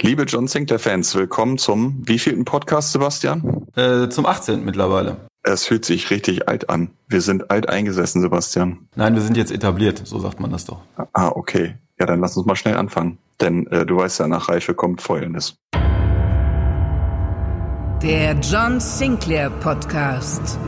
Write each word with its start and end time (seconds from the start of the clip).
Liebe 0.00 0.24
John 0.24 0.48
Sinclair-Fans, 0.48 1.14
willkommen 1.14 1.58
zum 1.58 2.02
wievielten 2.08 2.44
Podcast, 2.44 2.92
Sebastian? 2.92 3.66
Äh, 3.76 4.08
zum 4.08 4.26
18. 4.26 4.64
mittlerweile. 4.64 5.16
Es 5.44 5.66
fühlt 5.66 5.84
sich 5.84 6.10
richtig 6.10 6.48
alt 6.48 6.70
an. 6.70 6.90
Wir 7.08 7.20
sind 7.20 7.50
alt 7.50 7.68
eingesessen, 7.68 8.20
Sebastian. 8.22 8.88
Nein, 8.96 9.14
wir 9.14 9.22
sind 9.22 9.36
jetzt 9.36 9.52
etabliert, 9.52 10.02
so 10.04 10.18
sagt 10.18 10.40
man 10.40 10.50
das 10.50 10.64
doch. 10.64 10.80
Ah, 11.12 11.28
okay. 11.28 11.76
Ja, 12.00 12.06
dann 12.06 12.20
lass 12.20 12.36
uns 12.36 12.46
mal 12.46 12.56
schnell 12.56 12.76
anfangen. 12.76 13.18
Denn 13.40 13.66
äh, 13.68 13.86
du 13.86 13.96
weißt 13.96 14.20
ja, 14.20 14.28
nach 14.28 14.48
Reife 14.48 14.74
kommt 14.74 15.02
Fäulnis. 15.02 15.56
Der 18.02 18.34
John 18.40 18.80
Sinclair 18.80 19.50
Podcast 19.50 20.58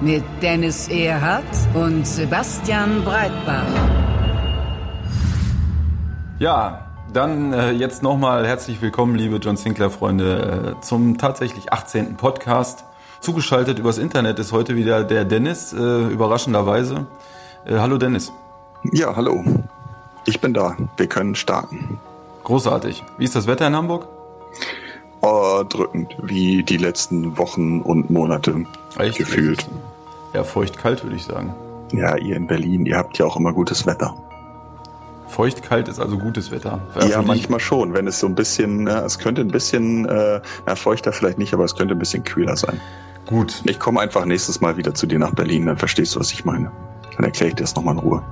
mit 0.00 0.24
Dennis 0.42 0.88
Erhardt 0.88 1.44
und 1.74 2.06
Sebastian 2.06 3.04
Breitbach. 3.04 3.66
Ja, 6.40 6.89
dann 7.12 7.52
äh, 7.52 7.70
jetzt 7.72 8.02
nochmal 8.02 8.46
herzlich 8.46 8.80
willkommen, 8.80 9.16
liebe 9.16 9.36
John 9.36 9.56
Sinclair-Freunde, 9.56 10.76
äh, 10.76 10.80
zum 10.80 11.18
tatsächlich 11.18 11.72
18. 11.72 12.16
Podcast. 12.16 12.84
Zugeschaltet 13.20 13.78
übers 13.78 13.98
Internet 13.98 14.38
ist 14.38 14.52
heute 14.52 14.76
wieder 14.76 15.04
der 15.04 15.24
Dennis, 15.24 15.72
äh, 15.72 15.76
überraschenderweise. 15.76 17.06
Äh, 17.66 17.78
hallo 17.78 17.98
Dennis. 17.98 18.32
Ja, 18.92 19.16
hallo. 19.16 19.44
Ich 20.24 20.40
bin 20.40 20.54
da. 20.54 20.76
Wir 20.96 21.06
können 21.06 21.34
starten. 21.34 21.98
Großartig. 22.44 23.04
Wie 23.18 23.24
ist 23.24 23.36
das 23.36 23.46
Wetter 23.46 23.66
in 23.66 23.76
Hamburg? 23.76 24.08
Oh, 25.20 25.62
drückend, 25.68 26.16
wie 26.22 26.62
die 26.62 26.78
letzten 26.78 27.36
Wochen 27.36 27.82
und 27.82 28.08
Monate 28.10 28.64
Echt? 28.98 29.18
gefühlt. 29.18 29.68
Ja, 30.32 30.44
feucht-kalt 30.44 31.02
würde 31.02 31.16
ich 31.16 31.24
sagen. 31.24 31.54
Ja, 31.92 32.16
ihr 32.16 32.36
in 32.36 32.46
Berlin, 32.46 32.86
ihr 32.86 32.96
habt 32.96 33.18
ja 33.18 33.26
auch 33.26 33.36
immer 33.36 33.52
gutes 33.52 33.84
Wetter. 33.84 34.14
Feucht-kalt 35.30 35.88
ist 35.88 36.00
also 36.00 36.18
gutes 36.18 36.50
Wetter. 36.50 36.80
Ja, 36.98 37.06
ja 37.06 37.22
manchmal 37.22 37.60
schon, 37.60 37.94
wenn 37.94 38.06
es 38.06 38.20
so 38.20 38.26
ein 38.26 38.34
bisschen, 38.34 38.86
äh, 38.86 39.00
es 39.00 39.18
könnte 39.18 39.40
ein 39.40 39.48
bisschen, 39.48 40.06
äh, 40.06 40.40
na, 40.66 40.74
feuchter 40.74 41.12
vielleicht 41.12 41.38
nicht, 41.38 41.54
aber 41.54 41.64
es 41.64 41.76
könnte 41.76 41.94
ein 41.94 41.98
bisschen 41.98 42.24
kühler 42.24 42.56
sein. 42.56 42.80
Gut. 43.26 43.62
Ich 43.64 43.78
komme 43.78 44.00
einfach 44.00 44.24
nächstes 44.24 44.60
Mal 44.60 44.76
wieder 44.76 44.92
zu 44.94 45.06
dir 45.06 45.18
nach 45.18 45.32
Berlin, 45.32 45.66
dann 45.66 45.78
verstehst 45.78 46.14
du, 46.14 46.20
was 46.20 46.32
ich 46.32 46.44
meine. 46.44 46.72
Dann 47.16 47.24
erkläre 47.24 47.50
ich 47.50 47.54
dir 47.54 47.62
das 47.62 47.76
nochmal 47.76 47.94
in 47.94 48.00
Ruhe. 48.00 48.22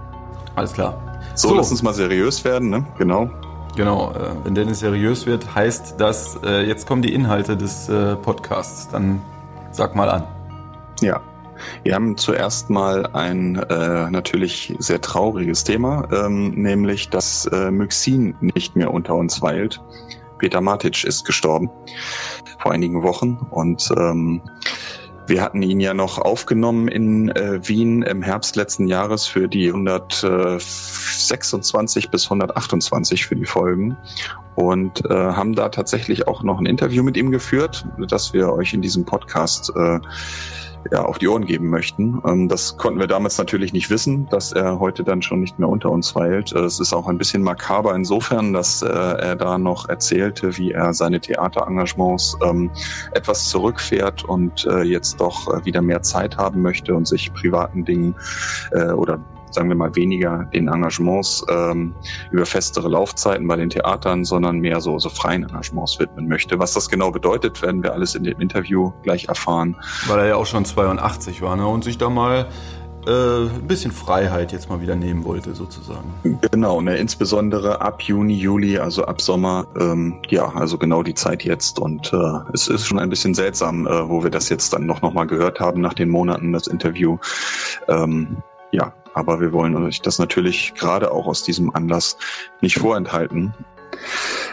Alles 0.56 0.72
klar. 0.72 1.00
So, 1.34 1.50
so, 1.50 1.54
lass 1.54 1.70
uns 1.70 1.82
mal 1.82 1.94
seriös 1.94 2.44
werden, 2.44 2.70
ne? 2.70 2.84
Genau. 2.98 3.30
Genau, 3.76 4.10
äh, 4.10 4.44
wenn 4.44 4.56
Dennis 4.56 4.80
seriös 4.80 5.26
wird, 5.26 5.54
heißt 5.54 5.94
das, 5.98 6.40
äh, 6.44 6.66
jetzt 6.66 6.88
kommen 6.88 7.02
die 7.02 7.14
Inhalte 7.14 7.56
des 7.56 7.88
äh, 7.88 8.16
Podcasts. 8.16 8.88
Dann 8.88 9.22
sag 9.70 9.94
mal 9.94 10.10
an. 10.10 10.24
Ja, 11.00 11.20
wir 11.84 11.94
haben 11.94 12.16
zuerst 12.16 12.70
mal 12.70 13.06
ein 13.06 13.56
äh, 13.56 14.10
natürlich 14.10 14.74
sehr 14.78 15.00
trauriges 15.00 15.64
Thema, 15.64 16.08
ähm, 16.12 16.50
nämlich 16.50 17.08
dass 17.08 17.46
äh, 17.46 17.70
Myxin 17.70 18.36
nicht 18.40 18.76
mehr 18.76 18.92
unter 18.92 19.14
uns 19.14 19.42
weilt. 19.42 19.80
Peter 20.38 20.60
Matic 20.60 21.04
ist 21.04 21.24
gestorben 21.24 21.70
vor 22.58 22.72
einigen 22.72 23.02
Wochen 23.02 23.38
und 23.50 23.90
ähm, 23.96 24.42
wir 25.28 25.42
hatten 25.42 25.62
ihn 25.62 25.78
ja 25.78 25.92
noch 25.92 26.18
aufgenommen 26.18 26.88
in 26.88 27.28
äh, 27.28 27.60
Wien 27.68 28.00
im 28.02 28.22
Herbst 28.22 28.56
letzten 28.56 28.88
Jahres 28.88 29.26
für 29.26 29.46
die 29.46 29.68
126 29.68 32.10
bis 32.10 32.24
128 32.24 33.26
für 33.26 33.36
die 33.36 33.44
Folgen 33.44 33.98
und 34.54 35.04
äh, 35.04 35.12
haben 35.12 35.54
da 35.54 35.68
tatsächlich 35.68 36.26
auch 36.26 36.42
noch 36.42 36.58
ein 36.58 36.66
Interview 36.66 37.02
mit 37.02 37.18
ihm 37.18 37.30
geführt, 37.30 37.86
das 38.08 38.32
wir 38.32 38.50
euch 38.52 38.72
in 38.72 38.80
diesem 38.80 39.04
Podcast 39.04 39.70
äh, 39.76 40.00
ja, 40.90 41.04
auf 41.04 41.18
die 41.18 41.28
Ohren 41.28 41.44
geben 41.44 41.68
möchten. 41.68 42.20
Ähm, 42.26 42.48
das 42.48 42.76
konnten 42.76 43.00
wir 43.00 43.06
damals 43.06 43.38
natürlich 43.38 43.72
nicht 43.72 43.90
wissen, 43.90 44.28
dass 44.28 44.52
er 44.52 44.78
heute 44.78 45.04
dann 45.04 45.22
schon 45.22 45.40
nicht 45.40 45.58
mehr 45.58 45.68
unter 45.68 45.90
uns 45.90 46.14
weilt. 46.14 46.52
Äh, 46.52 46.60
es 46.60 46.80
ist 46.80 46.92
auch 46.92 47.08
ein 47.08 47.18
bisschen 47.18 47.42
makaber 47.42 47.94
insofern, 47.94 48.52
dass 48.52 48.82
äh, 48.82 48.88
er 48.88 49.36
da 49.36 49.58
noch 49.58 49.88
erzählte, 49.88 50.56
wie 50.56 50.72
er 50.72 50.94
seine 50.94 51.20
Theaterengagements 51.20 52.36
ähm, 52.42 52.70
etwas 53.12 53.48
zurückfährt 53.48 54.24
und 54.24 54.66
äh, 54.66 54.82
jetzt 54.82 55.20
doch 55.20 55.52
äh, 55.52 55.64
wieder 55.64 55.82
mehr 55.82 56.02
Zeit 56.02 56.36
haben 56.36 56.62
möchte 56.62 56.94
und 56.94 57.06
sich 57.06 57.32
privaten 57.32 57.84
Dingen 57.84 58.14
äh, 58.72 58.90
oder 58.90 59.20
sagen 59.52 59.68
wir 59.68 59.76
mal, 59.76 59.94
weniger 59.94 60.44
den 60.52 60.68
Engagements 60.68 61.44
ähm, 61.50 61.94
über 62.30 62.46
festere 62.46 62.88
Laufzeiten 62.88 63.46
bei 63.46 63.56
den 63.56 63.70
Theatern, 63.70 64.24
sondern 64.24 64.58
mehr 64.58 64.80
so, 64.80 64.98
so 64.98 65.08
freien 65.08 65.42
Engagements 65.42 65.98
widmen 65.98 66.28
möchte. 66.28 66.58
Was 66.58 66.74
das 66.74 66.88
genau 66.88 67.10
bedeutet, 67.10 67.60
werden 67.62 67.82
wir 67.82 67.92
alles 67.92 68.14
in 68.14 68.24
dem 68.24 68.40
Interview 68.40 68.92
gleich 69.02 69.26
erfahren. 69.26 69.76
Weil 70.06 70.20
er 70.20 70.26
ja 70.26 70.36
auch 70.36 70.46
schon 70.46 70.64
82 70.64 71.42
war 71.42 71.56
ne? 71.56 71.66
und 71.66 71.84
sich 71.84 71.98
da 71.98 72.10
mal 72.10 72.48
äh, 73.08 73.46
ein 73.46 73.66
bisschen 73.66 73.92
Freiheit 73.92 74.52
jetzt 74.52 74.68
mal 74.68 74.80
wieder 74.80 74.94
nehmen 74.94 75.24
wollte, 75.24 75.54
sozusagen. 75.54 76.12
Genau, 76.50 76.80
ne, 76.80 76.96
insbesondere 76.96 77.80
ab 77.80 78.02
Juni, 78.02 78.34
Juli, 78.34 78.78
also 78.78 79.04
ab 79.04 79.20
Sommer, 79.20 79.66
ähm, 79.80 80.20
ja, 80.28 80.52
also 80.54 80.78
genau 80.78 81.02
die 81.02 81.14
Zeit 81.14 81.42
jetzt. 81.44 81.78
Und 81.78 82.12
äh, 82.12 82.40
es 82.52 82.68
ist 82.68 82.86
schon 82.86 82.98
ein 82.98 83.08
bisschen 83.08 83.34
seltsam, 83.34 83.86
äh, 83.86 84.08
wo 84.08 84.22
wir 84.22 84.30
das 84.30 84.48
jetzt 84.48 84.72
dann 84.72 84.84
noch, 84.86 85.00
noch 85.00 85.14
mal 85.14 85.26
gehört 85.26 85.58
haben 85.60 85.80
nach 85.80 85.94
den 85.94 86.10
Monaten, 86.10 86.52
das 86.52 86.66
Interview. 86.66 87.18
Ähm, 87.88 88.42
ja, 88.72 88.92
aber 89.18 89.40
wir 89.40 89.52
wollen 89.52 89.76
euch 89.76 90.00
das 90.00 90.18
natürlich 90.18 90.74
gerade 90.74 91.10
auch 91.10 91.26
aus 91.26 91.42
diesem 91.42 91.74
Anlass 91.74 92.16
nicht 92.60 92.78
vorenthalten. 92.78 93.52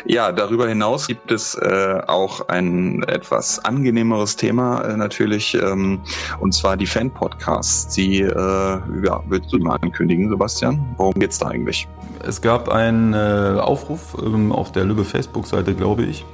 Ja, 0.05 0.31
darüber 0.31 0.67
hinaus 0.67 1.07
gibt 1.07 1.31
es 1.31 1.55
äh, 1.55 2.01
auch 2.07 2.47
ein 2.47 3.03
etwas 3.03 3.63
angenehmeres 3.63 4.35
Thema 4.35 4.81
äh, 4.81 4.97
natürlich, 4.97 5.55
ähm, 5.55 6.01
und 6.39 6.53
zwar 6.53 6.77
die 6.77 6.85
Fan-Podcasts. 6.85 7.93
Die, 7.95 8.21
äh, 8.21 8.29
ja, 8.31 9.23
würdest 9.27 9.51
du 9.51 9.57
mal 9.57 9.77
ankündigen, 9.81 10.29
Sebastian? 10.29 10.79
Worum 10.97 11.13
geht's 11.15 11.39
da 11.39 11.47
eigentlich? 11.47 11.87
Es 12.23 12.41
gab 12.41 12.69
einen 12.69 13.13
äh, 13.13 13.59
Aufruf 13.59 14.15
ähm, 14.23 14.51
auf 14.51 14.71
der 14.71 14.85
Lübbe 14.85 15.05
Facebook-Seite, 15.05 15.73
glaube 15.73 16.03
ich. 16.03 16.25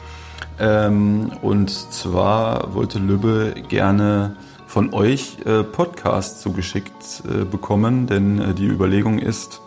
Ähm, 0.59 1.31
und 1.41 1.69
zwar 1.69 2.73
wollte 2.73 2.99
Lübbe 2.99 3.55
gerne 3.67 4.35
von 4.71 4.93
euch 4.93 5.35
äh, 5.45 5.63
Podcasts 5.63 6.39
zugeschickt 6.39 7.23
äh, 7.25 7.43
bekommen, 7.43 8.07
denn 8.07 8.39
äh, 8.39 8.53
die 8.53 8.67
Überlegung 8.67 9.19
ist, 9.19 9.59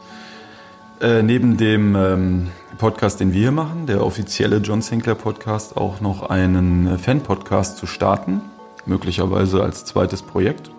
äh, 1.02 1.22
neben 1.22 1.58
dem 1.58 1.94
ähm, 1.94 2.48
Podcast, 2.78 3.20
den 3.20 3.34
wir 3.34 3.40
hier 3.42 3.52
machen, 3.52 3.84
der 3.84 4.02
offizielle 4.02 4.56
John 4.56 4.80
Sinclair 4.80 5.14
Podcast, 5.14 5.76
auch 5.76 6.00
noch 6.00 6.30
einen 6.30 6.86
äh, 6.86 6.96
Fan-Podcast 6.96 7.76
zu 7.76 7.86
starten, 7.86 8.40
möglicherweise 8.86 9.62
als 9.62 9.84
zweites 9.84 10.22
Projekt. 10.22 10.70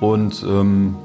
Und 0.00 0.42
ähm, 0.42 0.96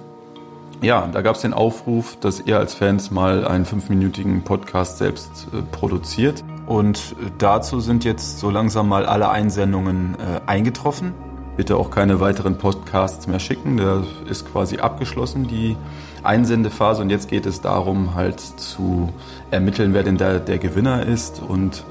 ja, 0.81 1.07
da 1.13 1.21
gab 1.21 1.35
es 1.35 1.43
den 1.43 1.53
Aufruf, 1.53 2.17
dass 2.19 2.41
ihr 2.43 2.57
als 2.57 2.73
Fans 2.73 3.11
mal 3.11 3.47
einen 3.47 3.65
fünfminütigen 3.65 4.41
Podcast 4.41 4.97
selbst 4.97 5.47
äh, 5.53 5.61
produziert. 5.61 6.43
Und 6.65 7.15
dazu 7.37 7.81
sind 7.81 8.03
jetzt 8.03 8.39
so 8.39 8.49
langsam 8.49 8.89
mal 8.89 9.05
alle 9.05 9.29
Einsendungen 9.29 10.15
äh, 10.15 10.41
eingetroffen 10.47 11.13
bitte 11.57 11.75
auch 11.75 11.91
keine 11.91 12.19
weiteren 12.19 12.57
Podcasts 12.57 13.27
mehr 13.27 13.39
schicken. 13.39 13.77
Der 13.77 14.03
ist 14.29 14.49
quasi 14.49 14.77
abgeschlossen, 14.77 15.47
die 15.47 15.75
Einsendephase. 16.23 17.01
Und 17.01 17.09
jetzt 17.09 17.29
geht 17.29 17.45
es 17.45 17.59
darum, 17.59 18.15
halt 18.15 18.39
zu 18.39 19.11
ermitteln, 19.51 19.93
wer 19.93 20.03
denn 20.03 20.17
der, 20.17 20.39
der 20.39 20.59
Gewinner 20.59 21.05
ist. 21.05 21.41
Und 21.45 21.83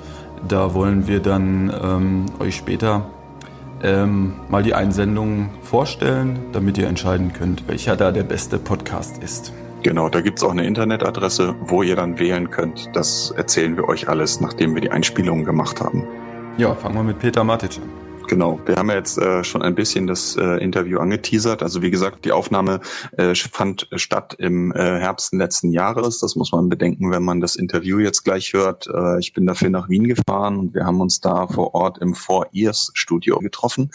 da 0.46 0.72
wollen 0.72 1.06
wir 1.08 1.20
dann 1.20 1.72
ähm, 1.82 2.26
euch 2.38 2.56
später 2.56 3.06
ähm, 3.82 4.34
mal 4.48 4.62
die 4.62 4.74
Einsendungen 4.74 5.50
vorstellen, 5.62 6.38
damit 6.52 6.78
ihr 6.78 6.86
entscheiden 6.86 7.32
könnt, 7.32 7.68
welcher 7.68 7.96
da 7.96 8.12
der 8.12 8.22
beste 8.22 8.58
Podcast 8.58 9.22
ist. 9.22 9.52
Genau, 9.82 10.08
da 10.08 10.20
gibt's 10.20 10.42
auch 10.42 10.50
eine 10.50 10.66
Internetadresse, 10.66 11.54
wo 11.66 11.82
ihr 11.82 11.96
dann 11.96 12.18
wählen 12.18 12.50
könnt. 12.50 12.88
Das 12.94 13.30
erzählen 13.30 13.76
wir 13.76 13.88
euch 13.88 14.08
alles, 14.08 14.40
nachdem 14.40 14.74
wir 14.74 14.80
die 14.80 14.90
Einspielungen 14.90 15.44
gemacht 15.44 15.80
haben. 15.80 16.04
Ja, 16.56 16.74
fangen 16.74 16.94
wir 16.94 17.02
mit 17.02 17.18
Peter 17.18 17.44
Matic 17.44 17.76
an. 17.76 18.05
Genau, 18.28 18.58
wir 18.66 18.74
haben 18.74 18.88
ja 18.88 18.96
jetzt 18.96 19.18
äh, 19.18 19.44
schon 19.44 19.62
ein 19.62 19.76
bisschen 19.76 20.08
das 20.08 20.36
äh, 20.36 20.62
Interview 20.62 20.98
angeteasert. 20.98 21.62
Also 21.62 21.80
wie 21.80 21.90
gesagt, 21.90 22.24
die 22.24 22.32
Aufnahme 22.32 22.80
äh, 23.16 23.34
fand 23.36 23.88
statt 23.94 24.34
im 24.38 24.72
äh, 24.72 24.98
Herbst 24.98 25.32
letzten 25.32 25.70
Jahres. 25.70 26.18
Das 26.18 26.34
muss 26.34 26.50
man 26.50 26.68
bedenken, 26.68 27.12
wenn 27.12 27.22
man 27.22 27.40
das 27.40 27.54
Interview 27.54 28.00
jetzt 28.00 28.24
gleich 28.24 28.52
hört. 28.52 28.88
Äh, 28.88 29.20
ich 29.20 29.32
bin 29.32 29.46
dafür 29.46 29.70
nach 29.70 29.88
Wien 29.88 30.08
gefahren 30.08 30.56
und 30.56 30.74
wir 30.74 30.84
haben 30.84 31.00
uns 31.00 31.20
da 31.20 31.46
vor 31.46 31.74
Ort 31.74 31.98
im 31.98 32.14
Four 32.14 32.48
Ears 32.52 32.90
Studio 32.94 33.38
getroffen. 33.38 33.92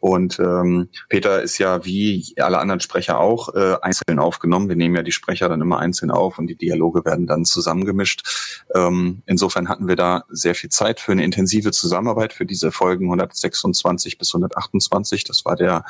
Und 0.00 0.38
ähm, 0.38 0.88
Peter 1.08 1.42
ist 1.42 1.58
ja 1.58 1.84
wie 1.84 2.34
alle 2.38 2.58
anderen 2.58 2.80
Sprecher 2.80 3.18
auch 3.18 3.54
äh, 3.54 3.76
einzeln 3.82 4.18
aufgenommen. 4.18 4.68
Wir 4.68 4.76
nehmen 4.76 4.94
ja 4.94 5.02
die 5.02 5.12
Sprecher 5.12 5.48
dann 5.48 5.60
immer 5.60 5.78
einzeln 5.78 6.10
auf 6.10 6.38
und 6.38 6.46
die 6.46 6.56
Dialoge 6.56 7.04
werden 7.04 7.26
dann 7.26 7.44
zusammengemischt. 7.44 8.64
Ähm, 8.74 9.22
insofern 9.26 9.68
hatten 9.68 9.88
wir 9.88 9.96
da 9.96 10.24
sehr 10.28 10.54
viel 10.54 10.70
Zeit 10.70 11.00
für 11.00 11.12
eine 11.12 11.24
intensive 11.24 11.72
Zusammenarbeit 11.72 12.32
für 12.32 12.46
diese 12.46 12.70
Folgen 12.70 13.06
126 13.06 14.18
bis 14.18 14.34
128. 14.34 15.24
Das 15.24 15.44
war 15.44 15.56
der 15.56 15.84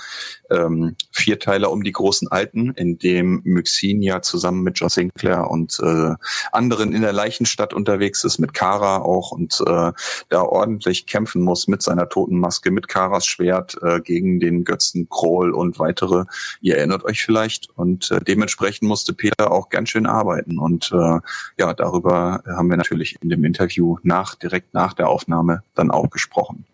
ähm, 0.51 0.97
Vierteiler 1.13 1.71
um 1.71 1.83
die 1.83 1.93
großen 1.93 2.29
Alten, 2.29 2.73
in 2.73 2.99
dem 2.99 3.43
Myxin 3.45 4.03
ja 4.03 4.23
zusammen 4.23 4.63
mit 4.63 4.79
John 4.79 4.89
Sinclair 4.89 5.51
und 5.51 5.79
äh, 5.81 6.15
anderen 6.53 6.93
in 6.93 7.03
der 7.03 7.13
Leichenstadt 7.13 7.75
unterwegs 7.75 8.25
ist, 8.25 8.39
mit 8.39 8.55
Kara 8.55 8.99
auch 8.99 9.33
und 9.33 9.61
äh, 9.67 9.93
da 10.29 10.43
ordentlich 10.43 11.07
kämpfen 11.07 11.43
muss 11.43 11.69
mit 11.69 11.83
seiner 11.83 12.09
Totenmaske, 12.09 12.71
mit 12.71 12.89
Karas 12.89 13.27
Schwert 13.27 13.77
äh, 13.83 13.98
gegen 14.01 14.41
den 14.41 14.65
Götzen 14.65 15.09
Kroll 15.09 15.53
und 15.53 15.79
weitere. 15.79 16.25
Ihr 16.61 16.77
erinnert 16.77 17.05
euch 17.05 17.23
vielleicht 17.23 17.71
und 17.77 18.11
äh, 18.11 18.21
dementsprechend 18.21 18.89
musste 18.89 19.13
Peter 19.13 19.51
auch 19.51 19.69
ganz 19.69 19.91
schön 19.91 20.07
arbeiten 20.07 20.59
und 20.59 20.91
äh, 20.93 21.21
ja, 21.59 21.75
darüber 21.75 22.43
haben 22.47 22.71
wir 22.71 22.77
natürlich 22.77 23.17
in 23.21 23.29
dem 23.29 23.45
Interview 23.45 23.99
nach, 24.03 24.35
direkt 24.35 24.75
nach 24.75 24.93
der 24.93 25.09
Aufnahme 25.09 25.63
dann 25.75 25.91
auch 25.91 26.11
gesprochen. 26.11 26.65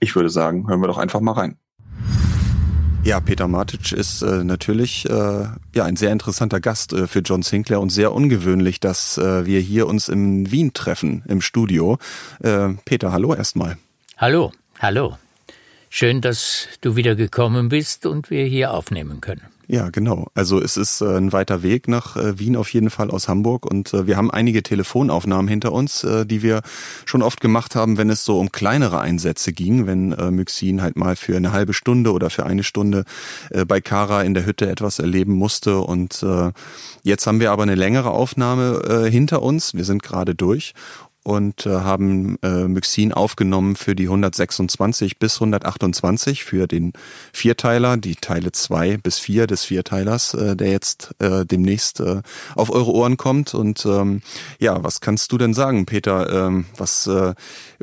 Ich 0.00 0.16
würde 0.16 0.30
sagen, 0.30 0.68
hören 0.68 0.80
wir 0.80 0.88
doch 0.88 0.98
einfach 0.98 1.20
mal 1.20 1.32
rein. 1.32 1.56
Ja, 3.04 3.18
Peter 3.18 3.48
Matic 3.48 3.90
ist 3.90 4.22
äh, 4.22 4.44
natürlich 4.44 5.08
äh, 5.10 5.46
ja 5.74 5.84
ein 5.84 5.96
sehr 5.96 6.12
interessanter 6.12 6.60
Gast 6.60 6.92
äh, 6.92 7.08
für 7.08 7.18
John 7.18 7.42
Sinclair 7.42 7.80
und 7.80 7.90
sehr 7.90 8.12
ungewöhnlich, 8.12 8.78
dass 8.78 9.18
äh, 9.18 9.44
wir 9.44 9.58
hier 9.58 9.88
uns 9.88 10.08
in 10.08 10.52
Wien 10.52 10.72
treffen 10.72 11.24
im 11.26 11.40
Studio. 11.40 11.98
Äh, 12.40 12.68
Peter, 12.84 13.10
hallo 13.10 13.34
erstmal. 13.34 13.76
Hallo, 14.18 14.52
hallo. 14.78 15.16
Schön, 15.94 16.22
dass 16.22 16.68
du 16.80 16.96
wieder 16.96 17.16
gekommen 17.16 17.68
bist 17.68 18.06
und 18.06 18.30
wir 18.30 18.46
hier 18.46 18.72
aufnehmen 18.72 19.20
können. 19.20 19.42
Ja, 19.68 19.90
genau. 19.90 20.28
Also 20.34 20.58
es 20.58 20.78
ist 20.78 21.02
äh, 21.02 21.18
ein 21.18 21.32
weiter 21.32 21.62
Weg 21.62 21.86
nach 21.86 22.16
äh, 22.16 22.38
Wien 22.38 22.56
auf 22.56 22.72
jeden 22.72 22.88
Fall 22.88 23.10
aus 23.10 23.28
Hamburg 23.28 23.66
und 23.66 23.92
äh, 23.92 24.06
wir 24.06 24.16
haben 24.16 24.30
einige 24.30 24.62
Telefonaufnahmen 24.62 25.48
hinter 25.48 25.70
uns, 25.72 26.00
die 26.00 26.42
wir 26.42 26.62
schon 27.04 27.20
oft 27.20 27.42
gemacht 27.42 27.74
haben, 27.74 27.98
wenn 27.98 28.08
es 28.08 28.24
so 28.24 28.40
um 28.40 28.50
kleinere 28.50 29.02
Einsätze 29.02 29.52
ging, 29.52 29.86
wenn 29.86 30.08
Myxin 30.34 30.80
halt 30.80 30.96
mal 30.96 31.14
für 31.14 31.36
eine 31.36 31.52
halbe 31.52 31.74
Stunde 31.74 32.12
oder 32.12 32.30
für 32.30 32.46
eine 32.46 32.64
Stunde 32.64 33.04
bei 33.66 33.82
Kara 33.82 34.22
in 34.22 34.32
der 34.32 34.46
Hütte 34.46 34.70
etwas 34.70 34.98
erleben 34.98 35.34
musste 35.34 35.80
und 35.80 36.24
jetzt 37.02 37.26
haben 37.26 37.40
wir 37.40 37.52
aber 37.52 37.62
eine 37.62 37.74
längere 37.74 38.10
Aufnahme 38.10 39.08
hinter 39.10 39.42
uns. 39.42 39.74
Wir 39.74 39.84
sind 39.84 40.02
gerade 40.02 40.34
durch 40.34 40.74
und 41.24 41.66
äh, 41.66 41.70
haben 41.70 42.36
äh, 42.42 42.64
Myxin 42.68 43.12
aufgenommen 43.12 43.76
für 43.76 43.94
die 43.94 44.04
126 44.04 45.18
bis 45.18 45.36
128 45.36 46.44
für 46.44 46.66
den 46.66 46.92
Vierteiler, 47.32 47.96
die 47.96 48.16
Teile 48.16 48.52
zwei 48.52 48.96
bis 48.96 49.18
vier 49.18 49.46
des 49.46 49.64
Vierteilers, 49.64 50.34
äh, 50.34 50.56
der 50.56 50.70
jetzt 50.70 51.14
äh, 51.20 51.44
demnächst 51.44 52.00
äh, 52.00 52.22
auf 52.54 52.70
eure 52.70 52.92
Ohren 52.92 53.16
kommt. 53.16 53.54
Und 53.54 53.86
ähm, 53.86 54.22
ja, 54.58 54.82
was 54.82 55.00
kannst 55.00 55.32
du 55.32 55.38
denn 55.38 55.54
sagen, 55.54 55.86
Peter? 55.86 56.46
Ähm, 56.46 56.66
was 56.76 57.06
äh, 57.06 57.34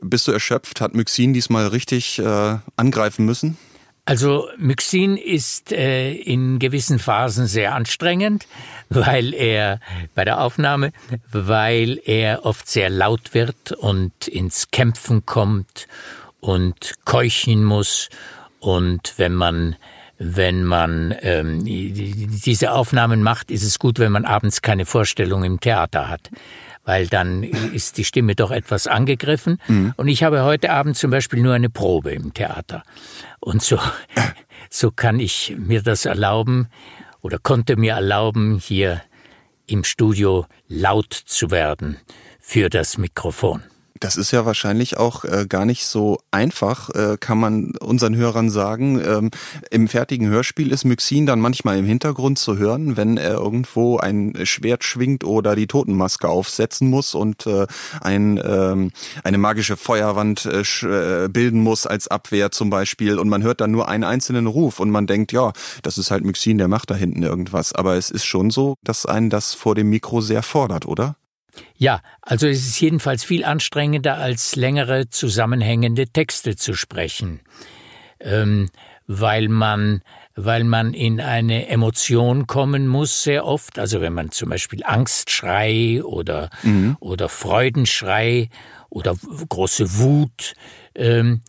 bist 0.02 0.28
du 0.28 0.32
erschöpft? 0.32 0.82
Hat 0.82 0.94
Myxin 0.94 1.34
diesmal 1.34 1.68
richtig 1.68 2.20
äh, 2.20 2.58
angreifen 2.76 3.26
müssen? 3.26 3.58
Also 4.10 4.50
Myxin 4.58 5.18
ist 5.18 5.72
äh, 5.72 6.12
in 6.12 6.58
gewissen 6.58 6.98
Phasen 6.98 7.46
sehr 7.46 7.76
anstrengend, 7.76 8.48
weil 8.90 9.36
er 9.36 9.80
bei 10.16 10.26
der 10.26 10.42
Aufnahme, 10.42 10.94
weil 11.32 12.02
er 12.04 12.44
oft 12.44 12.68
sehr 12.68 12.90
laut 12.90 13.36
wird 13.36 13.72
und 13.72 14.28
ins 14.28 14.72
Kämpfen 14.72 15.28
kommt 15.28 15.88
und 16.40 16.96
keuchen 17.06 17.64
muss. 17.64 18.10
Und 18.60 19.14
wenn 19.18 19.36
man 19.36 19.76
wenn 20.18 20.64
man 20.64 21.16
ähm, 21.22 21.64
diese 21.64 22.72
Aufnahmen 22.72 23.22
macht, 23.22 23.52
ist 23.52 23.64
es 23.64 23.78
gut, 23.78 24.00
wenn 24.00 24.12
man 24.12 24.26
abends 24.26 24.64
keine 24.64 24.88
Vorstellung 24.88 25.44
im 25.44 25.60
Theater 25.60 26.10
hat 26.10 26.32
weil 26.84 27.08
dann 27.08 27.44
ist 27.44 27.98
die 27.98 28.06
Stimme 28.06 28.36
doch 28.36 28.52
etwas 28.52 28.88
angegriffen. 28.88 29.60
Mhm. 29.68 29.94
Und 29.98 30.08
ich 30.08 30.24
habe 30.24 30.44
heute 30.44 30.72
Abend 30.72 30.98
zum 30.98 31.12
Beispiel 31.12 31.42
nur 31.42 31.54
eine 31.54 31.70
Probe 31.70 32.12
im 32.12 32.34
Theater. 32.34 32.84
Und 33.40 33.62
so, 33.62 33.80
so 34.70 34.92
kann 34.92 35.20
ich 35.20 35.56
mir 35.58 35.82
das 35.82 36.06
erlauben 36.06 36.70
oder 37.22 37.38
konnte 37.38 37.76
mir 37.76 37.94
erlauben, 37.94 38.58
hier 38.58 39.02
im 39.68 39.84
Studio 39.84 40.48
laut 40.68 41.14
zu 41.14 41.52
werden 41.52 41.98
für 42.40 42.70
das 42.70 42.98
Mikrofon. 42.98 43.62
Das 44.00 44.16
ist 44.16 44.32
ja 44.32 44.46
wahrscheinlich 44.46 44.98
auch 44.98 45.26
äh, 45.26 45.46
gar 45.48 45.66
nicht 45.66 45.86
so 45.86 46.20
einfach, 46.32 46.90
äh, 46.92 47.18
kann 47.20 47.38
man 47.38 47.72
unseren 47.82 48.16
Hörern 48.16 48.50
sagen. 48.50 49.02
Ähm, 49.04 49.32
Im 49.72 49.88
fertigen 49.88 50.30
Hörspiel 50.30 50.72
ist 50.72 50.86
Myxin 50.86 51.26
dann 51.26 51.40
manchmal 51.42 51.78
im 51.78 51.86
Hintergrund 51.86 52.40
zu 52.40 52.58
hören, 52.58 52.96
wenn 52.96 53.18
er 53.18 53.34
irgendwo 53.34 53.98
ein 53.98 54.34
Schwert 54.44 54.84
schwingt 54.84 55.24
oder 55.24 55.56
die 55.56 55.68
Totenmaske 55.68 56.30
aufsetzen 56.30 56.90
muss 56.90 57.14
und 57.14 57.46
äh, 57.46 57.68
ein, 58.02 58.40
ähm, 58.44 58.92
eine 59.24 59.38
magische 59.38 59.76
Feuerwand 59.76 60.46
äh, 60.46 60.62
äh, 60.62 61.28
bilden 61.28 61.62
muss 61.62 61.86
als 61.86 62.08
Abwehr 62.08 62.52
zum 62.52 62.70
Beispiel. 62.70 63.20
Und 63.20 63.28
man 63.28 63.44
hört 63.44 63.60
dann 63.60 63.72
nur 63.72 63.90
einen 63.90 64.06
einzelnen 64.06 64.48
Ruf 64.48 64.80
und 64.80 64.92
man 64.92 65.08
denkt, 65.08 65.32
ja, 65.34 65.52
das 65.84 65.98
ist 65.98 66.12
halt 66.12 66.24
Myxin, 66.24 66.58
der 66.58 66.68
macht 66.68 66.90
da 66.90 66.96
hinten 66.96 67.24
irgendwas. 67.24 67.74
Aber 67.74 67.96
es 67.96 68.10
ist 68.12 68.26
schon 68.26 68.50
so, 68.50 68.76
dass 68.84 69.06
einen 69.06 69.30
das 69.30 69.54
vor 69.54 69.76
dem 69.76 69.90
Mikro 69.90 70.22
sehr 70.22 70.44
fordert, 70.44 70.86
oder? 70.86 71.16
Ja, 71.76 72.02
also 72.22 72.48
es 72.48 72.68
ist 72.68 72.80
jedenfalls 72.80 73.24
viel 73.24 73.44
anstrengender, 73.44 74.18
als 74.18 74.56
längere 74.56 75.10
zusammenhängende 75.10 76.08
Texte 76.08 76.56
zu 76.56 76.74
sprechen, 76.74 77.42
ähm, 78.20 78.70
weil 79.08 79.48
man 79.48 80.02
weil 80.36 80.64
man 80.64 80.94
in 80.94 81.20
eine 81.20 81.68
Emotion 81.68 82.48
kommen 82.48 82.88
muss 82.88 83.24
sehr 83.24 83.46
oft. 83.46 83.78
Also 83.78 84.00
wenn 84.00 84.14
man 84.14 84.32
zum 84.32 84.50
Beispiel 84.50 84.84
Angstschrei 84.86 86.02
oder 86.04 86.50
mhm. 86.64 86.96
oder 87.02 87.28
Freudenschrei 87.28 88.50
oder 88.90 89.16
große 89.50 89.98
Wut, 89.98 90.54
ähm, 90.96 91.42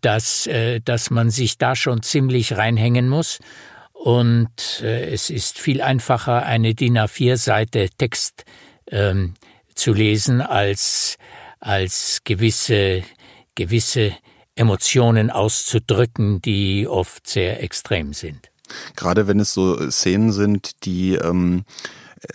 dass 0.00 0.46
äh, 0.46 0.80
dass 0.80 1.10
man 1.10 1.30
sich 1.30 1.58
da 1.58 1.76
schon 1.76 2.02
ziemlich 2.02 2.56
reinhängen 2.56 3.08
muss. 3.08 3.38
Und 3.92 4.80
äh, 4.82 5.12
es 5.12 5.30
ist 5.30 5.60
viel 5.60 5.80
einfacher, 5.80 6.44
eine 6.44 6.74
DIN 6.74 6.98
A4 6.98 7.36
Seite 7.36 7.88
Text 7.96 8.44
ähm, 8.90 9.34
zu 9.74 9.92
lesen 9.92 10.40
als, 10.40 11.16
als 11.60 12.20
gewisse, 12.24 13.02
gewisse 13.54 14.12
Emotionen 14.54 15.30
auszudrücken, 15.30 16.42
die 16.42 16.86
oft 16.86 17.26
sehr 17.26 17.62
extrem 17.62 18.12
sind. 18.12 18.50
Gerade 18.96 19.26
wenn 19.26 19.40
es 19.40 19.54
so 19.54 19.90
Szenen 19.90 20.32
sind, 20.32 20.84
die 20.84 21.14
ähm, 21.14 21.64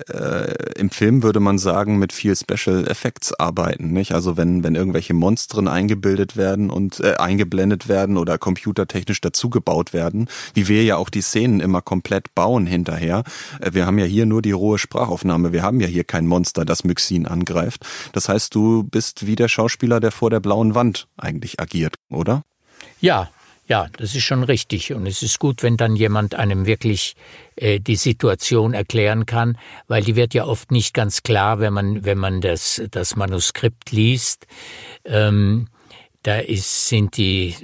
äh, 0.10 0.80
im 0.80 0.90
Film 0.90 1.24
würde 1.24 1.40
man 1.40 1.58
sagen, 1.58 1.98
mit 1.98 2.14
viel 2.14 2.36
Special 2.36 2.88
Effects 2.88 3.34
arbeiten, 3.34 3.92
nicht? 3.92 4.14
Also 4.14 4.38
wenn, 4.38 4.64
wenn 4.64 4.76
irgendwelche 4.76 5.14
Monstren 5.14 5.68
eingebildet 5.68 6.38
werden 6.38 6.70
und 6.70 7.00
äh, 7.00 7.16
eingeblendet 7.16 7.88
werden 7.88 8.18
oder 8.18 8.38
computertechnisch 8.38 9.22
dazugebaut 9.22 9.94
werden, 9.94 10.28
wie 10.54 10.68
wir 10.68 10.84
ja 10.84 10.98
auch 10.98 11.10
die 11.10 11.22
Szenen 11.22 11.60
immer 11.60 11.82
komplett 11.82 12.34
bauen 12.36 12.66
hinterher. 12.66 13.24
Äh, 13.60 13.74
wir 13.74 13.86
haben 13.86 13.98
ja 14.00 14.06
hier 14.06 14.26
nur 14.26 14.42
die 14.42 14.52
rohe 14.52 14.78
Sprachaufnahme. 14.78 15.54
Wir 15.54 15.64
haben 15.64 15.80
ja 15.80 15.88
hier 15.88 16.04
kein 16.04 16.28
Monster, 16.28 16.66
das 16.66 16.84
Myxin 16.84 17.26
angreift. 17.26 17.86
Das 18.14 18.30
heißt, 18.30 18.54
du 18.54 18.84
bist 18.84 19.26
wie 19.26 19.36
der 19.36 19.48
Schauspieler, 19.48 20.00
der 20.00 20.12
vor 20.12 20.30
der 20.30 20.40
blauen 20.40 20.76
Wand 20.76 21.08
eigentlich 21.18 21.60
agiert, 21.60 21.96
oder? 22.10 22.44
Ja, 23.00 23.30
ja, 23.68 23.88
das 23.98 24.16
ist 24.16 24.24
schon 24.24 24.44
richtig. 24.44 24.94
Und 24.94 25.06
es 25.06 25.22
ist 25.22 25.40
gut, 25.40 25.62
wenn 25.62 25.78
dann 25.78 25.96
jemand 25.96 26.36
einem 26.36 26.66
wirklich 26.66 27.16
äh, 27.58 27.80
die 27.80 27.98
Situation 27.98 28.74
erklären 28.74 29.26
kann, 29.26 29.58
weil 29.88 30.04
die 30.04 30.16
wird 30.16 30.34
ja 30.34 30.46
oft 30.46 30.72
nicht 30.72 30.94
ganz 30.94 31.22
klar, 31.22 31.60
wenn 31.60 31.74
man, 31.74 32.06
wenn 32.06 32.18
man 32.18 32.40
das, 32.42 32.82
das 32.90 33.16
Manuskript 33.16 33.92
liest. 33.92 34.48
Ähm, 35.04 35.68
da 36.24 36.40
ist, 36.40 36.88
sind 36.88 37.18
die 37.18 37.56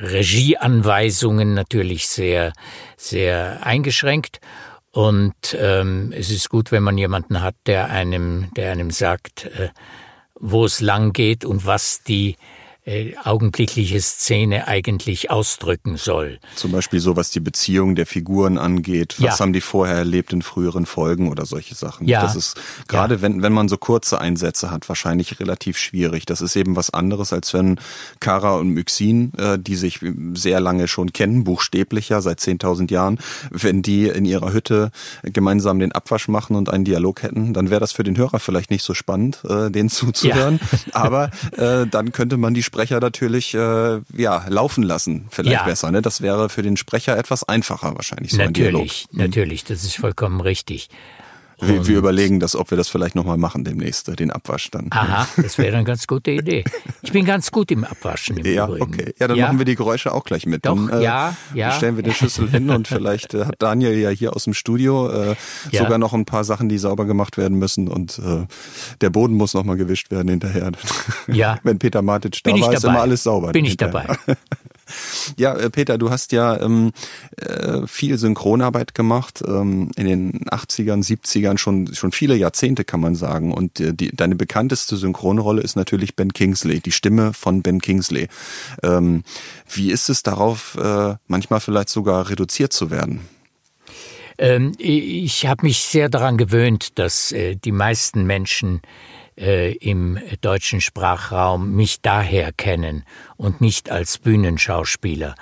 Regieanweisungen 0.00 1.54
natürlich 1.54 2.06
sehr, 2.08 2.52
sehr 2.96 3.66
eingeschränkt. 3.66 4.40
Und 4.92 5.34
ähm, 5.58 6.12
es 6.16 6.30
ist 6.30 6.48
gut, 6.48 6.72
wenn 6.72 6.82
man 6.82 6.96
jemanden 6.96 7.42
hat, 7.42 7.54
der 7.66 7.90
einem, 7.90 8.48
der 8.54 8.72
einem 8.72 8.90
sagt, 8.90 9.46
äh, 9.46 9.68
wo 10.34 10.64
es 10.64 10.80
lang 10.80 11.12
geht 11.12 11.44
und 11.44 11.66
was 11.66 12.02
die 12.02 12.36
äh, 12.86 13.16
augenblickliche 13.22 14.00
Szene 14.00 14.68
eigentlich 14.68 15.30
ausdrücken 15.30 15.96
soll. 15.96 16.38
Zum 16.54 16.70
Beispiel 16.70 17.00
so, 17.00 17.16
was 17.16 17.30
die 17.30 17.40
Beziehung 17.40 17.96
der 17.96 18.06
Figuren 18.06 18.58
angeht. 18.58 19.16
Was 19.18 19.38
ja. 19.38 19.40
haben 19.40 19.52
die 19.52 19.60
vorher 19.60 19.96
erlebt 19.96 20.32
in 20.32 20.40
früheren 20.40 20.86
Folgen 20.86 21.28
oder 21.28 21.46
solche 21.46 21.74
Sachen. 21.74 22.06
Ja. 22.06 22.22
Das 22.22 22.36
ist 22.36 22.60
gerade, 22.86 23.16
ja. 23.16 23.22
wenn, 23.22 23.42
wenn 23.42 23.52
man 23.52 23.68
so 23.68 23.76
kurze 23.76 24.20
Einsätze 24.20 24.70
hat, 24.70 24.88
wahrscheinlich 24.88 25.40
relativ 25.40 25.78
schwierig. 25.78 26.26
Das 26.26 26.40
ist 26.40 26.54
eben 26.54 26.76
was 26.76 26.90
anderes, 26.90 27.32
als 27.32 27.52
wenn 27.52 27.80
Kara 28.20 28.54
und 28.54 28.68
Myxin, 28.68 29.32
äh, 29.36 29.58
die 29.58 29.74
sich 29.74 30.00
sehr 30.34 30.60
lange 30.60 30.86
schon 30.86 31.12
kennen, 31.12 31.42
buchstäblicher 31.42 32.22
seit 32.22 32.38
10.000 32.38 32.92
Jahren, 32.92 33.18
wenn 33.50 33.82
die 33.82 34.06
in 34.06 34.24
ihrer 34.24 34.52
Hütte 34.52 34.92
gemeinsam 35.24 35.80
den 35.80 35.90
Abwasch 35.90 36.28
machen 36.28 36.54
und 36.54 36.70
einen 36.70 36.84
Dialog 36.84 37.24
hätten, 37.24 37.52
dann 37.52 37.68
wäre 37.70 37.80
das 37.80 37.90
für 37.90 38.04
den 38.04 38.16
Hörer 38.16 38.38
vielleicht 38.38 38.70
nicht 38.70 38.84
so 38.84 38.94
spannend, 38.94 39.42
äh, 39.48 39.70
den 39.72 39.88
zuzuhören. 39.90 40.60
Ja. 40.92 41.00
Aber 41.00 41.30
äh, 41.56 41.86
dann 41.86 42.12
könnte 42.12 42.36
man 42.36 42.54
die 42.54 42.62
Sprecher 42.76 43.00
natürlich 43.00 43.54
äh, 43.54 44.00
ja 44.14 44.44
laufen 44.48 44.82
lassen, 44.82 45.26
vielleicht 45.30 45.60
Ja. 45.60 45.64
besser. 45.64 45.90
Ne? 45.90 46.02
Das 46.02 46.20
wäre 46.20 46.50
für 46.50 46.60
den 46.62 46.76
Sprecher 46.76 47.16
etwas 47.16 47.42
einfacher 47.42 47.94
wahrscheinlich 47.94 48.32
so 48.32 48.36
natürlich, 48.38 49.06
natürlich, 49.12 49.64
das 49.64 49.82
ist 49.82 49.96
vollkommen 49.96 50.40
richtig. 50.42 50.90
Wir, 51.58 51.86
wir 51.86 51.96
überlegen 51.98 52.38
das, 52.38 52.54
ob 52.54 52.70
wir 52.70 52.76
das 52.76 52.88
vielleicht 52.88 53.14
nochmal 53.14 53.38
machen 53.38 53.64
demnächst, 53.64 54.08
äh, 54.10 54.16
den 54.16 54.30
Abwasch 54.30 54.70
dann. 54.70 54.88
Aha, 54.90 55.26
das 55.42 55.56
wäre 55.56 55.74
eine 55.76 55.84
ganz 55.84 56.06
gute 56.06 56.30
Idee. 56.32 56.64
Ich 57.02 57.12
bin 57.12 57.24
ganz 57.24 57.50
gut 57.50 57.70
im 57.70 57.84
Abwaschen 57.84 58.36
im 58.36 58.44
Ja, 58.46 58.66
Übrigen. 58.66 58.82
okay. 58.82 59.14
Ja, 59.18 59.28
dann 59.28 59.38
machen 59.40 59.58
wir 59.58 59.64
die 59.64 59.74
Geräusche 59.74 60.12
auch 60.12 60.24
gleich 60.24 60.44
mit. 60.44 60.66
Doch, 60.66 60.76
dann, 60.76 61.00
ja, 61.00 61.34
ja. 61.54 61.70
Stellen 61.72 61.96
wir 61.96 62.02
die 62.02 62.12
Schüssel 62.12 62.50
hin 62.50 62.68
und 62.70 62.88
vielleicht 62.88 63.32
äh, 63.32 63.46
hat 63.46 63.54
Daniel 63.60 63.94
ja 63.98 64.10
hier 64.10 64.36
aus 64.36 64.44
dem 64.44 64.52
Studio 64.54 65.08
äh, 65.10 65.36
Ja. 65.70 65.82
sogar 65.82 65.96
noch 65.98 66.12
ein 66.12 66.26
paar 66.26 66.44
Sachen, 66.44 66.68
die 66.68 66.76
sauber 66.78 67.06
gemacht 67.06 67.38
werden 67.38 67.58
müssen 67.58 67.88
und 67.88 68.18
äh, 68.18 68.46
der 69.00 69.10
Boden 69.10 69.34
muss 69.34 69.54
nochmal 69.54 69.76
gewischt 69.76 70.10
werden 70.10 70.28
hinterher. 70.28 70.72
Ja. 71.26 71.58
Wenn 71.62 71.78
Peter 71.78 72.02
Matic 72.02 72.40
da 72.42 72.50
war, 72.52 72.72
ist 72.74 72.84
immer 72.84 73.00
alles 73.00 73.22
sauber. 73.22 73.52
Bin 73.52 73.64
ich 73.64 73.72
hinterher. 73.72 74.16
dabei. 74.26 74.36
Ja, 75.36 75.54
äh, 75.54 75.70
Peter, 75.70 75.98
du 75.98 76.10
hast 76.10 76.32
ja 76.32 76.60
ähm, 76.60 76.92
äh, 77.36 77.86
viel 77.86 78.18
Synchronarbeit 78.18 78.94
gemacht, 78.94 79.42
ähm, 79.46 79.90
in 79.96 80.06
den 80.06 80.32
80ern, 80.44 81.04
70ern, 81.04 81.58
schon, 81.58 81.94
schon 81.94 82.12
viele 82.12 82.36
Jahrzehnte 82.36 82.84
kann 82.84 83.00
man 83.00 83.14
sagen. 83.14 83.52
Und 83.52 83.80
äh, 83.80 83.92
die, 83.92 84.14
deine 84.14 84.36
bekannteste 84.36 84.96
Synchronrolle 84.96 85.62
ist 85.62 85.76
natürlich 85.76 86.16
Ben 86.16 86.32
Kingsley, 86.32 86.80
die 86.80 86.92
Stimme 86.92 87.32
von 87.32 87.62
Ben 87.62 87.80
Kingsley. 87.80 88.28
Ähm, 88.82 89.24
wie 89.68 89.90
ist 89.90 90.08
es 90.08 90.22
darauf, 90.22 90.76
äh, 90.80 91.14
manchmal 91.26 91.60
vielleicht 91.60 91.88
sogar 91.88 92.30
reduziert 92.30 92.72
zu 92.72 92.90
werden? 92.90 93.20
Ähm, 94.38 94.72
ich 94.78 95.46
habe 95.46 95.66
mich 95.66 95.78
sehr 95.78 96.08
daran 96.08 96.36
gewöhnt, 96.36 96.98
dass 96.98 97.34
die 97.64 97.72
meisten 97.72 98.24
Menschen 98.24 98.82
äh, 99.38 99.72
im 99.74 100.18
deutschen 100.40 100.80
Sprachraum 100.80 101.72
mich 101.72 102.00
daher 102.00 102.52
kennen 102.52 103.04
und 103.36 103.60
nicht 103.60 103.90
als 103.90 104.18
Bühnenschauspieler. 104.18 105.34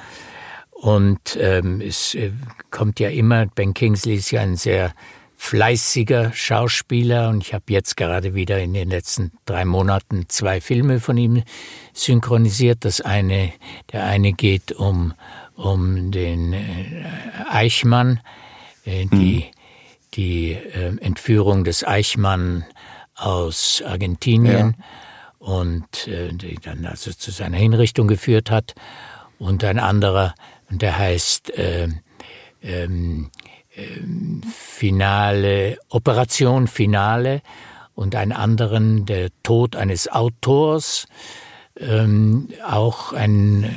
Und 0.71 1.37
ähm, 1.41 1.81
es 1.81 2.15
äh, 2.15 2.33
kommt 2.71 3.01
ja 3.01 3.09
immer, 3.09 3.47
Ben 3.47 3.75
Kingsley 3.75 4.17
ist 4.17 4.31
ja 4.31 4.43
ein 4.43 4.57
sehr 4.57 4.93
fleißiger 5.37 6.33
Schauspieler 6.33 7.29
und 7.29 7.43
ich 7.43 7.53
habe 7.53 7.65
jetzt 7.69 7.97
gerade 7.97 8.35
wieder 8.35 8.61
in 8.61 8.73
den 8.73 8.91
letzten 8.91 9.33
drei 9.45 9.65
Monaten 9.65 10.27
zwei 10.29 10.61
Filme 10.61 11.01
von 11.01 11.17
ihm 11.17 11.43
synchronisiert. 11.93 12.85
Das 12.85 13.01
eine, 13.01 13.53
der 13.93 14.05
eine 14.05 14.33
geht 14.33 14.73
um 14.73 15.15
um 15.55 16.11
den 16.11 16.53
äh, 16.53 17.05
Eichmann, 17.49 18.21
äh, 18.85 19.07
die 19.07 19.47
die 20.15 20.53
äh, 20.53 20.97
Entführung 21.01 21.65
des 21.65 21.85
Eichmann 21.85 22.65
aus 23.15 23.83
Argentinien 23.87 24.77
und 25.39 26.09
äh, 26.09 26.33
die 26.33 26.57
dann 26.57 26.87
also 26.87 27.13
zu 27.13 27.31
seiner 27.31 27.59
Hinrichtung 27.59 28.09
geführt 28.09 28.51
hat. 28.51 28.75
Und 29.39 29.63
ein 29.65 29.79
anderer, 29.79 30.35
der 30.71 30.97
heißt 30.99 31.51
äh, 31.51 31.89
ähm, 32.63 33.31
ähm, 33.77 34.43
Finale, 34.51 35.79
Operation 35.89 36.67
Finale 36.67 37.43
und 37.95 38.15
einen 38.15 38.33
anderen, 38.33 39.05
der 39.07 39.31
Tod 39.43 39.77
eines 39.77 40.11
Autors, 40.11 41.07
ähm, 41.79 42.49
auch 42.67 43.13
ein, 43.13 43.69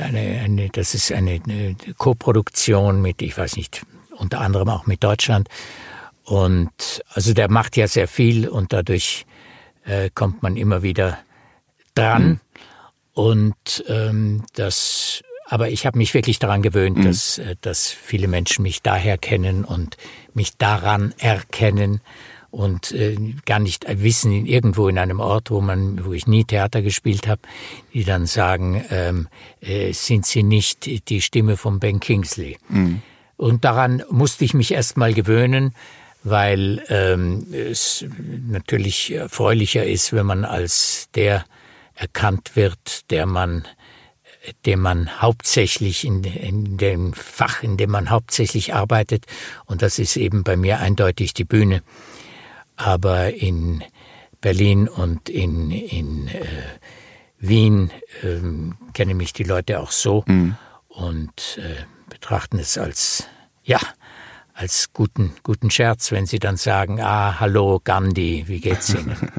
eine, 0.00 0.20
eine, 0.20 0.68
das 0.70 0.94
ist 0.94 1.12
eine, 1.12 1.40
eine 1.44 1.76
Koproduktion 1.98 3.02
mit, 3.02 3.22
ich 3.22 3.36
weiß 3.36 3.56
nicht, 3.56 3.84
unter 4.16 4.40
anderem 4.40 4.68
auch 4.68 4.86
mit 4.86 5.02
Deutschland. 5.02 5.48
Und 6.30 7.02
also 7.12 7.34
der 7.34 7.50
macht 7.50 7.76
ja 7.76 7.88
sehr 7.88 8.06
viel 8.06 8.46
und 8.46 8.72
dadurch 8.72 9.26
äh, 9.84 10.10
kommt 10.14 10.44
man 10.44 10.56
immer 10.56 10.80
wieder 10.80 11.18
dran. 11.96 12.40
Und 13.14 13.84
ähm, 13.88 14.44
das, 14.54 15.24
aber 15.46 15.70
ich 15.70 15.86
habe 15.86 15.98
mich 15.98 16.14
wirklich 16.14 16.38
daran 16.38 16.62
gewöhnt, 16.62 17.04
dass, 17.04 17.38
äh, 17.38 17.56
dass 17.62 17.90
viele 17.90 18.28
Menschen 18.28 18.62
mich 18.62 18.80
daher 18.80 19.18
kennen 19.18 19.64
und 19.64 19.96
mich 20.32 20.56
daran 20.56 21.12
erkennen 21.18 22.00
und 22.52 22.92
äh, 22.92 23.16
gar 23.44 23.58
nicht 23.58 23.84
wissen, 23.88 24.30
in, 24.30 24.46
irgendwo 24.46 24.86
in 24.86 24.98
einem 24.98 25.18
Ort, 25.18 25.50
wo 25.50 25.60
man, 25.60 26.04
wo 26.04 26.12
ich 26.12 26.28
nie 26.28 26.44
Theater 26.44 26.80
gespielt 26.80 27.26
habe, 27.26 27.42
die 27.92 28.04
dann 28.04 28.26
sagen, 28.26 28.84
ähm, 28.90 29.26
äh, 29.60 29.92
sind 29.92 30.26
Sie 30.26 30.44
nicht 30.44 31.08
die 31.08 31.22
Stimme 31.22 31.56
von 31.56 31.80
Ben 31.80 31.98
Kingsley? 31.98 32.56
Und 33.36 33.64
daran 33.64 34.04
musste 34.10 34.44
ich 34.44 34.54
mich 34.54 34.70
erst 34.70 34.96
mal 34.96 35.12
gewöhnen, 35.12 35.74
weil 36.22 36.84
ähm, 36.88 37.46
es 37.52 38.04
natürlich 38.48 39.12
erfreulicher 39.12 39.84
ist, 39.84 40.12
wenn 40.12 40.26
man 40.26 40.44
als 40.44 41.08
der 41.14 41.44
erkannt 41.94 42.56
wird, 42.56 43.10
der 43.10 43.26
man 43.26 43.66
dem 44.64 44.80
man 44.80 45.20
hauptsächlich 45.20 46.04
in, 46.04 46.24
in 46.24 46.78
dem 46.78 47.12
Fach, 47.12 47.62
in 47.62 47.76
dem 47.76 47.90
man 47.90 48.10
hauptsächlich 48.10 48.74
arbeitet. 48.74 49.26
Und 49.66 49.82
das 49.82 49.98
ist 49.98 50.16
eben 50.16 50.44
bei 50.44 50.56
mir 50.56 50.80
eindeutig 50.80 51.34
die 51.34 51.44
Bühne. 51.44 51.82
Aber 52.76 53.34
in 53.34 53.84
Berlin 54.40 54.88
und 54.88 55.28
in, 55.28 55.70
in 55.70 56.28
äh, 56.28 56.46
Wien 57.38 57.90
ähm, 58.22 58.76
kennen 58.94 59.16
mich 59.16 59.32
die 59.32 59.44
Leute 59.44 59.80
auch 59.80 59.90
so 59.90 60.24
und 60.88 61.58
äh, 61.58 61.84
betrachten 62.08 62.58
es 62.58 62.78
als, 62.78 63.26
ja, 63.62 63.78
als 64.60 64.92
guten, 64.92 65.32
guten 65.42 65.70
Scherz, 65.70 66.12
wenn 66.12 66.26
sie 66.26 66.38
dann 66.38 66.58
sagen, 66.58 67.00
ah, 67.00 67.40
hallo 67.40 67.80
Gandhi, 67.82 68.44
wie 68.46 68.60
geht's 68.60 68.94
Ihnen? 68.94 69.16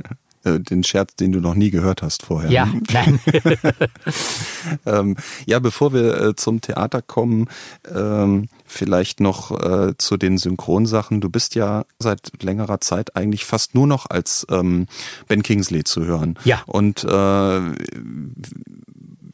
Äh, 0.43 0.59
den 0.59 0.83
Scherz, 0.83 1.15
den 1.17 1.31
du 1.31 1.39
noch 1.39 1.53
nie 1.53 1.69
gehört 1.69 2.01
hast 2.01 2.23
vorher. 2.23 2.49
ja, 2.49 2.67
nein. 2.91 3.19
Ähm, 4.87 5.15
ja, 5.45 5.59
bevor 5.59 5.93
wir 5.93 6.19
äh, 6.19 6.35
zum 6.35 6.61
Theater 6.61 7.03
kommen, 7.03 7.47
ähm, 7.93 8.47
vielleicht 8.65 9.19
noch 9.19 9.51
äh, 9.51 9.93
zu 9.99 10.17
den 10.17 10.39
Synchronsachen. 10.39 11.21
Du 11.21 11.29
bist 11.29 11.53
ja 11.53 11.85
seit 11.99 12.31
längerer 12.41 12.81
Zeit 12.81 13.15
eigentlich 13.15 13.45
fast 13.45 13.75
nur 13.75 13.85
noch 13.85 14.09
als 14.09 14.47
ähm, 14.49 14.87
Ben 15.27 15.43
Kingsley 15.43 15.83
zu 15.83 16.05
hören. 16.05 16.39
Ja. 16.43 16.63
Und 16.65 17.03
äh, 17.03 17.61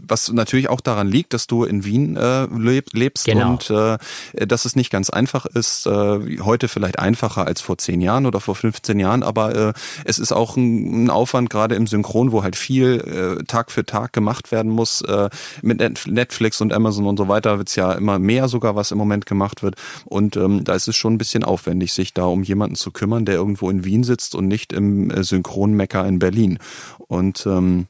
was 0.07 0.31
natürlich 0.31 0.69
auch 0.69 0.81
daran 0.81 1.07
liegt, 1.07 1.33
dass 1.33 1.47
du 1.47 1.63
in 1.63 1.83
Wien 1.85 2.15
äh, 2.17 2.45
leb, 2.45 2.93
lebst 2.93 3.25
Genau. 3.25 3.51
und 3.51 3.69
äh, 3.69 3.97
dass 4.45 4.65
es 4.65 4.75
nicht 4.75 4.89
ganz 4.91 5.09
einfach 5.09 5.45
ist, 5.45 5.85
äh, 5.87 6.39
heute 6.41 6.67
vielleicht 6.67 6.99
einfacher 6.99 7.45
als 7.47 7.61
vor 7.61 7.77
zehn 7.77 8.01
Jahren 8.01 8.25
oder 8.25 8.39
vor 8.39 8.55
15 8.55 8.99
Jahren, 8.99 9.23
aber 9.23 9.55
äh, 9.55 9.73
es 10.05 10.19
ist 10.19 10.31
auch 10.31 10.55
ein, 10.57 11.05
ein 11.05 11.09
Aufwand, 11.09 11.49
gerade 11.49 11.75
im 11.75 11.87
Synchron, 11.87 12.31
wo 12.31 12.43
halt 12.43 12.55
viel 12.55 13.37
äh, 13.39 13.43
Tag 13.45 13.71
für 13.71 13.85
Tag 13.85 14.13
gemacht 14.13 14.51
werden 14.51 14.71
muss. 14.71 15.01
Äh, 15.01 15.29
mit 15.61 15.79
Net- 15.79 16.05
Netflix 16.07 16.61
und 16.61 16.73
Amazon 16.73 17.05
und 17.07 17.17
so 17.17 17.27
weiter 17.27 17.57
wird's 17.57 17.75
ja 17.75 17.91
immer 17.93 18.19
mehr 18.19 18.47
sogar, 18.47 18.75
was 18.75 18.91
im 18.91 18.97
Moment 18.97 19.25
gemacht 19.25 19.63
wird. 19.63 19.75
Und 20.05 20.35
ähm, 20.37 20.63
da 20.63 20.73
ist 20.75 20.87
es 20.87 20.95
schon 20.95 21.13
ein 21.13 21.17
bisschen 21.17 21.43
aufwendig, 21.43 21.93
sich 21.93 22.13
da 22.13 22.23
um 22.25 22.43
jemanden 22.43 22.75
zu 22.75 22.91
kümmern, 22.91 23.25
der 23.25 23.35
irgendwo 23.35 23.69
in 23.69 23.83
Wien 23.85 24.03
sitzt 24.03 24.35
und 24.35 24.47
nicht 24.47 24.73
im 24.73 25.09
äh, 25.11 25.23
Synchronmecker 25.23 26.05
in 26.05 26.19
Berlin. 26.19 26.59
Und 27.07 27.45
ähm, 27.45 27.87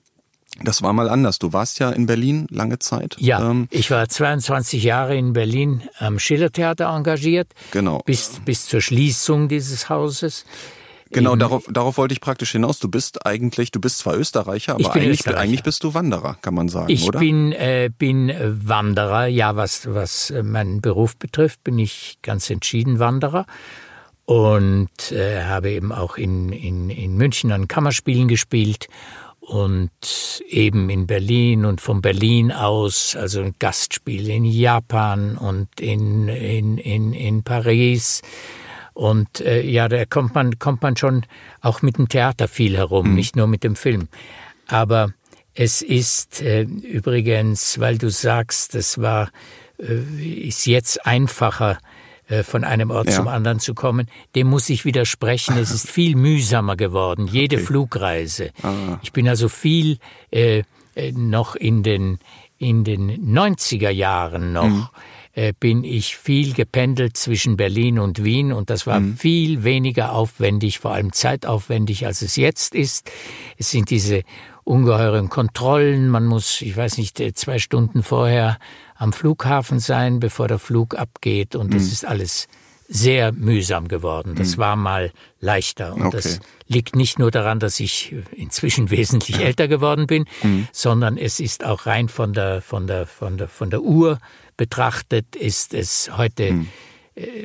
das 0.64 0.82
war 0.82 0.94
mal 0.94 1.10
anders. 1.10 1.40
Du 1.40 1.54
warst 1.54 1.80
ja 1.80 1.90
in 1.92 2.06
Berlin 2.08 2.48
lange 2.50 2.80
Zeit. 2.80 3.16
Ja, 3.20 3.50
Ähm, 3.52 3.68
ich 3.72 3.92
war 3.92 4.08
22 4.10 4.84
Jahre 4.84 5.16
in 5.16 5.34
Berlin 5.34 5.84
am 6.00 6.20
Schillertheater 6.20 6.86
engagiert. 6.88 7.48
Genau. 7.72 8.00
Bis, 8.06 8.40
bis 8.46 8.66
zur 8.68 8.82
Schließung 8.82 9.48
dieses 9.50 9.90
Hauses. 9.90 10.46
Genau, 11.10 11.32
Eben- 11.32 11.40
darauf, 11.40 11.64
darauf 11.72 11.98
wollte 11.98 12.14
ich 12.14 12.20
praktisch 12.20 12.52
hinaus. 12.52 12.80
Du 12.80 12.90
bist 12.90 13.26
eigentlich, 13.26 13.72
du 13.72 13.80
bist 13.80 14.00
zwar 14.00 14.18
Österreicher, 14.18 14.76
Ich 14.78 14.88
aber 14.88 14.96
eigentlich, 14.96 15.20
Österreicher. 15.22 15.40
eigentlich 15.40 15.64
bist 15.64 15.84
du 15.86 15.94
Wanderer, 15.94 16.38
kann 16.42 16.54
man 16.54 16.68
sagen, 16.68 16.92
Ich 16.92 17.08
oder? 17.08 17.20
bin, 17.20 17.54
äh, 17.54 17.90
bin 17.98 18.30
Wanderer, 18.66 19.28
ja, 19.28 19.56
was, 19.56 19.88
was 19.94 20.32
äh, 20.32 20.44
meinen 20.44 20.82
Beruf 20.82 21.16
betrifft, 21.16 21.64
bin 21.64 21.80
ich 21.80 22.18
ganz 22.24 22.50
entschieden 22.50 23.00
Wanderer 23.00 23.46
und 24.26 25.12
äh, 25.14 25.44
habe 25.46 25.70
eben 25.72 25.92
auch 25.94 26.18
in, 26.18 26.52
in, 26.52 26.90
in 26.90 27.16
München 27.16 27.52
an 27.54 27.68
Kammerspielen 27.70 28.28
gespielt 28.28 28.88
und 29.48 30.44
eben 30.50 30.90
in 30.90 31.08
Berlin 31.08 31.64
und 31.64 31.80
von 31.80 32.02
Berlin 32.02 32.52
aus, 32.52 33.16
also 33.16 33.42
ein 33.42 33.56
Gastspiel 33.60 34.30
in 34.30 34.44
Japan 34.44 35.38
und 35.38 35.80
in, 35.80 36.28
in, 36.28 36.78
in, 36.78 37.14
in 37.14 37.44
Paris. 37.44 38.22
Und 38.94 39.40
äh, 39.40 39.62
ja, 39.62 39.88
da 39.88 40.04
kommt 40.06 40.36
man, 40.36 40.60
kommt 40.60 40.82
man 40.82 40.98
schon 40.98 41.26
auch 41.62 41.82
mit 41.82 41.98
dem 41.98 42.10
Theater 42.10 42.50
viel 42.50 42.76
herum, 42.76 43.16
nicht 43.16 43.38
nur 43.38 43.48
mit 43.48 43.64
dem 43.64 43.78
Film. 43.78 44.10
Aber 44.68 45.14
es 45.54 45.82
ist 45.82 46.42
äh, 46.42 46.64
übrigens, 46.64 47.80
weil 47.80 47.98
du 47.98 48.10
sagst, 48.10 48.76
das 48.76 48.98
war, 48.98 49.32
äh, 49.80 49.94
ist 50.46 50.66
jetzt 50.66 51.06
einfacher, 51.06 51.78
von 52.44 52.64
einem 52.64 52.92
Ort 52.92 53.08
Ja. 53.08 53.16
zum 53.16 53.28
anderen 53.28 53.60
zu 53.60 53.74
kommen, 53.74 54.08
dem 54.36 54.48
muss 54.48 54.70
ich 54.70 54.84
widersprechen. 54.86 55.58
Es 55.58 55.72
ist 55.72 55.90
viel 55.90 56.16
mühsamer 56.16 56.76
geworden, 56.76 57.28
jede 57.28 57.58
Flugreise. 57.60 58.52
Ich 59.02 59.12
bin 59.14 59.28
also 59.30 59.48
viel 59.50 59.98
äh, 60.32 60.64
äh, 60.96 61.12
noch 61.14 61.56
in 61.56 61.84
den, 61.84 62.20
in 62.58 62.84
den 62.84 63.34
90er 63.34 63.90
Jahren 63.90 64.52
noch. 64.54 64.92
äh, 65.34 65.54
Bin 65.60 65.84
ich 65.84 66.18
viel 66.18 66.54
gependelt 66.54 67.16
zwischen 67.16 67.56
Berlin 67.58 68.00
und 68.00 68.24
Wien 68.24 68.52
und 68.52 68.70
das 68.72 68.88
war 68.88 69.00
viel 69.18 69.64
weniger 69.64 70.12
aufwendig, 70.14 70.80
vor 70.80 70.92
allem 70.92 71.14
zeitaufwendig, 71.14 72.06
als 72.08 72.22
es 72.24 72.36
jetzt 72.36 72.74
ist. 72.76 73.10
Es 73.58 73.70
sind 73.72 73.90
diese 73.92 74.24
ungeheuren 74.64 75.30
Kontrollen. 75.30 76.10
Man 76.10 76.26
muss, 76.26 76.62
ich 76.62 76.76
weiß 76.76 76.98
nicht, 76.98 77.20
äh, 77.20 77.34
zwei 77.34 77.60
Stunden 77.60 78.04
vorher 78.04 78.58
am 78.98 79.14
Flughafen 79.14 79.80
sein, 79.80 80.20
bevor 80.20 80.48
der 80.48 80.60
Flug 80.60 80.96
abgeht. 80.96 81.56
Und 81.56 81.74
das 81.74 81.84
mhm. 81.84 81.92
ist 81.92 82.06
alles 82.06 82.48
sehr 82.90 83.32
mühsam 83.34 83.88
geworden. 83.88 84.36
Das 84.36 84.56
mhm. 84.56 84.62
war 84.62 84.76
mal 84.76 85.12
leichter. 85.40 85.94
Und 85.94 86.08
okay. 86.08 86.18
das 86.18 86.40
liegt 86.68 86.96
nicht 86.96 87.20
nur 87.20 87.32
daran, 87.32 87.60
dass 87.60 87.80
ich 87.80 88.16
inzwischen 88.32 88.90
wesentlich 88.92 89.40
älter 89.44 89.68
geworden 89.68 90.08
bin, 90.08 90.26
mhm. 90.44 90.68
sondern 90.72 91.18
es 91.18 91.40
ist 91.40 91.64
auch 91.64 91.86
rein 91.86 92.10
von 92.10 92.34
der, 92.34 92.62
von 92.62 92.88
der, 92.88 93.06
von 93.06 93.38
der, 93.38 93.50
von 93.50 93.70
der 93.70 93.82
Uhr 93.82 94.20
betrachtet, 94.56 95.36
ist 95.36 95.74
es 95.74 96.10
heute 96.18 96.54
mhm 96.54 96.68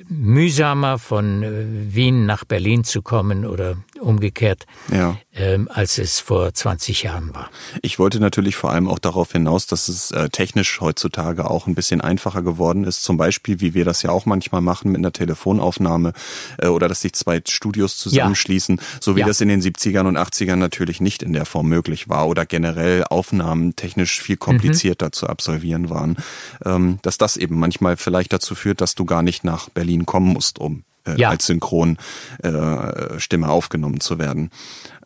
mühsamer 0.08 0.98
von 0.98 1.42
äh, 1.42 1.94
Wien 1.94 2.26
nach 2.26 2.44
Berlin 2.44 2.84
zu 2.84 3.02
kommen 3.02 3.46
oder 3.46 3.76
umgekehrt, 4.02 4.66
ja. 4.92 5.16
ähm, 5.34 5.68
als 5.72 5.98
es 5.98 6.20
vor 6.20 6.52
20 6.52 7.04
Jahren 7.04 7.34
war. 7.34 7.50
Ich 7.80 7.98
wollte 7.98 8.20
natürlich 8.20 8.56
vor 8.56 8.70
allem 8.70 8.88
auch 8.88 8.98
darauf 8.98 9.32
hinaus, 9.32 9.66
dass 9.66 9.88
es 9.88 10.10
äh, 10.10 10.28
technisch 10.28 10.80
heutzutage 10.80 11.50
auch 11.50 11.66
ein 11.66 11.74
bisschen 11.74 12.00
einfacher 12.00 12.42
geworden 12.42 12.84
ist. 12.84 13.02
Zum 13.02 13.16
Beispiel, 13.16 13.60
wie 13.60 13.74
wir 13.74 13.84
das 13.84 14.02
ja 14.02 14.10
auch 14.10 14.26
manchmal 14.26 14.60
machen 14.60 14.90
mit 14.90 14.98
einer 14.98 15.12
Telefonaufnahme 15.12 16.12
äh, 16.58 16.66
oder 16.66 16.88
dass 16.88 17.02
sich 17.02 17.14
zwei 17.14 17.40
Studios 17.46 17.96
zusammenschließen, 17.96 18.76
ja. 18.76 18.82
so 19.00 19.16
wie 19.16 19.20
ja. 19.20 19.26
das 19.26 19.40
in 19.40 19.48
den 19.48 19.62
70ern 19.62 20.06
und 20.06 20.18
80ern 20.18 20.56
natürlich 20.56 21.00
nicht 21.00 21.22
in 21.22 21.32
der 21.32 21.46
Form 21.46 21.68
möglich 21.68 22.08
war 22.08 22.28
oder 22.28 22.44
generell 22.44 23.04
Aufnahmen 23.04 23.76
technisch 23.76 24.20
viel 24.20 24.36
komplizierter 24.36 25.06
mhm. 25.06 25.12
zu 25.12 25.26
absolvieren 25.28 25.90
waren. 25.90 26.16
Ähm, 26.64 26.98
dass 27.02 27.18
das 27.18 27.36
eben 27.36 27.58
manchmal 27.58 27.96
vielleicht 27.96 28.32
dazu 28.32 28.54
führt, 28.54 28.80
dass 28.80 28.94
du 28.94 29.04
gar 29.04 29.22
nicht 29.22 29.44
nach 29.44 29.68
Berlin 29.70 30.06
kommen 30.06 30.32
musst, 30.32 30.58
um 30.58 30.84
äh, 31.06 31.18
ja. 31.18 31.30
als 31.30 31.46
Synchronstimme 31.46 32.06
äh, 32.42 33.48
aufgenommen 33.48 34.00
zu 34.00 34.18
werden. 34.18 34.50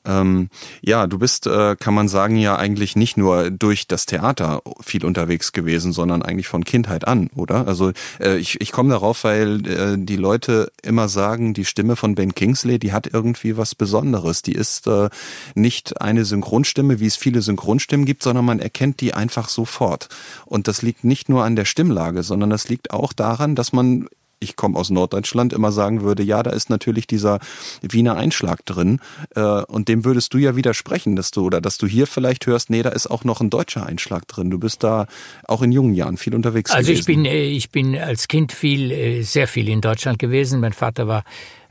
Ähm, 0.07 0.49
ja, 0.83 1.07
du 1.07 1.19
bist, 1.19 1.47
äh, 1.47 1.77
kann 1.77 1.95
man 1.95 2.09
sagen, 2.09 2.37
ja 2.37 2.57
eigentlich 2.57 2.97
nicht 2.97 3.17
nur 3.17 3.51
durch 3.51 3.89
das 3.89 4.07
Theater 4.07 4.63
viel 4.81 5.05
unterwegs 5.05 5.53
gewesen, 5.53 5.93
sondern 5.93 6.23
eigentlich 6.23 6.49
von 6.49 6.65
Kindheit 6.65 7.07
an, 7.07 7.29
oder? 7.35 7.67
Also 7.67 7.93
äh, 8.21 8.37
ich, 8.37 8.61
ich 8.61 8.73
komme 8.73 8.91
darauf, 8.91 9.25
weil 9.25 9.67
äh, 9.67 9.97
die 9.99 10.17
Leute 10.17 10.71
immer 10.83 11.09
sagen, 11.09 11.55
die 11.55 11.65
Stimme 11.65 11.97
von 11.97 12.15
Ben 12.15 12.35
Kingsley, 12.35 12.79
die 12.79 12.93
hat 12.93 13.09
irgendwie 13.13 13.57
was 13.57 13.75
Besonderes. 13.75 14.43
Die 14.43 14.53
ist 14.53 14.87
äh, 14.87 15.09
nicht 15.55 16.01
eine 16.01 16.25
Synchronstimme, 16.25 17.01
wie 17.01 17.07
es 17.07 17.17
viele 17.17 17.43
Synchronstimmen 17.43 18.07
gibt, 18.07 18.23
sondern 18.23 18.45
man 18.45 18.61
erkennt 18.61 19.01
die 19.01 19.15
einfach 19.15 19.49
sofort. 19.49 20.09
Und 20.45 20.69
das 20.69 20.83
liegt 20.83 21.05
nicht 21.05 21.29
nur 21.29 21.45
an 21.45 21.57
der 21.57 21.65
Stimmlage, 21.65 22.23
sondern 22.23 22.51
das 22.51 22.69
liegt 22.69 22.93
auch 22.93 23.13
daran, 23.13 23.57
dass 23.57 23.73
man 23.73 24.09
ich 24.39 24.57
komme 24.57 24.79
aus 24.79 24.91
Norddeutschland, 24.91 25.53
immer 25.53 25.73
sagen 25.73 26.03
würde, 26.03 26.23
ja, 26.23 26.43
da 26.43 26.51
ist 26.51 26.69
natürlich 26.69 27.07
dieser 27.07 27.41
Wiener 27.81 28.17
Einschlag 28.17 28.65
drin. 28.67 29.01
Äh, 29.35 29.41
und 29.41 29.89
dem 29.89 30.05
würdest 30.05 30.35
du 30.35 30.39
ja 30.39 30.57
widersprechen, 30.57 31.17
dass 31.17 31.31
du, 31.31 31.45
oder 31.45 31.61
dass 31.61 31.79
du 31.79 31.87
hier 31.87 32.07
vielleicht 32.07 32.47
hörst, 32.47 32.69
nee, 32.69 32.83
da 32.83 32.91
ist 32.91 33.07
auch 33.07 33.25
noch 33.25 33.41
ein 33.41 33.51
deutscher 33.51 33.87
Einschlag 33.87 34.29
drin. 34.29 34.51
Du 34.51 34.59
bist 34.59 34.85
da 34.85 35.07
auch 35.45 35.63
in 35.63 35.73
jungen 35.73 35.95
Jahren 35.95 36.17
viel 36.17 36.35
unterwegs 36.35 36.71
also 36.71 36.87
gewesen. 36.93 37.01
Ich 37.01 37.07
bin, 37.07 37.25
äh, 37.25 37.45
ich 37.45 37.71
bin 37.71 37.97
als 37.97 38.29
Kind 38.29 38.53
viel, 38.53 38.91
äh, 38.91 39.23
sehr 39.23 39.49
viel 39.49 39.69
in 39.69 39.81
Deutschland 39.81 40.19
gewesen. 40.19 40.61
Mein 40.61 40.75
Vater 40.75 41.09
war 41.09 41.25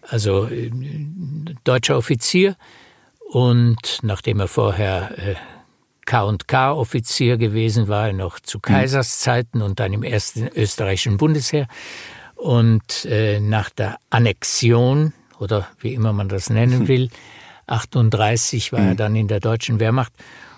also 0.07 0.47
deutscher 1.63 1.97
Offizier 1.97 2.55
und 3.31 3.99
nachdem 4.03 4.39
er 4.39 4.47
vorher 4.47 5.09
K&K 6.05 6.73
Offizier 6.73 7.37
gewesen 7.37 7.87
war, 7.87 8.13
noch 8.13 8.39
zu 8.39 8.57
hm. 8.57 8.61
Kaiserszeiten 8.61 9.63
und 9.63 9.79
dann 9.79 9.93
im 9.93 10.03
ersten 10.03 10.47
österreichischen 10.47 11.17
Bundesheer 11.17 11.67
und 12.35 13.05
äh, 13.05 13.39
nach 13.39 13.69
der 13.69 13.97
Annexion 14.09 15.13
oder 15.39 15.67
wie 15.79 15.93
immer 15.93 16.13
man 16.13 16.29
das 16.29 16.49
nennen 16.49 16.87
will, 16.87 17.09
38 17.67 18.71
war 18.71 18.79
er 18.79 18.91
mhm. 18.91 18.97
dann 18.97 19.15
in 19.15 19.27
der 19.27 19.39
deutschen 19.39 19.79
Wehrmacht 19.79 20.13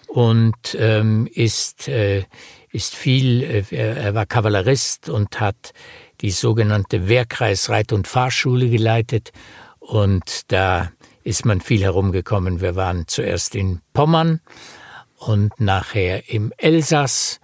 und 0.07 0.75
ähm, 0.79 1.27
ist, 1.33 1.87
äh, 1.87 2.23
ist 2.71 2.95
viel, 2.95 3.43
äh, 3.43 3.63
er 3.71 4.13
war 4.13 4.25
Kavallerist 4.25 5.09
und 5.09 5.39
hat 5.39 5.73
die 6.21 6.31
sogenannte 6.31 7.07
Wehrkreis 7.07 7.69
Reit- 7.69 7.93
und 7.93 8.07
Fahrschule 8.07 8.69
geleitet 8.69 9.31
und 9.79 10.51
da 10.51 10.91
ist 11.23 11.45
man 11.45 11.61
viel 11.61 11.81
herumgekommen. 11.81 12.61
Wir 12.61 12.75
waren 12.75 13.07
zuerst 13.07 13.53
in 13.53 13.81
Pommern 13.93 14.41
und 15.17 15.59
nachher 15.59 16.29
im 16.29 16.53
Elsass 16.57 17.39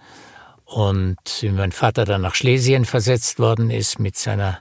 und 0.74 1.18
wie 1.40 1.50
mein 1.50 1.70
Vater 1.70 2.04
dann 2.04 2.22
nach 2.22 2.34
Schlesien 2.34 2.84
versetzt 2.84 3.38
worden 3.38 3.70
ist 3.70 4.00
mit 4.00 4.16
seiner 4.16 4.58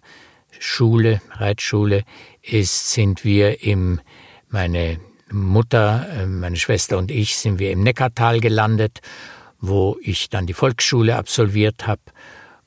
Schule, 0.60 1.24
Reitschule, 1.32 2.04
ist, 2.44 2.92
sind 2.92 3.26
wir 3.26 3.64
im, 3.64 4.00
meine 4.48 5.00
Mutter, 5.32 6.08
äh, 6.16 6.28
meine 6.28 6.58
Schwester 6.58 7.00
und 7.00 7.10
ich 7.10 7.36
sind 7.38 7.58
wir 7.58 7.72
im 7.72 7.82
Neckartal 7.82 8.42
gelandet, 8.42 9.00
wo 9.60 9.98
ich 10.04 10.30
dann 10.30 10.46
die 10.46 10.54
Volksschule 10.54 11.16
absolviert 11.16 11.88
habe. 11.88 12.02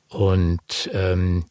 Und 0.08 0.90
ähm, 0.92 1.44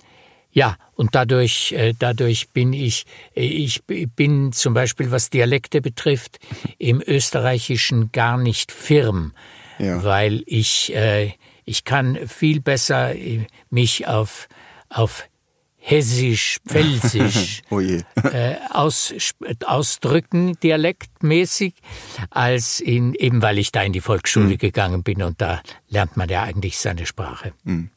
ja, 0.52 0.76
und 0.96 1.16
dadurch, 1.16 1.72
äh, 1.72 1.94
dadurch 1.98 2.50
bin 2.50 2.74
ich, 2.74 3.06
ich 3.36 3.84
bin 3.86 4.52
zum 4.52 4.74
Beispiel, 4.74 5.12
was 5.12 5.30
Dialekte 5.30 5.82
betrifft, 5.82 6.40
im 6.78 7.02
Österreichischen 7.02 8.12
gar 8.12 8.38
nicht 8.38 8.74
firm, 8.74 9.32
ja. 9.80 10.04
weil 10.04 10.44
ich 10.46 10.94
äh, 10.94 11.32
ich 11.66 11.84
kann 11.84 12.18
viel 12.28 12.62
besser 12.62 13.16
äh, 13.16 13.48
mich 13.70 14.08
auf, 14.08 14.48
auf 14.90 15.28
hessisch, 15.78 16.60
pfälzisch 16.68 17.62
oh 17.70 17.80
äh, 17.80 18.56
aus, 18.72 19.14
ausdrücken, 19.66 20.58
dialektmäßig, 20.62 21.74
als 22.30 22.80
in, 22.80 23.14
eben 23.14 23.42
weil 23.42 23.58
ich 23.58 23.72
da 23.72 23.84
in 23.84 23.94
die 23.94 24.02
Volksschule 24.02 24.54
mhm. 24.54 24.58
gegangen 24.58 25.04
bin 25.04 25.22
und 25.22 25.42
da 25.42 25.62
lernt 25.90 26.18
man 26.18 26.30
ja 26.30 26.44
eigentlich 26.44 26.78
seine 26.78 27.06
Sprache. 27.06 27.54
Mhm. 27.64 27.90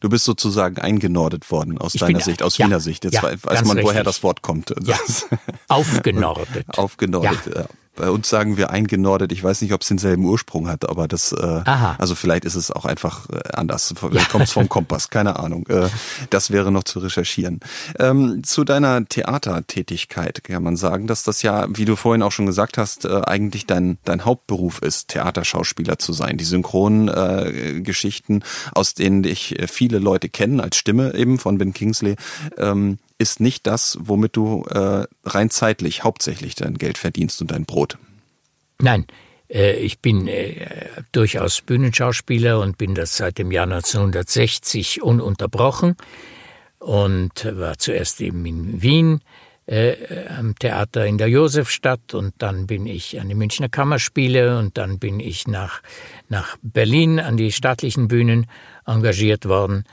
Du 0.00 0.08
bist 0.08 0.24
sozusagen 0.24 0.78
eingenordet 0.78 1.50
worden 1.50 1.76
aus 1.78 1.94
ich 1.94 2.00
deiner 2.00 2.18
bin, 2.18 2.24
Sicht, 2.24 2.42
aus 2.42 2.56
ja, 2.56 2.66
Wiener 2.66 2.78
Sicht. 2.78 3.02
Jetzt 3.02 3.14
ja, 3.14 3.22
weiß 3.24 3.64
man, 3.64 3.82
woher 3.82 4.04
das 4.04 4.22
Wort 4.22 4.42
kommt. 4.42 4.72
Ja, 4.84 4.96
aufgenordet. 5.68 6.66
aufgenordet, 6.78 7.40
ja. 7.52 7.66
Bei 7.98 8.10
uns 8.10 8.28
sagen 8.28 8.56
wir 8.56 8.70
eingenordet. 8.70 9.32
Ich 9.32 9.42
weiß 9.42 9.60
nicht, 9.60 9.72
ob 9.72 9.82
es 9.82 9.88
denselben 9.88 10.24
Ursprung 10.24 10.68
hat, 10.68 10.88
aber 10.88 11.08
das, 11.08 11.32
äh, 11.32 11.62
also 11.66 12.14
vielleicht 12.14 12.44
ist 12.44 12.54
es 12.54 12.70
auch 12.70 12.84
einfach 12.84 13.28
äh, 13.28 13.40
anders. 13.54 13.92
Vielleicht 13.98 14.30
kommt 14.30 14.44
es 14.44 14.52
vom 14.52 14.68
Kompass, 14.68 15.10
keine 15.10 15.40
Ahnung. 15.40 15.66
Äh, 15.66 15.88
das 16.30 16.52
wäre 16.52 16.70
noch 16.70 16.84
zu 16.84 17.00
recherchieren. 17.00 17.58
Ähm, 17.98 18.44
zu 18.44 18.62
deiner 18.62 19.04
Theatertätigkeit 19.04 20.44
kann 20.44 20.62
man 20.62 20.76
sagen, 20.76 21.08
dass 21.08 21.24
das 21.24 21.42
ja, 21.42 21.66
wie 21.70 21.84
du 21.84 21.96
vorhin 21.96 22.22
auch 22.22 22.30
schon 22.30 22.46
gesagt 22.46 22.78
hast, 22.78 23.04
äh, 23.04 23.22
eigentlich 23.26 23.66
dein, 23.66 23.98
dein 24.04 24.24
Hauptberuf 24.24 24.80
ist, 24.80 25.08
Theaterschauspieler 25.08 25.98
zu 25.98 26.12
sein. 26.12 26.36
Die 26.36 26.44
synchronen 26.44 27.08
äh, 27.08 27.80
Geschichten, 27.80 28.44
aus 28.72 28.94
denen 28.94 29.24
dich 29.24 29.56
viele 29.66 29.98
Leute 29.98 30.28
kennen, 30.28 30.60
als 30.60 30.76
Stimme 30.76 31.14
eben 31.14 31.40
von 31.40 31.58
Ben 31.58 31.72
Kingsley. 31.72 32.14
Ähm, 32.58 32.98
ist 33.18 33.40
nicht 33.40 33.66
das, 33.66 33.98
womit 34.00 34.36
du 34.36 34.64
äh, 34.70 35.06
rein 35.24 35.50
zeitlich 35.50 36.04
hauptsächlich 36.04 36.54
dein 36.54 36.74
Geld 36.74 36.98
verdienst 36.98 37.40
und 37.42 37.50
dein 37.50 37.64
Brot. 37.64 37.98
Nein, 38.80 39.06
äh, 39.48 39.72
ich 39.74 39.98
bin 39.98 40.28
äh, 40.28 40.86
durchaus 41.12 41.60
Bühnenschauspieler 41.60 42.60
und 42.60 42.78
bin 42.78 42.94
das 42.94 43.16
seit 43.16 43.38
dem 43.38 43.50
Jahr 43.50 43.64
1960 43.64 45.02
ununterbrochen 45.02 45.96
und 46.78 47.44
war 47.44 47.78
zuerst 47.78 48.20
eben 48.20 48.46
in 48.46 48.82
Wien 48.82 49.20
äh, 49.66 49.96
am 50.28 50.54
Theater 50.56 51.04
in 51.04 51.18
der 51.18 51.28
Josefstadt 51.28 52.14
und 52.14 52.34
dann 52.38 52.66
bin 52.66 52.86
ich 52.86 53.20
an 53.20 53.28
die 53.28 53.34
Münchner 53.34 53.68
Kammerspiele 53.68 54.58
und 54.58 54.78
dann 54.78 54.98
bin 54.98 55.18
ich 55.18 55.46
nach, 55.46 55.82
nach 56.28 56.56
Berlin 56.62 57.18
an 57.18 57.36
die 57.36 57.52
staatlichen 57.52 58.08
Bühnen 58.08 58.46
engagiert 58.86 59.46
worden 59.46 59.84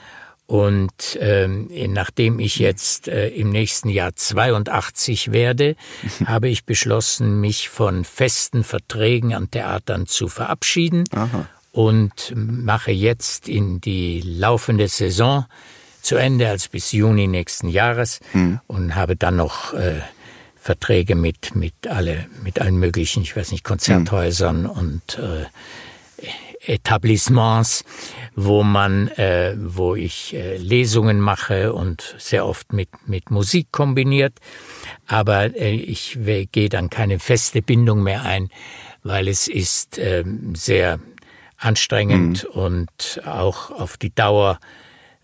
und 0.47 1.17
ähm, 1.19 1.69
nachdem 1.89 2.39
ich 2.39 2.57
jetzt 2.57 3.07
äh, 3.07 3.29
im 3.29 3.49
nächsten 3.49 3.89
Jahr 3.89 4.15
82 4.15 5.31
werde, 5.31 5.75
habe 6.25 6.49
ich 6.49 6.65
beschlossen, 6.65 7.41
mich 7.41 7.69
von 7.69 8.05
festen 8.05 8.63
Verträgen 8.63 9.33
an 9.33 9.49
Theatern 9.49 10.05
zu 10.05 10.27
verabschieden 10.27 11.05
Aha. 11.11 11.47
und 11.71 12.33
mache 12.35 12.91
jetzt 12.91 13.49
in 13.49 13.81
die 13.81 14.21
laufende 14.21 14.87
Saison 14.87 15.45
zu 16.01 16.15
Ende, 16.17 16.47
als 16.47 16.67
bis 16.67 16.91
Juni 16.91 17.25
nächsten 17.25 17.67
Jahres 17.67 18.19
mhm. 18.33 18.59
und 18.67 18.93
habe 18.93 19.15
dann 19.15 19.37
noch 19.37 19.73
äh, 19.73 20.01
Verträge 20.55 21.15
mit 21.15 21.55
mit 21.55 21.87
alle 21.87 22.27
mit 22.43 22.61
allen 22.61 22.77
möglichen, 22.77 23.23
ich 23.23 23.35
weiß 23.35 23.51
nicht, 23.51 23.63
Konzerthäusern 23.63 24.63
mhm. 24.63 24.69
und 24.69 25.17
äh, 25.17 25.45
Etablissements, 26.67 27.83
wo 28.35 28.63
man, 28.63 29.07
äh, 29.09 29.55
wo 29.57 29.95
ich 29.95 30.33
äh, 30.33 30.57
Lesungen 30.57 31.19
mache 31.19 31.73
und 31.73 32.15
sehr 32.17 32.45
oft 32.45 32.73
mit 32.73 32.89
mit 33.07 33.31
Musik 33.31 33.71
kombiniert. 33.71 34.39
Aber 35.07 35.55
äh, 35.55 35.71
ich 35.71 36.17
gehe 36.51 36.69
dann 36.69 36.89
keine 36.89 37.19
feste 37.19 37.61
Bindung 37.61 38.03
mehr 38.03 38.23
ein, 38.23 38.49
weil 39.03 39.27
es 39.27 39.47
ist 39.47 39.97
äh, 39.97 40.23
sehr 40.53 40.99
anstrengend 41.57 42.45
mhm. 42.53 42.61
und 42.61 43.21
auch 43.25 43.71
auf 43.71 43.97
die 43.97 44.13
Dauer 44.13 44.59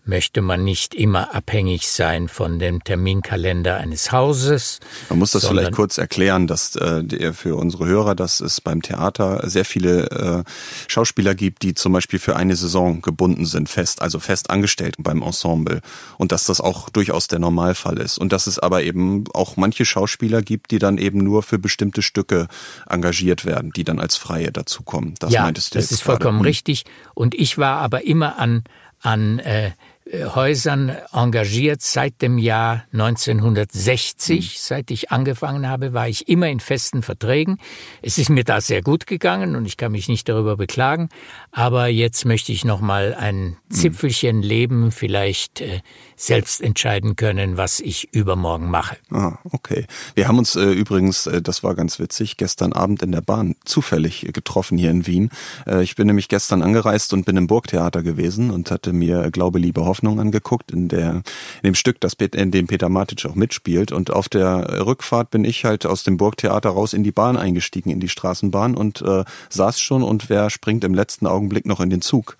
möchte 0.04 0.42
man 0.42 0.64
nicht 0.64 0.94
immer 0.94 1.34
abhängig 1.34 1.88
sein 1.88 2.28
von 2.28 2.58
dem 2.58 2.82
Terminkalender 2.82 3.76
eines 3.76 4.10
Hauses. 4.10 4.80
Man 5.08 5.20
muss 5.20 5.30
das 5.30 5.46
vielleicht 5.46 5.72
kurz 5.72 5.96
erklären, 5.96 6.46
dass 6.46 6.74
äh, 6.76 7.32
für 7.32 7.54
unsere 7.56 7.86
Hörer, 7.86 8.14
dass 8.14 8.40
es 8.40 8.60
beim 8.60 8.82
Theater 8.82 9.48
sehr 9.48 9.64
viele 9.64 10.10
äh, 10.10 10.44
Schauspieler 10.88 11.34
gibt, 11.34 11.62
die 11.62 11.74
zum 11.74 11.92
Beispiel 11.92 12.18
für 12.18 12.34
eine 12.34 12.56
Saison 12.56 13.00
gebunden 13.00 13.46
sind, 13.46 13.68
fest, 13.68 14.02
also 14.02 14.18
fest 14.18 14.50
angestellt 14.50 14.96
beim 14.98 15.22
Ensemble. 15.22 15.80
Und 16.18 16.32
dass 16.32 16.44
das 16.44 16.60
auch 16.60 16.90
durchaus 16.90 17.28
der 17.28 17.38
Normalfall 17.38 17.98
ist. 17.98 18.18
Und 18.18 18.32
dass 18.32 18.48
es 18.48 18.58
aber 18.58 18.82
eben 18.82 19.24
auch 19.32 19.56
manche 19.56 19.84
Schauspieler 19.84 20.42
gibt, 20.42 20.72
die 20.72 20.80
dann 20.80 20.98
eben 20.98 21.18
nur 21.18 21.44
für 21.44 21.58
bestimmte 21.58 22.02
Stücke 22.02 22.48
engagiert 22.88 23.44
werden, 23.44 23.70
die 23.70 23.84
dann 23.84 24.00
als 24.00 24.16
Freie 24.16 24.50
dazukommen. 24.50 25.14
Das 25.20 25.32
ja, 25.32 25.42
meintest 25.42 25.74
du 25.74 25.78
das 25.78 25.92
ist 25.92 26.02
vollkommen 26.02 26.38
gerade. 26.38 26.38
Hm. 26.38 26.46
richtig. 26.46 26.84
Und 27.14 27.34
ich 27.36 27.56
war 27.56 27.78
aber 27.78 28.04
immer 28.04 28.38
an 28.38 28.64
an 29.02 29.40
äh, 29.40 29.72
Häusern 30.12 30.94
engagiert 31.12 31.80
seit 31.80 32.20
dem 32.20 32.36
Jahr 32.36 32.84
1960. 32.92 34.40
Mhm. 34.40 34.50
Seit 34.54 34.90
ich 34.90 35.10
angefangen 35.10 35.66
habe, 35.66 35.94
war 35.94 36.06
ich 36.06 36.28
immer 36.28 36.48
in 36.48 36.60
festen 36.60 37.02
Verträgen. 37.02 37.58
Es 38.02 38.18
ist 38.18 38.28
mir 38.28 38.44
da 38.44 38.60
sehr 38.60 38.82
gut 38.82 39.06
gegangen 39.06 39.56
und 39.56 39.64
ich 39.64 39.78
kann 39.78 39.92
mich 39.92 40.08
nicht 40.08 40.28
darüber 40.28 40.56
beklagen. 40.56 41.08
Aber 41.52 41.86
jetzt 41.86 42.24
möchte 42.24 42.50
ich 42.50 42.64
noch 42.64 42.80
mal 42.80 43.14
ein. 43.14 43.56
Zipfelchen 43.72 44.42
leben, 44.42 44.92
vielleicht 44.92 45.60
äh, 45.60 45.80
selbst 46.14 46.60
entscheiden 46.60 47.16
können, 47.16 47.56
was 47.56 47.80
ich 47.80 48.12
übermorgen 48.12 48.70
mache. 48.70 48.96
Ah, 49.10 49.38
okay. 49.50 49.86
Wir 50.14 50.28
haben 50.28 50.38
uns 50.38 50.56
äh, 50.56 50.64
übrigens, 50.64 51.26
äh, 51.26 51.42
das 51.42 51.62
war 51.64 51.74
ganz 51.74 51.98
witzig, 51.98 52.36
gestern 52.36 52.72
Abend 52.72 53.02
in 53.02 53.12
der 53.12 53.22
Bahn 53.22 53.56
zufällig 53.64 54.28
getroffen 54.32 54.78
hier 54.78 54.90
in 54.90 55.06
Wien. 55.06 55.30
Äh, 55.66 55.82
ich 55.82 55.96
bin 55.96 56.06
nämlich 56.06 56.28
gestern 56.28 56.62
angereist 56.62 57.12
und 57.12 57.24
bin 57.24 57.36
im 57.36 57.46
Burgtheater 57.46 58.02
gewesen 58.02 58.50
und 58.50 58.70
hatte 58.70 58.92
mir 58.92 59.30
Glaube, 59.30 59.58
Liebe, 59.58 59.84
Hoffnung 59.84 60.20
angeguckt, 60.20 60.70
in, 60.70 60.88
der, 60.88 61.14
in 61.14 61.22
dem 61.64 61.74
Stück, 61.74 62.00
das, 62.00 62.14
in 62.14 62.50
dem 62.50 62.66
Peter 62.66 62.88
Matic 62.88 63.24
auch 63.26 63.34
mitspielt. 63.34 63.90
Und 63.90 64.10
auf 64.10 64.28
der 64.28 64.84
Rückfahrt 64.86 65.30
bin 65.30 65.44
ich 65.44 65.64
halt 65.64 65.86
aus 65.86 66.04
dem 66.04 66.18
Burgtheater 66.18 66.70
raus 66.70 66.92
in 66.92 67.04
die 67.04 67.12
Bahn 67.12 67.36
eingestiegen, 67.36 67.90
in 67.90 68.00
die 68.00 68.08
Straßenbahn 68.08 68.76
und 68.76 69.02
äh, 69.02 69.24
saß 69.48 69.80
schon 69.80 70.02
und 70.02 70.28
wer 70.28 70.50
springt 70.50 70.84
im 70.84 70.94
letzten 70.94 71.26
Augenblick 71.26 71.41
noch 71.66 71.80
in 71.80 71.90
den 71.90 72.02
Zug? 72.02 72.36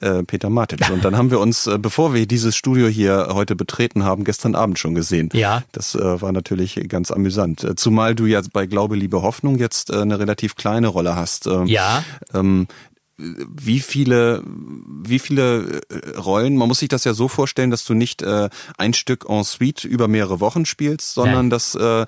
Äh, 0.00 0.22
Peter 0.22 0.50
Matic. 0.50 0.90
Und 0.90 1.04
dann 1.04 1.16
haben 1.16 1.30
wir 1.30 1.40
uns, 1.40 1.66
äh, 1.66 1.78
bevor 1.78 2.14
wir 2.14 2.26
dieses 2.26 2.56
Studio 2.56 2.88
hier 2.88 3.28
heute 3.32 3.56
betreten 3.56 4.04
haben, 4.04 4.24
gestern 4.24 4.54
Abend 4.54 4.78
schon 4.78 4.94
gesehen. 4.94 5.30
Ja. 5.32 5.62
Das 5.72 5.94
äh, 5.94 6.20
war 6.20 6.32
natürlich 6.32 6.80
ganz 6.88 7.10
amüsant. 7.10 7.64
Äh, 7.64 7.76
zumal 7.76 8.14
du 8.14 8.26
ja 8.26 8.40
bei 8.52 8.66
Glaube, 8.66 8.96
Liebe, 8.96 9.22
Hoffnung 9.22 9.58
jetzt 9.58 9.90
äh, 9.90 10.00
eine 10.00 10.18
relativ 10.18 10.54
kleine 10.56 10.88
Rolle 10.88 11.16
hast. 11.16 11.46
Ähm, 11.46 11.66
ja. 11.66 12.04
Ähm, 12.34 12.66
wie 13.18 13.80
viele, 13.80 14.42
wie 14.44 15.18
viele 15.18 15.80
äh, 15.88 16.18
Rollen, 16.18 16.56
man 16.56 16.68
muss 16.68 16.80
sich 16.80 16.88
das 16.88 17.04
ja 17.04 17.14
so 17.14 17.28
vorstellen, 17.28 17.70
dass 17.70 17.84
du 17.84 17.94
nicht 17.94 18.22
äh, 18.22 18.50
ein 18.76 18.92
Stück 18.92 19.26
en 19.28 19.42
suite 19.42 19.84
über 19.84 20.06
mehrere 20.06 20.40
Wochen 20.40 20.66
spielst, 20.66 21.14
sondern 21.14 21.46
Nein. 21.46 21.50
dass 21.50 21.74
äh, 21.74 22.02
äh, 22.02 22.06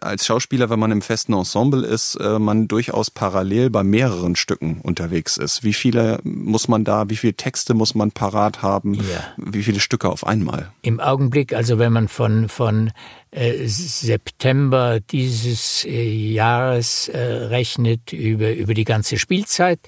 als 0.00 0.26
Schauspieler, 0.26 0.68
wenn 0.68 0.80
man 0.80 0.90
im 0.90 1.02
festen 1.02 1.32
Ensemble 1.32 1.86
ist, 1.86 2.16
äh, 2.16 2.38
man 2.38 2.66
durchaus 2.66 3.10
parallel 3.10 3.70
bei 3.70 3.84
mehreren 3.84 4.34
Stücken 4.34 4.80
unterwegs 4.82 5.36
ist. 5.36 5.62
Wie 5.62 5.74
viele 5.74 6.18
muss 6.24 6.66
man 6.66 6.84
da, 6.84 7.08
wie 7.08 7.16
viele 7.16 7.34
Texte 7.34 7.74
muss 7.74 7.94
man 7.94 8.10
parat 8.10 8.62
haben, 8.62 8.94
ja. 8.94 9.02
wie 9.36 9.62
viele 9.62 9.80
Stücke 9.80 10.08
auf 10.08 10.26
einmal? 10.26 10.72
Im 10.82 10.98
Augenblick, 10.98 11.52
also 11.52 11.78
wenn 11.78 11.92
man 11.92 12.08
von, 12.08 12.48
von 12.48 12.90
September 13.34 15.00
dieses 15.00 15.86
Jahres 15.88 17.10
rechnet 17.12 18.12
über, 18.12 18.52
über 18.52 18.74
die 18.74 18.84
ganze 18.84 19.18
Spielzeit, 19.18 19.80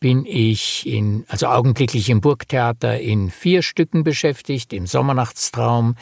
bin 0.00 0.24
ich 0.24 0.86
in, 0.86 1.24
also 1.28 1.46
augenblicklich 1.46 2.08
im 2.08 2.20
Burgtheater 2.20 3.00
in 3.00 3.30
vier 3.30 3.62
Stücken 3.62 4.04
beschäftigt, 4.04 4.72
im 4.72 4.86
Sommernachtstraum, 4.86 5.96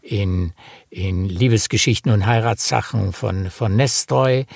in, 0.00 0.52
in 0.90 1.28
Liebesgeschichten 1.28 2.10
und 2.12 2.26
Heiratssachen 2.26 3.12
von, 3.12 3.50
von 3.50 3.76
Nestroy, 3.76 4.46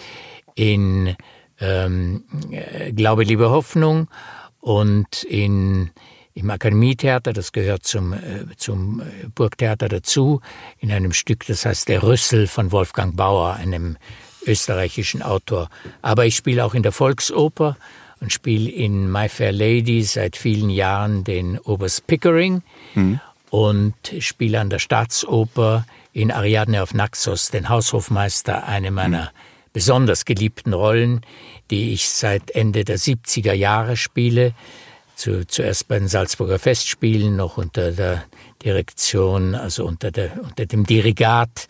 in 0.54 1.14
ähm, 1.60 2.24
Glaube, 2.94 3.24
Liebe, 3.24 3.50
Hoffnung 3.50 4.08
und 4.60 5.22
in, 5.24 5.90
im 6.36 6.50
Akademietheater, 6.50 7.32
das 7.32 7.50
gehört 7.50 7.84
zum, 7.84 8.12
äh, 8.12 8.44
zum 8.58 9.00
Burgtheater 9.34 9.88
dazu, 9.88 10.42
in 10.78 10.92
einem 10.92 11.14
Stück, 11.14 11.46
das 11.46 11.64
heißt 11.64 11.88
Der 11.88 12.02
Rüssel 12.02 12.46
von 12.46 12.72
Wolfgang 12.72 13.16
Bauer, 13.16 13.54
einem 13.54 13.96
österreichischen 14.46 15.22
Autor. 15.22 15.70
Aber 16.02 16.26
ich 16.26 16.36
spiele 16.36 16.62
auch 16.64 16.74
in 16.74 16.82
der 16.82 16.92
Volksoper 16.92 17.78
und 18.20 18.34
spiele 18.34 18.70
in 18.70 19.10
My 19.10 19.30
Fair 19.30 19.50
Lady 19.50 20.02
seit 20.02 20.36
vielen 20.36 20.68
Jahren 20.68 21.24
den 21.24 21.58
Oberst 21.58 22.06
Pickering 22.06 22.62
mhm. 22.94 23.18
und 23.48 23.94
spiele 24.20 24.60
an 24.60 24.68
der 24.68 24.78
Staatsoper 24.78 25.86
in 26.12 26.30
Ariadne 26.30 26.82
auf 26.82 26.92
Naxos 26.92 27.50
den 27.50 27.70
Haushofmeister, 27.70 28.66
eine 28.66 28.90
meiner 28.90 29.22
mhm. 29.22 29.28
besonders 29.72 30.26
geliebten 30.26 30.74
Rollen, 30.74 31.22
die 31.70 31.94
ich 31.94 32.10
seit 32.10 32.50
Ende 32.50 32.84
der 32.84 32.98
70er 32.98 33.54
Jahre 33.54 33.96
spiele. 33.96 34.52
Zu, 35.16 35.46
zuerst 35.46 35.88
bei 35.88 35.98
den 35.98 36.08
Salzburger 36.08 36.58
Festspielen, 36.58 37.36
noch 37.36 37.56
unter 37.56 37.90
der 37.90 38.24
Direktion, 38.62 39.54
also 39.54 39.86
unter, 39.86 40.10
der, 40.10 40.42
unter 40.42 40.66
dem 40.66 40.84
Dirigat 40.84 41.68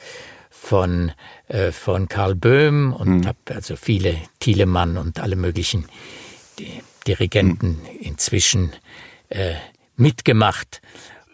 von, 0.50 1.12
äh, 1.46 1.70
von 1.70 2.08
Karl 2.08 2.34
Böhm 2.34 2.92
und 2.92 3.20
mhm. 3.20 3.26
habe 3.26 3.38
also 3.54 3.76
viele 3.76 4.16
Thielemann 4.40 4.96
und 4.96 5.20
alle 5.20 5.36
möglichen 5.36 5.86
Dirigenten 7.06 7.78
inzwischen 8.00 8.72
äh, 9.28 9.54
mitgemacht. 9.96 10.80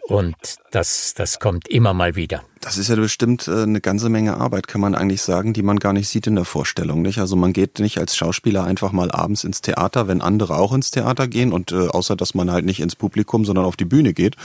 Und 0.05 0.35
das, 0.71 1.13
das 1.13 1.39
kommt 1.39 1.69
immer 1.69 1.93
mal 1.93 2.17
wieder. 2.17 2.43
Das 2.59 2.77
ist 2.77 2.89
ja 2.89 2.95
bestimmt 2.95 3.47
äh, 3.47 3.63
eine 3.63 3.79
ganze 3.79 4.09
Menge 4.09 4.35
Arbeit, 4.35 4.67
kann 4.67 4.81
man 4.81 4.95
eigentlich 4.95 5.21
sagen, 5.21 5.53
die 5.53 5.61
man 5.61 5.79
gar 5.79 5.93
nicht 5.93 6.09
sieht 6.09 6.27
in 6.27 6.35
der 6.35 6.43
Vorstellung, 6.43 7.01
nicht? 7.01 7.19
Also 7.19 7.37
man 7.37 7.53
geht 7.53 7.79
nicht 7.79 7.99
als 7.99 8.15
Schauspieler 8.15 8.65
einfach 8.65 8.91
mal 8.91 9.11
abends 9.11 9.45
ins 9.45 9.61
Theater, 9.61 10.09
wenn 10.09 10.21
andere 10.21 10.57
auch 10.57 10.73
ins 10.73 10.91
Theater 10.91 11.29
gehen 11.29 11.53
und 11.53 11.71
äh, 11.71 11.87
außer 11.87 12.17
dass 12.17 12.35
man 12.35 12.51
halt 12.51 12.65
nicht 12.65 12.81
ins 12.81 12.97
Publikum, 12.97 13.45
sondern 13.45 13.63
auf 13.63 13.77
die 13.77 13.85
Bühne 13.85 14.13
geht, 14.13 14.35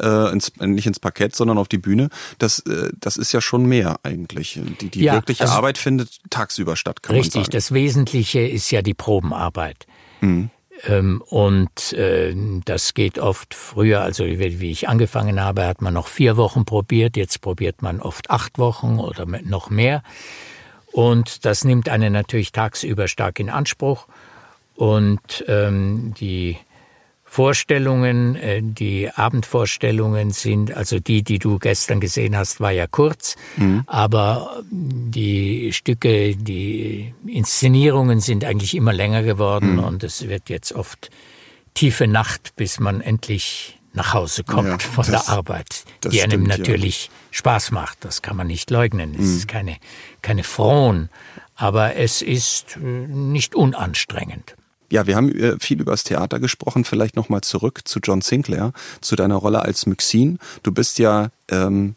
äh, 0.00 0.32
ins, 0.32 0.52
nicht 0.60 0.86
ins 0.86 1.00
Parkett, 1.00 1.34
sondern 1.34 1.58
auf 1.58 1.68
die 1.68 1.78
Bühne. 1.78 2.08
Das, 2.38 2.60
äh, 2.60 2.90
das 3.00 3.16
ist 3.16 3.32
ja 3.32 3.40
schon 3.40 3.66
mehr 3.66 3.98
eigentlich. 4.04 4.60
Die, 4.80 4.90
die 4.90 5.02
ja, 5.02 5.14
wirkliche 5.14 5.42
also 5.42 5.54
Arbeit 5.54 5.78
findet 5.78 6.20
tagsüber 6.30 6.76
statt, 6.76 7.02
kann 7.02 7.16
richtig, 7.16 7.34
man 7.34 7.44
sagen. 7.44 7.52
Richtig, 7.52 7.52
das 7.52 7.72
Wesentliche 7.72 8.40
ist 8.40 8.70
ja 8.70 8.80
die 8.82 8.94
Probenarbeit. 8.94 9.86
Mhm. 10.20 10.50
Ähm, 10.86 11.22
und 11.26 11.92
äh, 11.92 12.34
das 12.64 12.94
geht 12.94 13.18
oft 13.18 13.54
früher, 13.54 14.02
also 14.02 14.24
wie, 14.24 14.70
ich 14.70 14.88
angefangen 14.88 15.42
habe, 15.42 15.66
hat 15.66 15.82
man 15.82 15.94
noch 15.94 16.08
vier 16.08 16.36
Wochen 16.36 16.64
probiert, 16.64 17.16
jetzt 17.16 17.40
probiert 17.40 17.82
man 17.82 18.00
oft 18.00 18.30
acht 18.30 18.58
Wochen 18.58 18.98
oder 18.98 19.26
noch 19.26 19.70
mehr. 19.70 20.02
Und 20.92 21.44
das 21.44 21.64
nimmt 21.64 21.88
einen 21.88 22.12
natürlich 22.12 22.52
tagsüber 22.52 23.08
stark 23.08 23.38
in 23.38 23.50
Anspruch. 23.50 24.06
Und 24.74 25.44
ähm, 25.46 26.14
die 26.18 26.56
Vorstellungen, 27.32 28.34
äh, 28.34 28.60
die 28.60 29.08
Abendvorstellungen 29.08 30.32
sind, 30.32 30.74
also 30.76 30.98
die, 30.98 31.22
die 31.22 31.38
du 31.38 31.60
gestern 31.60 32.00
gesehen 32.00 32.36
hast, 32.36 32.58
war 32.58 32.72
ja 32.72 32.88
kurz, 32.88 33.36
mhm. 33.56 33.84
aber 33.86 34.64
die 34.68 35.72
Stücke, 35.72 36.34
die 36.34 37.14
Inszenierungen 37.24 38.18
sind 38.18 38.44
eigentlich 38.44 38.74
immer 38.74 38.92
länger 38.92 39.22
geworden 39.22 39.74
mhm. 39.74 39.84
und 39.84 40.02
es 40.02 40.26
wird 40.26 40.48
jetzt 40.48 40.72
oft 40.72 41.10
tiefe 41.74 42.08
Nacht, 42.08 42.56
bis 42.56 42.80
man 42.80 43.00
endlich 43.00 43.78
nach 43.92 44.12
Hause 44.12 44.42
kommt 44.42 44.66
ja, 44.66 44.78
von 44.80 45.06
das, 45.08 45.26
der 45.26 45.32
Arbeit, 45.32 45.84
die 46.02 46.22
einem 46.22 46.46
stimmt, 46.46 46.48
natürlich 46.48 47.06
ja. 47.06 47.12
Spaß 47.30 47.70
macht. 47.70 48.04
Das 48.04 48.22
kann 48.22 48.36
man 48.36 48.48
nicht 48.48 48.72
leugnen. 48.72 49.14
Es 49.14 49.20
mhm. 49.20 49.36
ist 49.36 49.46
keine, 49.46 49.76
keine 50.22 50.42
Frohn, 50.42 51.10
aber 51.54 51.94
es 51.94 52.22
ist 52.22 52.76
äh, 52.76 52.80
nicht 52.80 53.54
unanstrengend. 53.54 54.56
Ja, 54.90 55.06
wir 55.06 55.16
haben 55.16 55.30
äh, 55.34 55.56
viel 55.60 55.80
über 55.80 55.92
das 55.92 56.04
Theater 56.04 56.40
gesprochen. 56.40 56.84
Vielleicht 56.84 57.16
nochmal 57.16 57.42
zurück 57.42 57.82
zu 57.84 58.00
John 58.00 58.20
Sinclair, 58.20 58.72
zu 59.00 59.16
deiner 59.16 59.36
Rolle 59.36 59.62
als 59.62 59.86
Myxin. 59.86 60.38
Du 60.62 60.72
bist 60.72 60.98
ja 60.98 61.30
ähm, 61.48 61.94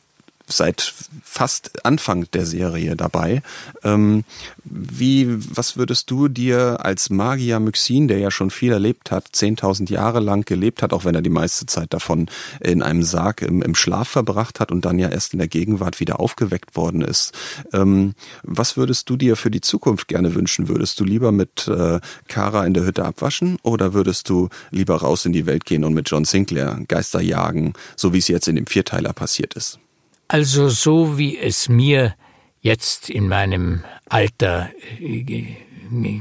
seit 0.48 0.94
fast 1.24 1.86
Anfang 1.86 2.28
der 2.34 2.46
Serie 2.46 2.96
dabei. 2.96 3.42
Ähm, 3.84 4.24
wie, 4.64 5.28
was 5.56 5.78
würdest 5.78 6.12
du 6.12 6.28
dir 6.28 6.86
als 6.86 7.10
Magier 7.10 7.60
Myxin, 7.60 8.08
der 8.08 8.20
ja 8.20 8.30
schon 8.30 8.50
viel 8.50 8.72
erlebt 8.72 9.12
hat, 9.12 9.28
10.000 9.34 9.90
Jahre 9.90 10.20
lang 10.20 10.46
gelebt 10.46 10.82
hat, 10.82 10.94
auch 10.94 11.06
wenn 11.06 11.16
er 11.16 11.22
die 11.22 11.30
meiste 11.30 11.66
Zeit 11.66 11.94
davon 11.94 12.28
in 12.60 12.82
einem 12.82 13.04
Sarg 13.04 13.42
im, 13.42 13.62
im 13.62 13.76
Schlaf 13.76 14.10
verbracht 14.10 14.60
hat 14.60 14.72
und 14.72 14.86
dann 14.86 15.00
ja 15.00 15.10
erst 15.10 15.34
in 15.34 15.40
der 15.40 15.48
Gegenwart 15.48 16.00
wieder 16.00 16.20
aufgeweckt 16.20 16.76
worden 16.76 17.02
ist, 17.02 17.34
ähm, 17.72 18.14
was 18.44 18.78
würdest 18.78 19.10
du 19.10 19.18
dir 19.18 19.36
für 19.36 19.52
die 19.52 19.62
Zukunft 19.62 20.08
gerne 20.08 20.36
wünschen? 20.36 20.68
Würdest 20.68 21.00
du 21.00 21.04
lieber 21.04 21.32
mit 21.32 21.68
äh, 21.68 22.00
Kara 22.28 22.66
in 22.66 22.74
der 22.74 22.86
Hütte 22.86 23.06
abwaschen 23.06 23.58
oder 23.64 23.94
würdest 23.94 24.30
du 24.30 24.50
lieber 24.72 24.98
raus 24.98 25.26
in 25.26 25.34
die 25.34 25.46
Welt 25.46 25.66
gehen 25.66 25.84
und 25.84 25.94
mit 25.94 26.10
John 26.10 26.26
Sinclair 26.26 26.80
Geister 26.88 27.22
jagen, 27.22 27.74
so 27.96 28.14
wie 28.14 28.20
es 28.20 28.28
jetzt 28.28 28.48
in 28.48 28.56
dem 28.56 28.68
Vierteiler 28.68 29.14
passiert 29.14 29.54
ist? 29.56 29.80
Also 30.28 30.70
so 30.70 31.18
wie 31.18 31.38
es 31.38 31.70
mir 31.70 32.16
jetzt 32.62 33.10
in 33.10 33.28
meinem 33.28 33.84
Alter 34.10 34.72
äh, 35.00 35.56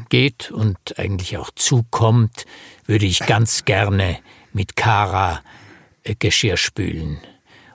geht 0.08 0.50
und 0.50 0.98
eigentlich 0.98 1.38
auch 1.38 1.50
zukommt, 1.54 2.44
würde 2.86 3.06
ich 3.06 3.20
ganz 3.20 3.64
gerne 3.64 4.18
mit 4.52 4.76
Kara 4.76 5.42
äh, 6.02 6.14
Geschirr 6.18 6.56
spülen 6.56 7.18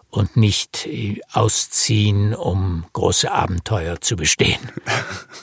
und 0.09 0.37
nicht 0.37 0.85
äh, 0.85 1.21
ausziehen, 1.31 2.35
um 2.35 2.85
große 2.93 3.31
Abenteuer 3.31 4.01
zu 4.01 4.15
bestehen. 4.15 4.59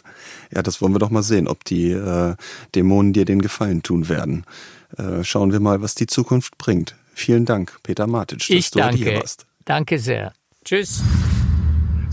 Ja, 0.54 0.62
das 0.62 0.80
wollen 0.80 0.94
wir 0.94 1.00
doch 1.00 1.10
mal 1.10 1.24
sehen, 1.24 1.48
ob 1.48 1.64
die 1.64 1.90
äh, 1.90 2.36
Dämonen 2.76 3.12
dir 3.12 3.24
den 3.24 3.42
Gefallen 3.42 3.82
tun 3.82 4.08
werden. 4.08 4.44
Äh, 4.96 5.24
schauen 5.24 5.50
wir 5.50 5.58
mal, 5.58 5.82
was 5.82 5.96
die 5.96 6.06
Zukunft 6.06 6.58
bringt. 6.58 6.94
Vielen 7.12 7.44
Dank, 7.44 7.78
Peter 7.82 8.06
Matic, 8.06 8.38
dass 8.38 8.50
ich 8.50 8.70
du 8.70 8.78
danke. 8.78 8.96
hier 8.96 9.16
warst. 9.16 9.46
Danke 9.64 9.98
sehr. 9.98 10.32
Tschüss. 10.64 11.02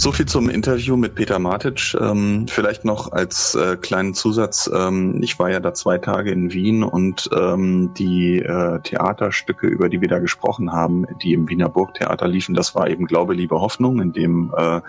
So 0.01 0.11
viel 0.11 0.25
zum 0.25 0.49
Interview 0.49 0.97
mit 0.97 1.13
Peter 1.13 1.37
Matic. 1.37 1.95
Ähm, 2.01 2.47
vielleicht 2.49 2.85
noch 2.85 3.11
als 3.11 3.53
äh, 3.53 3.77
kleinen 3.77 4.15
Zusatz. 4.15 4.67
Ähm, 4.73 5.21
ich 5.21 5.37
war 5.37 5.51
ja 5.51 5.59
da 5.59 5.75
zwei 5.75 5.99
Tage 5.99 6.31
in 6.31 6.51
Wien 6.51 6.83
und 6.83 7.29
ähm, 7.37 7.93
die 7.93 8.39
äh, 8.39 8.79
Theaterstücke, 8.81 9.67
über 9.67 9.89
die 9.89 10.01
wir 10.01 10.07
da 10.07 10.17
gesprochen 10.17 10.71
haben, 10.71 11.05
die 11.21 11.33
im 11.33 11.47
Wiener 11.49 11.69
Burgtheater 11.69 12.27
liefen, 12.27 12.55
das 12.55 12.73
war 12.73 12.89
eben 12.89 13.05
Glaube, 13.05 13.35
Liebe, 13.35 13.61
Hoffnung, 13.61 14.01
in 14.01 14.11
dem 14.11 14.51
äh, 14.57 14.81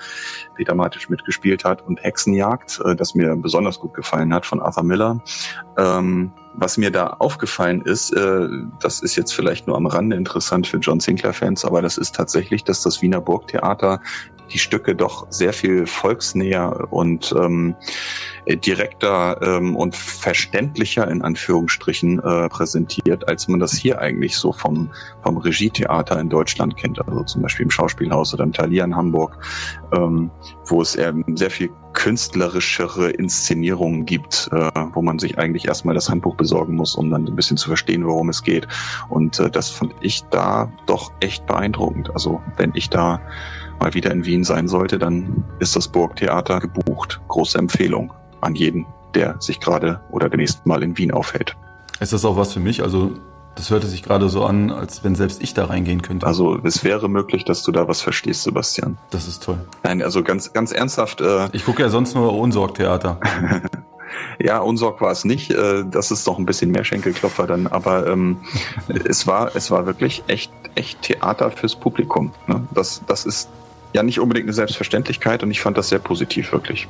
Peter 0.57 0.75
Matic 0.75 1.11
mitgespielt 1.11 1.67
hat 1.67 1.83
und 1.83 2.03
Hexenjagd, 2.03 2.81
äh, 2.83 2.97
das 2.97 3.15
mir 3.15 3.37
besonders 3.37 3.81
gut 3.81 3.93
gefallen 3.93 4.33
hat 4.33 4.47
von 4.47 4.63
Arthur 4.63 4.85
Miller. 4.85 5.23
Ähm, 5.77 6.33
was 6.55 6.77
mir 6.77 6.91
da 6.91 7.09
aufgefallen 7.19 7.83
ist, 7.83 8.13
äh, 8.13 8.49
das 8.81 9.01
ist 9.01 9.17
jetzt 9.17 9.33
vielleicht 9.33 9.67
nur 9.67 9.77
am 9.77 9.87
Rande 9.87 10.17
interessant 10.17 10.67
für 10.67 10.79
John 10.79 11.01
Sinclair-Fans, 11.01 11.65
aber 11.65 11.83
das 11.83 11.99
ist 11.99 12.15
tatsächlich, 12.15 12.65
dass 12.65 12.83
das 12.83 13.03
Wiener 13.03 13.21
Burgtheater 13.21 14.01
die 14.53 14.59
Stücke 14.59 14.95
doch 14.95 15.27
sehr 15.31 15.53
viel 15.53 15.87
volksnäher 15.87 16.89
und 16.91 17.35
ähm, 17.39 17.75
direkter 18.47 19.41
ähm, 19.41 19.77
und 19.77 19.97
verständlicher 19.97 21.09
in 21.11 21.23
Anführungsstrichen 21.23 22.19
äh, 22.19 22.49
präsentiert, 22.49 23.29
als 23.29 23.49
man 23.49 23.61
das 23.61 23.73
hier 23.73 24.01
eigentlich 24.01 24.37
so 24.37 24.53
vom, 24.53 24.91
vom 25.23 25.39
Regietheater 25.39 26.21
in 26.21 26.29
Deutschland 26.29 26.77
kennt, 26.77 27.07
also 27.07 27.23
zum 27.25 27.43
Beispiel 27.43 27.65
im 27.65 27.71
Schauspielhaus 27.71 28.35
oder 28.35 28.45
im 28.45 28.53
Thalia 28.53 28.85
in 28.85 28.97
Hamburg, 28.97 29.39
ähm, 29.97 30.31
wo 30.67 30.83
es 30.83 30.97
eben 30.97 31.37
sehr 31.37 31.51
viel 31.51 31.71
künstlerischere 31.93 33.11
Inszenierungen 33.11 34.07
gibt, 34.07 34.49
äh, 34.53 34.71
wo 34.93 35.03
man 35.03 35.19
sich 35.19 35.39
eigentlich 35.39 35.67
erstmal 35.67 35.95
das 35.95 36.09
Handbuch 36.09 36.37
besorgen 36.37 36.75
muss, 36.75 36.95
um 36.95 37.11
dann 37.11 37.27
ein 37.27 37.37
bisschen 37.37 37.57
zu 37.57 37.69
verstehen, 37.69 38.07
worum 38.07 38.29
es 38.29 38.43
geht. 38.43 38.67
Und 39.09 39.39
äh, 39.39 39.51
das 39.51 39.71
fand 39.71 39.95
ich 40.01 40.25
da 40.31 40.73
doch 40.87 41.13
echt 41.21 41.47
beeindruckend. 41.47 42.11
Also 42.15 42.41
wenn 42.57 42.73
ich 42.75 42.91
da 42.91 43.21
mal 43.81 43.95
wieder 43.95 44.11
in 44.11 44.25
Wien 44.25 44.45
sein 44.45 44.69
sollte, 44.69 44.99
dann 44.99 45.45
ist 45.59 45.77
das 45.77 45.89
Burgtheater 45.89 46.61
gebucht. 46.61 47.21
Große 47.29 47.59
Empfehlung 47.59 48.13
an 48.41 48.55
jeden, 48.55 48.87
der 49.15 49.37
sich 49.41 49.61
gerade 49.61 50.01
oder 50.11 50.29
demnächst 50.29 50.67
mal 50.67 50.83
in 50.83 50.97
Wien 50.99 51.13
aufhält. 51.13 51.57
Ist 52.01 52.13
das 52.13 52.25
auch 52.25 52.37
was 52.37 52.53
für 52.53 52.61
mich? 52.61 52.83
Also 52.83 53.13
das 53.55 53.71
hörte 53.71 53.87
sich 53.87 54.03
gerade 54.03 54.29
so 54.29 54.45
an, 54.45 54.71
als 54.71 55.05
wenn 55.05 55.15
selbst 55.15 55.43
ich 55.43 55.55
da 55.55 55.67
reingehen 55.67 56.03
könnte. 56.03 56.27
Also 56.27 56.59
es 56.63 56.85
wäre 56.85 57.09
möglich, 57.09 57.45
dass 57.45 57.63
du 57.63 57.73
da 57.73 57.87
was 57.87 58.01
verstehst, 58.01 58.45
Sebastian. 58.45 58.99
Das 59.11 59.29
ist 59.29 59.43
toll. 59.43 59.59
Nein, 59.83 60.03
also 60.03 60.23
ganz, 60.23 60.53
ganz 60.53 60.73
ernsthaft. 60.73 61.21
Äh, 61.21 61.49
ich 61.53 61.65
gucke 61.65 61.83
ja 61.83 61.89
sonst 61.89 62.15
nur 62.15 62.39
Unsorgtheater. 62.39 63.21
ja, 64.39 64.59
Unsorg 64.61 65.01
war 65.01 65.11
es 65.11 65.25
nicht. 65.25 65.51
Äh, 65.51 65.85
das 65.85 66.11
ist 66.11 66.27
doch 66.27 66.39
ein 66.39 66.47
bisschen 66.47 66.71
mehr 66.71 66.85
Schenkelklopfer 66.85 67.47
dann. 67.47 67.67
Aber 67.67 68.07
ähm, 68.07 68.39
es 69.05 69.27
war, 69.27 69.55
es 69.55 69.71
war 69.71 69.87
wirklich 69.87 70.25
echt, 70.29 70.51
echt 70.75 71.03
Theater 71.03 71.51
fürs 71.51 71.77
Publikum. 71.77 72.33
Ne? 72.47 72.67
Das, 72.73 73.03
das 73.07 73.27
ist 73.27 73.49
ja 73.93 74.03
nicht 74.03 74.21
unbedingt 74.21 74.47
eine 74.47 74.55
Selbstverständlichkeit 74.55 75.43
und 75.43 75.51
ich 75.51 75.61
fand 75.61 75.77
das 75.77 75.91
sehr 75.91 75.99
positiv 75.99 76.53
wirklich. 76.53 76.89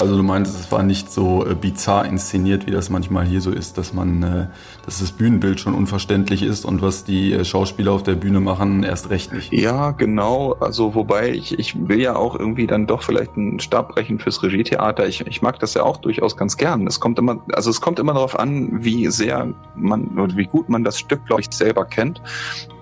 Also 0.00 0.16
du 0.16 0.22
meinst, 0.22 0.58
es 0.58 0.72
war 0.72 0.82
nicht 0.82 1.12
so 1.12 1.44
äh, 1.46 1.54
bizarr 1.54 2.06
inszeniert, 2.06 2.66
wie 2.66 2.70
das 2.70 2.88
manchmal 2.88 3.26
hier 3.26 3.42
so 3.42 3.50
ist, 3.50 3.76
dass 3.76 3.92
man, 3.92 4.22
äh, 4.22 4.46
dass 4.86 5.00
das 5.00 5.12
Bühnenbild 5.12 5.60
schon 5.60 5.74
unverständlich 5.74 6.42
ist 6.42 6.64
und 6.64 6.80
was 6.80 7.04
die 7.04 7.34
äh, 7.34 7.44
Schauspieler 7.44 7.92
auf 7.92 8.02
der 8.02 8.14
Bühne 8.14 8.40
machen, 8.40 8.82
erst 8.82 9.10
recht 9.10 9.34
nicht. 9.34 9.52
Ja, 9.52 9.90
genau. 9.90 10.54
Also 10.54 10.94
wobei 10.94 11.30
ich, 11.30 11.58
ich 11.58 11.76
will 11.86 12.00
ja 12.00 12.16
auch 12.16 12.34
irgendwie 12.34 12.66
dann 12.66 12.86
doch 12.86 13.02
vielleicht 13.02 13.36
einen 13.36 13.60
Stab 13.60 13.90
brechen 13.90 14.18
fürs 14.18 14.42
Regietheater. 14.42 15.06
Ich, 15.06 15.20
ich 15.26 15.42
mag 15.42 15.58
das 15.58 15.74
ja 15.74 15.82
auch 15.82 15.98
durchaus 15.98 16.34
ganz 16.34 16.56
gern. 16.56 16.86
Es 16.86 16.98
kommt 16.98 17.18
immer, 17.18 17.42
also 17.52 17.68
es 17.68 17.82
kommt 17.82 17.98
immer 17.98 18.14
darauf 18.14 18.38
an, 18.38 18.82
wie 18.82 19.08
sehr 19.08 19.52
man 19.76 20.18
oder 20.18 20.34
wie 20.34 20.46
gut 20.46 20.70
man 20.70 20.82
das 20.82 20.98
Stück, 20.98 21.26
glaube 21.26 21.42
ich, 21.42 21.48
selber 21.50 21.84
kennt. 21.84 22.22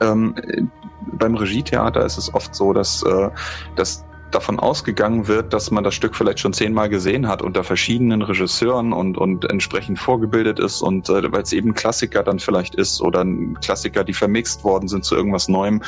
Ähm, 0.00 0.36
beim 1.12 1.34
Regietheater 1.34 2.04
ist 2.04 2.18
es 2.18 2.32
oft 2.32 2.54
so, 2.54 2.72
dass, 2.72 3.02
äh, 3.02 3.30
dass 3.74 4.04
davon 4.30 4.58
ausgegangen 4.58 5.28
wird, 5.28 5.52
dass 5.52 5.70
man 5.70 5.84
das 5.84 5.94
Stück 5.94 6.14
vielleicht 6.14 6.40
schon 6.40 6.52
zehnmal 6.52 6.88
gesehen 6.88 7.28
hat 7.28 7.42
unter 7.42 7.64
verschiedenen 7.64 8.22
Regisseuren 8.22 8.92
und, 8.92 9.16
und 9.16 9.50
entsprechend 9.50 9.98
vorgebildet 9.98 10.58
ist 10.58 10.82
und 10.82 11.08
äh, 11.08 11.32
weil 11.32 11.42
es 11.42 11.52
eben 11.52 11.74
Klassiker 11.74 12.22
dann 12.22 12.38
vielleicht 12.38 12.74
ist 12.74 13.00
oder 13.00 13.24
Klassiker, 13.62 14.04
die 14.04 14.12
vermixt 14.12 14.64
worden 14.64 14.88
sind 14.88 15.04
zu 15.04 15.14
irgendwas 15.14 15.48
Neuem. 15.48 15.82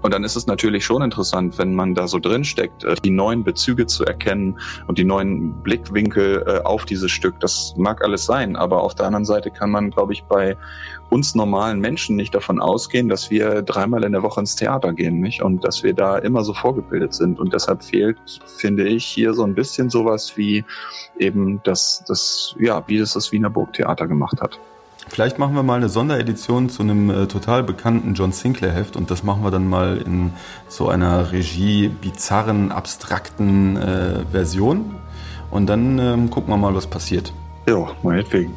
Und 0.00 0.14
dann 0.14 0.24
ist 0.24 0.36
es 0.36 0.46
natürlich 0.46 0.84
schon 0.84 1.02
interessant, 1.02 1.58
wenn 1.58 1.74
man 1.74 1.94
da 1.94 2.08
so 2.08 2.18
drin 2.18 2.44
steckt, 2.44 2.84
äh, 2.84 2.94
die 3.04 3.10
neuen 3.10 3.44
Bezüge 3.44 3.86
zu 3.86 4.04
erkennen 4.04 4.58
und 4.86 4.98
die 4.98 5.04
neuen 5.04 5.52
Blickwinkel 5.62 6.44
äh, 6.46 6.64
auf 6.64 6.84
dieses 6.84 7.10
Stück. 7.10 7.40
Das 7.40 7.74
mag 7.76 8.02
alles 8.02 8.24
sein, 8.24 8.56
aber 8.56 8.82
auf 8.82 8.94
der 8.94 9.06
anderen 9.06 9.24
Seite 9.24 9.50
kann 9.50 9.70
man, 9.70 9.90
glaube 9.90 10.12
ich, 10.12 10.24
bei 10.24 10.56
uns 11.10 11.34
normalen 11.34 11.78
Menschen 11.78 12.16
nicht 12.16 12.34
davon 12.34 12.58
ausgehen, 12.58 13.10
dass 13.10 13.30
wir 13.30 13.60
dreimal 13.60 14.02
in 14.02 14.12
der 14.12 14.22
Woche 14.22 14.40
ins 14.40 14.56
Theater 14.56 14.94
gehen, 14.94 15.20
nicht? 15.20 15.42
Und 15.42 15.62
dass 15.62 15.82
wir 15.82 15.92
da 15.92 16.16
immer 16.16 16.42
so 16.42 16.54
vorgebildet 16.54 17.12
sind. 17.12 17.38
Und 17.38 17.52
deshalb 17.52 17.81
fehlt, 17.82 18.18
finde 18.56 18.84
ich, 18.84 19.04
hier 19.04 19.34
so 19.34 19.44
ein 19.44 19.54
bisschen 19.54 19.90
sowas 19.90 20.36
wie 20.36 20.64
eben 21.18 21.60
das, 21.64 22.04
das, 22.06 22.54
ja, 22.58 22.82
wie 22.86 22.98
es 22.98 23.12
das 23.12 23.32
Wiener 23.32 23.50
Burgtheater 23.50 24.06
gemacht 24.06 24.40
hat. 24.40 24.58
Vielleicht 25.08 25.38
machen 25.38 25.54
wir 25.54 25.62
mal 25.62 25.76
eine 25.76 25.88
Sonderedition 25.88 26.70
zu 26.70 26.82
einem 26.82 27.10
äh, 27.10 27.26
total 27.26 27.62
bekannten 27.62 28.14
John 28.14 28.32
Sinclair 28.32 28.72
Heft 28.72 28.96
und 28.96 29.10
das 29.10 29.22
machen 29.22 29.42
wir 29.42 29.50
dann 29.50 29.68
mal 29.68 29.98
in 29.98 30.32
so 30.68 30.88
einer 30.88 31.32
Regie 31.32 31.88
bizarren, 31.88 32.72
abstrakten 32.72 33.76
äh, 33.76 34.24
Version 34.30 34.94
und 35.50 35.66
dann 35.66 35.98
ähm, 35.98 36.30
gucken 36.30 36.50
wir 36.50 36.56
mal, 36.56 36.74
was 36.74 36.86
passiert. 36.86 37.32
Ja, 37.68 37.90
meinetwegen. 38.02 38.54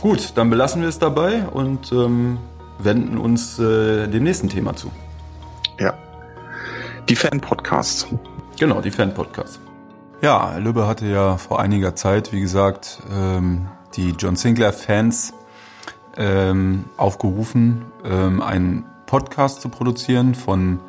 Gut, 0.00 0.32
dann 0.36 0.50
belassen 0.50 0.82
wir 0.82 0.88
es 0.88 0.98
dabei 0.98 1.44
und 1.48 1.90
ähm, 1.92 2.38
wenden 2.78 3.18
uns 3.18 3.58
äh, 3.58 4.06
dem 4.06 4.22
nächsten 4.22 4.48
Thema 4.48 4.76
zu. 4.76 4.90
Ja. 5.80 5.94
Die 7.08 7.16
Fan-Podcasts. 7.16 8.06
Genau, 8.64 8.80
die 8.80 8.90
Fan-Podcasts. 8.90 9.60
Ja, 10.22 10.56
Lübbe 10.56 10.86
hatte 10.86 11.04
ja 11.04 11.36
vor 11.36 11.60
einiger 11.60 11.94
Zeit, 11.96 12.32
wie 12.32 12.40
gesagt, 12.40 12.98
ähm, 13.14 13.66
die 13.94 14.14
John 14.18 14.36
Sinclair-Fans 14.36 15.34
ähm, 16.16 16.86
aufgerufen, 16.96 17.84
ähm, 18.06 18.40
einen 18.40 18.86
Podcast 19.04 19.60
zu 19.60 19.68
produzieren 19.68 20.34
von 20.34 20.80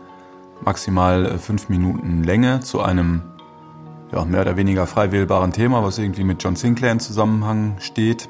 maximal 0.63 1.25
äh, 1.25 1.37
fünf 1.37 1.67
Minuten 1.67 2.23
Länge 2.23 2.61
zu 2.61 2.81
einem 2.81 3.23
ja, 4.13 4.23
mehr 4.23 4.43
oder 4.43 4.55
weniger 4.55 4.87
frei 4.87 5.11
wählbaren 5.11 5.51
Thema, 5.51 5.83
was 5.83 5.97
irgendwie 5.97 6.23
mit 6.23 6.41
John 6.41 6.55
Sinclair 6.55 6.93
in 6.93 7.01
Zusammenhang 7.01 7.75
steht. 7.79 8.29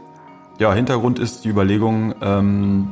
Ja, 0.58 0.74
Hintergrund 0.74 1.20
ist 1.20 1.46
die 1.46 1.50
Überlegung, 1.50 2.16
ähm, 2.20 2.88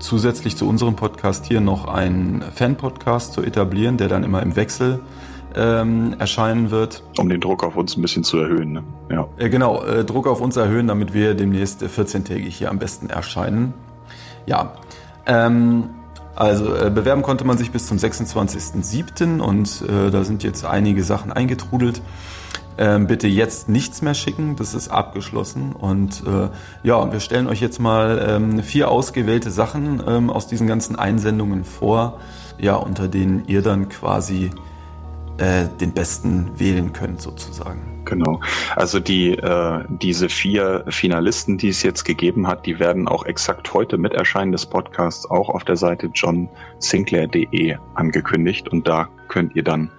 zusätzlich 0.00 0.56
zu 0.56 0.68
unserem 0.68 0.96
Podcast 0.96 1.46
hier 1.46 1.60
noch 1.60 1.86
einen 1.86 2.42
Fan-Podcast 2.42 3.34
zu 3.34 3.42
etablieren, 3.42 3.98
der 3.98 4.08
dann 4.08 4.24
immer 4.24 4.42
im 4.42 4.56
Wechsel 4.56 4.98
ähm, 5.56 6.16
erscheinen 6.18 6.70
wird. 6.70 7.02
Um 7.18 7.28
den 7.28 7.40
Druck 7.40 7.64
auf 7.64 7.76
uns 7.76 7.96
ein 7.96 8.02
bisschen 8.02 8.24
zu 8.24 8.38
erhöhen. 8.38 8.72
Ne? 8.72 8.84
Ja. 9.10 9.28
Äh, 9.38 9.48
genau, 9.48 9.82
äh, 9.82 10.04
Druck 10.04 10.26
auf 10.26 10.40
uns 10.40 10.56
erhöhen, 10.56 10.86
damit 10.86 11.14
wir 11.14 11.34
demnächst 11.34 11.82
14-tägig 11.82 12.50
hier 12.50 12.70
am 12.70 12.78
besten 12.78 13.08
erscheinen. 13.08 13.74
Ja, 14.46 14.74
ähm, 15.26 15.90
also 16.36 16.74
äh, 16.74 16.90
bewerben 16.90 17.22
konnte 17.22 17.44
man 17.44 17.56
sich 17.56 17.70
bis 17.70 17.86
zum 17.86 17.96
26.07. 17.96 19.40
und 19.40 19.82
äh, 19.88 20.10
da 20.10 20.22
sind 20.22 20.42
jetzt 20.42 20.64
einige 20.64 21.02
Sachen 21.02 21.32
eingetrudelt. 21.32 22.02
Ähm, 22.78 23.06
bitte 23.06 23.26
jetzt 23.26 23.70
nichts 23.70 24.02
mehr 24.02 24.12
schicken, 24.12 24.54
das 24.56 24.74
ist 24.74 24.88
abgeschlossen. 24.88 25.72
Und 25.72 26.22
äh, 26.26 26.50
ja, 26.82 27.10
wir 27.10 27.20
stellen 27.20 27.46
euch 27.46 27.62
jetzt 27.62 27.80
mal 27.80 28.22
ähm, 28.28 28.62
vier 28.62 28.90
ausgewählte 28.90 29.50
Sachen 29.50 30.02
ähm, 30.06 30.28
aus 30.28 30.46
diesen 30.46 30.66
ganzen 30.66 30.94
Einsendungen 30.94 31.64
vor, 31.64 32.20
ja, 32.58 32.74
unter 32.74 33.08
denen 33.08 33.44
ihr 33.46 33.62
dann 33.62 33.88
quasi 33.88 34.50
äh, 35.38 35.66
den 35.80 35.92
besten 35.92 36.58
wählen 36.58 36.92
könnt, 36.92 37.20
sozusagen. 37.20 37.96
Genau. 38.04 38.40
Also 38.76 39.00
die 39.00 39.32
äh, 39.32 39.84
diese 39.88 40.28
vier 40.28 40.84
Finalisten, 40.88 41.58
die 41.58 41.68
es 41.68 41.82
jetzt 41.82 42.04
gegeben 42.04 42.46
hat, 42.46 42.64
die 42.64 42.78
werden 42.78 43.08
auch 43.08 43.26
exakt 43.26 43.74
heute 43.74 43.98
mit 43.98 44.14
Erscheinen 44.14 44.52
des 44.52 44.66
Podcasts 44.66 45.28
auch 45.28 45.48
auf 45.48 45.64
der 45.64 45.76
Seite 45.76 46.10
johnsinclair.de 46.14 47.76
angekündigt 47.94 48.68
und 48.68 48.86
da 48.86 49.08
könnt 49.28 49.56
ihr 49.56 49.64
dann 49.64 49.90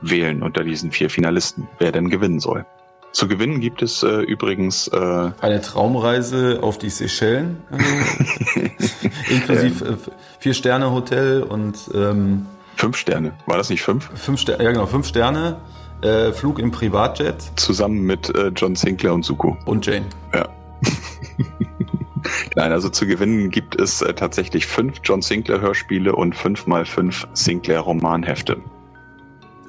wählen 0.00 0.42
unter 0.42 0.62
diesen 0.62 0.92
vier 0.92 1.10
Finalisten, 1.10 1.68
wer 1.78 1.90
denn 1.90 2.08
gewinnen 2.08 2.38
soll. 2.38 2.64
Zu 3.12 3.28
gewinnen 3.28 3.60
gibt 3.60 3.82
es 3.82 4.02
äh, 4.02 4.20
übrigens 4.20 4.88
äh, 4.88 5.30
eine 5.40 5.60
Traumreise 5.62 6.58
auf 6.62 6.78
die 6.78 6.90
Seychellen, 6.90 7.62
äh, 8.56 9.32
inklusive 9.32 9.84
äh, 9.86 9.96
vier 10.38 10.54
Sterne 10.54 10.92
Hotel 10.92 11.42
und 11.42 11.90
ähm, 11.94 12.46
fünf 12.76 12.96
Sterne. 12.96 13.32
War 13.46 13.56
das 13.56 13.70
nicht 13.70 13.82
fünf? 13.82 14.08
Fünf 14.14 14.40
Sterne, 14.40 14.62
ja 14.62 14.70
genau, 14.70 14.86
fünf 14.86 15.06
Sterne. 15.06 15.60
Äh, 16.02 16.32
Flug 16.32 16.58
im 16.58 16.70
Privatjet. 16.70 17.42
Zusammen 17.56 18.02
mit 18.02 18.34
äh, 18.34 18.48
John 18.48 18.76
Sinclair 18.76 19.14
und 19.14 19.24
Suko. 19.24 19.56
Und 19.64 19.86
Jane. 19.86 20.06
Ja. 20.32 20.48
Nein, 22.54 22.72
also 22.72 22.88
zu 22.90 23.06
gewinnen 23.06 23.50
gibt 23.50 23.80
es 23.80 24.02
äh, 24.02 24.12
tatsächlich 24.14 24.66
fünf 24.66 25.00
John 25.02 25.22
Sinclair 25.22 25.60
Hörspiele 25.60 26.14
und 26.14 26.34
fünf 26.34 26.66
mal 26.66 26.84
fünf 26.84 27.26
Sinclair 27.32 27.80
Romanhefte. 27.80 28.58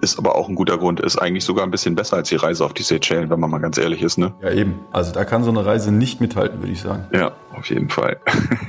Ist 0.01 0.19
aber 0.19 0.36
auch 0.36 0.49
ein 0.49 0.55
guter 0.55 0.77
Grund, 0.77 0.99
ist 0.99 1.17
eigentlich 1.17 1.43
sogar 1.43 1.65
ein 1.65 1.71
bisschen 1.71 1.95
besser 1.95 2.17
als 2.17 2.29
die 2.29 2.36
Reise 2.36 2.63
auf 2.63 2.73
die 2.73 2.83
Seychellen, 2.83 3.29
wenn 3.29 3.39
man 3.39 3.49
mal 3.49 3.60
ganz 3.60 3.77
ehrlich 3.77 4.01
ist, 4.01 4.17
ne? 4.17 4.33
Ja, 4.41 4.51
eben. 4.51 4.79
Also 4.91 5.12
da 5.12 5.25
kann 5.25 5.43
so 5.43 5.49
eine 5.49 5.65
Reise 5.65 5.91
nicht 5.91 6.21
mithalten, 6.21 6.60
würde 6.60 6.73
ich 6.73 6.81
sagen. 6.81 7.07
Ja, 7.13 7.31
auf 7.53 7.69
jeden 7.69 7.89
Fall. 7.89 8.17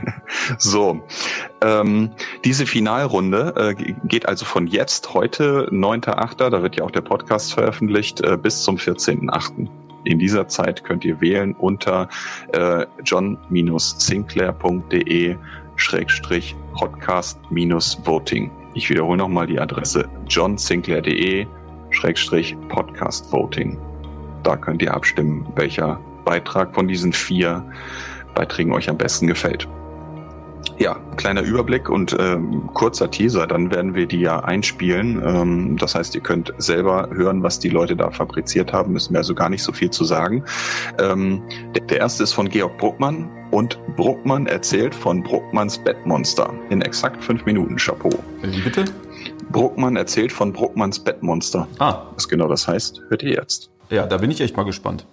so, 0.59 1.03
ähm, 1.61 2.11
diese 2.45 2.67
Finalrunde 2.67 3.55
äh, 3.57 3.75
geht 4.05 4.27
also 4.27 4.45
von 4.45 4.67
jetzt, 4.67 5.15
heute, 5.15 5.69
9.8., 5.71 6.51
da 6.51 6.63
wird 6.63 6.77
ja 6.77 6.85
auch 6.85 6.91
der 6.91 7.03
Podcast 7.03 7.53
veröffentlicht, 7.53 8.21
äh, 8.21 8.37
bis 8.37 8.63
zum 8.63 8.77
14.8. 8.77 9.69
In 10.05 10.19
dieser 10.19 10.49
Zeit 10.49 10.85
könnt 10.85 11.05
ihr 11.05 11.21
wählen 11.21 11.55
unter 11.55 12.09
äh, 12.53 12.87
john-sinclair.de 13.05 15.37
Schrägstrich 15.77 16.57
Podcast-Voting. 16.75 18.51
Ich 18.79 18.89
wiederhole 18.89 19.19
nochmal 19.19 19.49
die 19.49 19.59
Adresse 19.59 20.09
johnsinclair.de 20.29 21.49
Schrägstrich 21.91 22.57
Podcast 22.69 23.33
Voting. 23.33 23.77
Da 24.45 24.57
könnt 24.57 24.83
ihr 24.83 24.95
abstimmen, 24.95 25.45
welcher 25.57 25.99
Beitrag 26.25 26.77
von 26.77 26.87
diesen 26.87 27.13
vier 27.13 27.69
Beiträgen 28.37 28.73
euch 28.73 28.89
am 28.89 28.97
besten 28.97 29.27
gefällt. 29.27 29.67
Ja, 30.79 30.97
kleiner 31.17 31.43
Überblick 31.43 31.89
und 31.89 32.17
ähm, 32.19 32.71
kurzer 32.73 33.11
Teaser, 33.11 33.47
dann 33.49 33.73
werden 33.73 33.95
wir 33.95 34.07
die 34.07 34.21
ja 34.21 34.41
einspielen. 34.41 35.21
Ähm, 35.25 35.77
das 35.77 35.97
heißt, 35.97 36.15
ihr 36.15 36.21
könnt 36.21 36.55
selber 36.59 37.11
hören, 37.13 37.43
was 37.43 37.59
die 37.59 37.69
Leute 37.69 37.97
da 37.97 38.11
fabriziert 38.11 38.73
haben, 38.73 38.93
müssen 38.93 39.13
wir 39.13 39.19
also 39.19 39.35
gar 39.35 39.49
nicht 39.49 39.63
so 39.63 39.73
viel 39.73 39.91
zu 39.91 40.05
sagen. 40.05 40.45
Ähm, 41.01 41.43
der, 41.75 41.85
der 41.85 41.99
erste 41.99 42.23
ist 42.23 42.33
von 42.33 42.49
Georg 42.49 42.79
Bruckmann 42.79 43.29
und 43.51 43.79
Bruckmann 43.97 44.47
erzählt 44.47 44.95
von 44.95 45.23
Bruckmanns 45.23 45.79
Bettmonster 45.79 46.55
in 46.71 46.81
exakt 46.83 47.25
fünf 47.25 47.45
Minuten. 47.45 47.77
Chapeau. 47.77 48.11
Wie 48.43 48.61
bitte? 48.61 48.85
Bruckmann 49.51 49.97
erzählt 49.97 50.31
von 50.31 50.53
Bruckmanns 50.53 51.01
Bettmonster. 51.01 51.67
Ah. 51.79 52.07
Was 52.15 52.29
genau 52.29 52.47
das 52.47 52.69
heißt, 52.69 53.03
hört 53.09 53.23
ihr 53.23 53.33
jetzt. 53.33 53.71
Ja, 53.91 54.07
da 54.07 54.19
bin 54.19 54.31
ich 54.31 54.41
echt 54.41 54.57
mal 54.57 54.65
gespannt. 54.65 55.07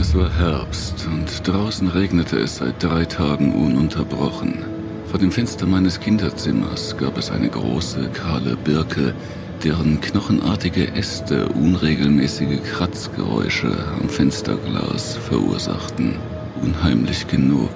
Es 0.00 0.14
war 0.14 0.30
Herbst 0.30 1.06
und 1.06 1.46
draußen 1.46 1.86
regnete 1.88 2.38
es 2.38 2.56
seit 2.56 2.82
drei 2.82 3.04
Tagen 3.04 3.52
ununterbrochen. 3.52 4.64
Vor 5.06 5.18
dem 5.18 5.30
Fenster 5.30 5.66
meines 5.66 6.00
Kinderzimmers 6.00 6.96
gab 6.96 7.18
es 7.18 7.30
eine 7.30 7.48
große, 7.48 8.08
kahle 8.14 8.56
Birke, 8.56 9.14
deren 9.62 10.00
knochenartige 10.00 10.94
Äste 10.94 11.46
unregelmäßige 11.50 12.62
Kratzgeräusche 12.72 13.72
am 14.00 14.08
Fensterglas 14.08 15.16
verursachten. 15.16 16.16
Unheimlich 16.62 17.26
genug. 17.28 17.70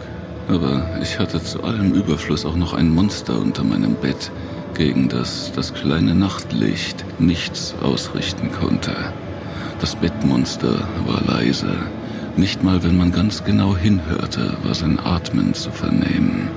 Aber 0.49 0.99
ich 1.03 1.19
hatte 1.19 1.43
zu 1.43 1.63
allem 1.65 1.93
Überfluss 1.93 2.47
auch 2.47 2.57
noch 2.57 2.73
ein 2.73 2.89
Monster 2.95 3.39
unter 3.39 3.63
meinem 3.63 3.95
Bett, 3.95 4.31
gegen 4.75 5.09
das 5.09 5.53
das 5.55 5.75
kleine 5.75 6.15
Nachtlicht 6.15 7.05
nichts 7.19 7.75
ausrichten 7.83 8.51
konnte. 8.53 8.95
Das 9.81 9.95
Bettmonster 9.95 10.89
war 11.07 11.23
leise, 11.27 11.77
nicht 12.39 12.63
mal, 12.63 12.83
wenn 12.83 12.97
man 12.97 13.13
ganz 13.13 13.43
genau 13.45 13.77
hinhörte, 13.77 14.57
war 14.63 14.75
sein 14.75 14.99
Atmen 14.99 15.55
zu 15.55 15.71
vernehmen. 15.71 16.49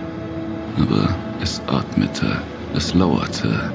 Aber 0.77 1.09
es 1.41 1.61
atmete, 1.67 2.41
es 2.75 2.93
lauerte, 2.93 3.71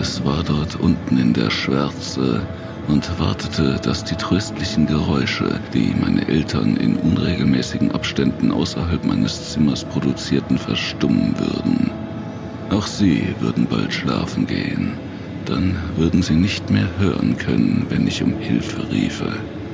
es 0.00 0.24
war 0.24 0.42
dort 0.42 0.76
unten 0.76 1.18
in 1.18 1.32
der 1.32 1.50
Schwärze 1.50 2.40
und 2.88 3.18
wartete, 3.18 3.78
dass 3.82 4.04
die 4.04 4.16
tröstlichen 4.16 4.86
Geräusche, 4.86 5.60
die 5.72 5.94
meine 6.00 6.26
Eltern 6.28 6.76
in 6.76 6.96
unregelmäßigen 6.96 7.92
Abständen 7.92 8.50
außerhalb 8.50 9.04
meines 9.04 9.52
Zimmers 9.52 9.84
produzierten, 9.84 10.58
verstummen 10.58 11.34
würden. 11.38 11.90
Auch 12.70 12.86
sie 12.86 13.34
würden 13.40 13.66
bald 13.66 13.92
schlafen 13.92 14.46
gehen. 14.46 14.92
Dann 15.44 15.76
würden 15.96 16.22
sie 16.22 16.34
nicht 16.34 16.70
mehr 16.70 16.88
hören 16.98 17.36
können, 17.36 17.86
wenn 17.88 18.06
ich 18.06 18.22
um 18.22 18.34
Hilfe 18.38 18.90
riefe. 18.90 19.32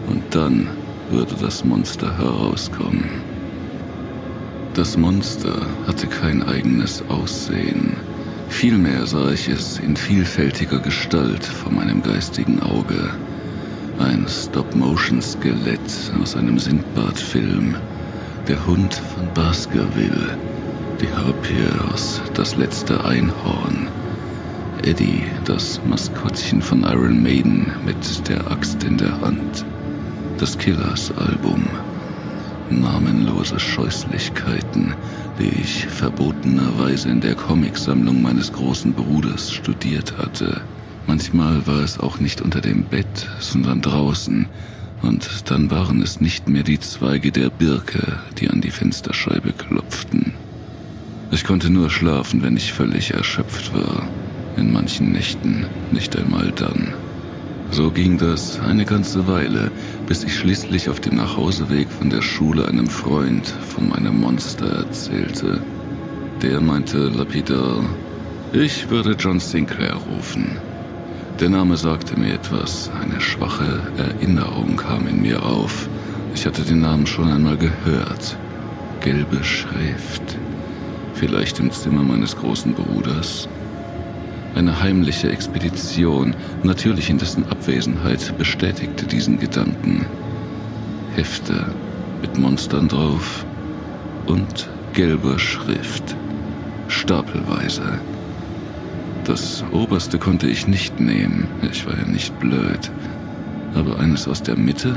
Und 0.09 0.23
dann 0.31 0.67
würde 1.11 1.35
das 1.41 1.65
Monster 1.65 2.17
herauskommen. 2.19 3.09
Das 4.75 4.97
Monster 4.97 5.67
hatte 5.87 6.07
kein 6.07 6.43
eigenes 6.43 7.03
Aussehen. 7.09 7.97
Vielmehr 8.49 9.07
sah 9.07 9.31
ich 9.31 9.49
es 9.49 9.79
in 9.79 9.97
vielfältiger 9.97 10.79
Gestalt 10.79 11.45
vor 11.45 11.73
meinem 11.73 12.03
geistigen 12.03 12.61
Auge. 12.63 13.11
Ein 13.99 14.27
Stop-Motion-Skelett 14.29 16.13
aus 16.23 16.37
einem 16.37 16.59
Sindbad-Film, 16.59 17.75
der 18.47 18.67
Hund 18.67 18.95
von 18.95 19.29
Baskerville, 19.35 20.37
die 21.01 21.09
Harpie 21.09 21.91
aus 21.93 22.21
Das 22.35 22.57
letzte 22.57 23.05
Einhorn, 23.05 23.89
Eddie, 24.85 25.25
das 25.45 25.81
Maskottchen 25.89 26.63
von 26.63 26.85
Iron 26.85 27.23
Maiden 27.23 27.67
mit 27.85 28.29
der 28.29 28.51
Axt 28.51 28.85
in 28.85 28.97
der 28.97 29.21
Hand 29.21 29.65
das 30.39 30.57
Killers-Album. 30.57 31.67
Namenlose 32.71 33.59
Scheußlichkeiten, 33.59 34.95
die 35.39 35.49
ich 35.61 35.87
verbotenerweise 35.87 37.09
in 37.09 37.21
der 37.21 37.35
Comicsammlung 37.35 38.23
meines 38.23 38.53
großen 38.53 38.93
Bruders 38.93 39.51
studiert 39.53 40.17
hatte. 40.17 40.61
Manchmal 41.07 41.67
war 41.67 41.81
es 41.81 41.99
auch 41.99 42.21
nicht 42.21 42.41
unter 42.41 42.61
dem 42.61 42.85
Bett, 42.85 43.29
sondern 43.41 43.81
draußen, 43.81 44.47
und 45.03 45.51
dann 45.51 45.71
waren 45.71 46.03
es 46.03 46.21
nicht 46.21 46.49
mehr 46.49 46.63
die 46.63 46.81
Zweige 46.81 47.33
der 47.33 47.51
Birke, 47.51 48.19
die 48.39 48.49
an 48.49 48.61
die 48.61 48.71
Fensterscheibe 48.71 49.53
klopften. 49.53 50.35
Ich 51.31 51.45
konnte 51.45 51.71
nur 51.71 51.91
schlafen, 51.91 52.43
wenn 52.43 52.57
ich 52.57 52.73
völlig 52.73 53.13
erschöpft 53.13 53.75
war. 53.75 54.09
In 54.57 54.73
manchen 54.73 55.13
Nächten 55.13 55.67
nicht 55.93 56.17
einmal 56.17 56.53
dann. 56.53 56.95
So 57.71 57.91
ging 57.91 58.17
das 58.17 58.59
eine 58.61 58.85
ganze 58.85 59.27
Weile, 59.27 59.71
bis 60.07 60.25
ich 60.25 60.35
schließlich 60.35 60.89
auf 60.89 61.01
dem 61.01 61.17
Nachhauseweg 61.17 61.89
von 61.91 62.09
der 62.11 62.23
Schule 62.23 62.67
einem 62.67 62.87
Freund 62.87 63.47
von 63.47 63.89
meinem 63.89 64.21
Monster 64.21 64.85
erzählte. 64.85 65.61
Der 66.43 66.61
meinte 66.61 67.09
lapidar, 67.09 67.85
ich 68.53 68.89
würde 68.89 69.13
John 69.13 69.39
Sinclair 69.39 69.95
rufen. 69.95 70.57
Der 71.39 71.51
Name 71.51 71.77
sagte 71.77 72.19
mir 72.19 72.35
etwas, 72.35 72.91
eine 73.01 73.21
schwache 73.21 73.81
Erinnerung 73.99 74.77
kam 74.77 75.07
in 75.07 75.21
mir 75.21 75.45
auf. 75.45 75.89
Ich 76.35 76.47
hatte 76.47 76.63
den 76.63 76.81
Namen 76.81 77.07
schon 77.07 77.31
einmal 77.31 77.57
gehört. 77.57 78.37
Gelbe 79.01 79.45
Schrift. 79.45 80.39
Vielleicht 81.15 81.61
im 81.61 81.71
Zimmer 81.71 82.03
meines 82.03 82.37
großen 82.37 82.73
Bruders. 82.73 83.49
Eine 84.59 84.81
heimliche 84.81 85.31
Expedition, 85.31 86.35
natürlich 86.65 87.11
in 87.11 87.19
dessen 87.19 87.49
Abwesenheit, 87.49 88.37
bestätigte 88.39 89.07
diesen 89.07 89.39
Gedanken. 89.39 90.05
Hefte 91.15 91.67
mit 92.21 92.37
Monstern 92.37 92.89
drauf 92.89 93.47
und 94.27 94.69
gelber 94.95 95.39
Schrift. 95.39 96.17
Stapelweise. 96.89 98.01
Das 99.23 99.63
oberste 99.71 100.19
konnte 100.19 100.49
ich 100.49 100.67
nicht 100.67 100.99
nehmen, 100.99 101.47
ich 101.71 101.87
war 101.87 101.97
ja 101.97 102.07
nicht 102.07 102.37
blöd. 102.41 102.91
Aber 103.77 104.01
eines 104.01 104.27
aus 104.27 104.43
der 104.43 104.57
Mitte, 104.57 104.97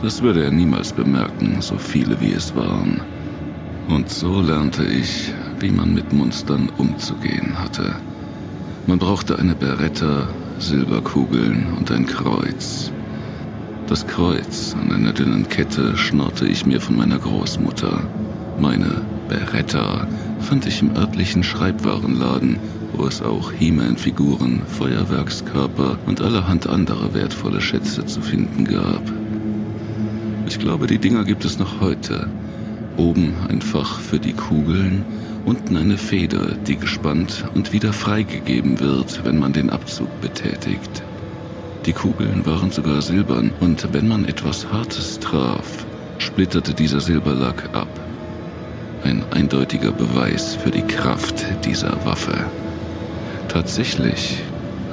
das 0.00 0.22
würde 0.22 0.44
er 0.44 0.50
niemals 0.50 0.94
bemerken, 0.94 1.58
so 1.60 1.76
viele 1.76 2.18
wie 2.22 2.32
es 2.32 2.56
waren. 2.56 3.02
Und 3.86 4.08
so 4.08 4.40
lernte 4.40 4.82
ich, 4.82 5.30
wie 5.60 5.72
man 5.72 5.92
mit 5.92 6.10
Monstern 6.14 6.70
umzugehen 6.78 7.58
hatte. 7.58 7.96
Man 8.86 8.98
brauchte 8.98 9.38
eine 9.38 9.54
Beretta, 9.54 10.28
Silberkugeln 10.58 11.68
und 11.78 11.90
ein 11.90 12.04
Kreuz. 12.04 12.92
Das 13.86 14.06
Kreuz 14.06 14.76
an 14.78 14.92
einer 14.92 15.14
dünnen 15.14 15.48
Kette 15.48 15.96
schnorrte 15.96 16.46
ich 16.46 16.66
mir 16.66 16.82
von 16.82 16.96
meiner 16.96 17.18
Großmutter. 17.18 18.02
Meine 18.60 19.00
Beretta 19.28 20.06
fand 20.40 20.66
ich 20.66 20.82
im 20.82 20.94
örtlichen 20.94 21.42
Schreibwarenladen, 21.42 22.58
wo 22.92 23.06
es 23.06 23.22
auch 23.22 23.52
He-Man-Figuren, 23.52 24.60
Feuerwerkskörper 24.66 25.96
und 26.04 26.20
allerhand 26.20 26.66
andere 26.66 27.14
wertvolle 27.14 27.62
Schätze 27.62 28.04
zu 28.04 28.20
finden 28.20 28.66
gab. 28.66 29.02
Ich 30.46 30.58
glaube, 30.58 30.86
die 30.86 30.98
Dinger 30.98 31.24
gibt 31.24 31.46
es 31.46 31.58
noch 31.58 31.80
heute. 31.80 32.28
Oben 32.98 33.32
ein 33.48 33.62
Fach 33.62 33.98
für 34.00 34.18
die 34.18 34.34
Kugeln 34.34 35.04
unten 35.44 35.76
eine 35.76 35.98
Feder, 35.98 36.54
die 36.66 36.76
gespannt 36.76 37.44
und 37.54 37.72
wieder 37.72 37.92
freigegeben 37.92 38.80
wird, 38.80 39.24
wenn 39.24 39.38
man 39.38 39.52
den 39.52 39.70
Abzug 39.70 40.08
betätigt. 40.20 41.02
Die 41.86 41.92
Kugeln 41.92 42.46
waren 42.46 42.70
sogar 42.70 43.02
silbern 43.02 43.52
und 43.60 43.92
wenn 43.92 44.08
man 44.08 44.24
etwas 44.24 44.66
Hartes 44.72 45.20
traf, 45.20 45.84
splitterte 46.18 46.72
dieser 46.72 47.00
Silberlack 47.00 47.68
ab. 47.74 47.88
Ein 49.02 49.22
eindeutiger 49.32 49.92
Beweis 49.92 50.54
für 50.54 50.70
die 50.70 50.82
Kraft 50.82 51.44
dieser 51.64 52.04
Waffe. 52.06 52.46
Tatsächlich 53.48 54.38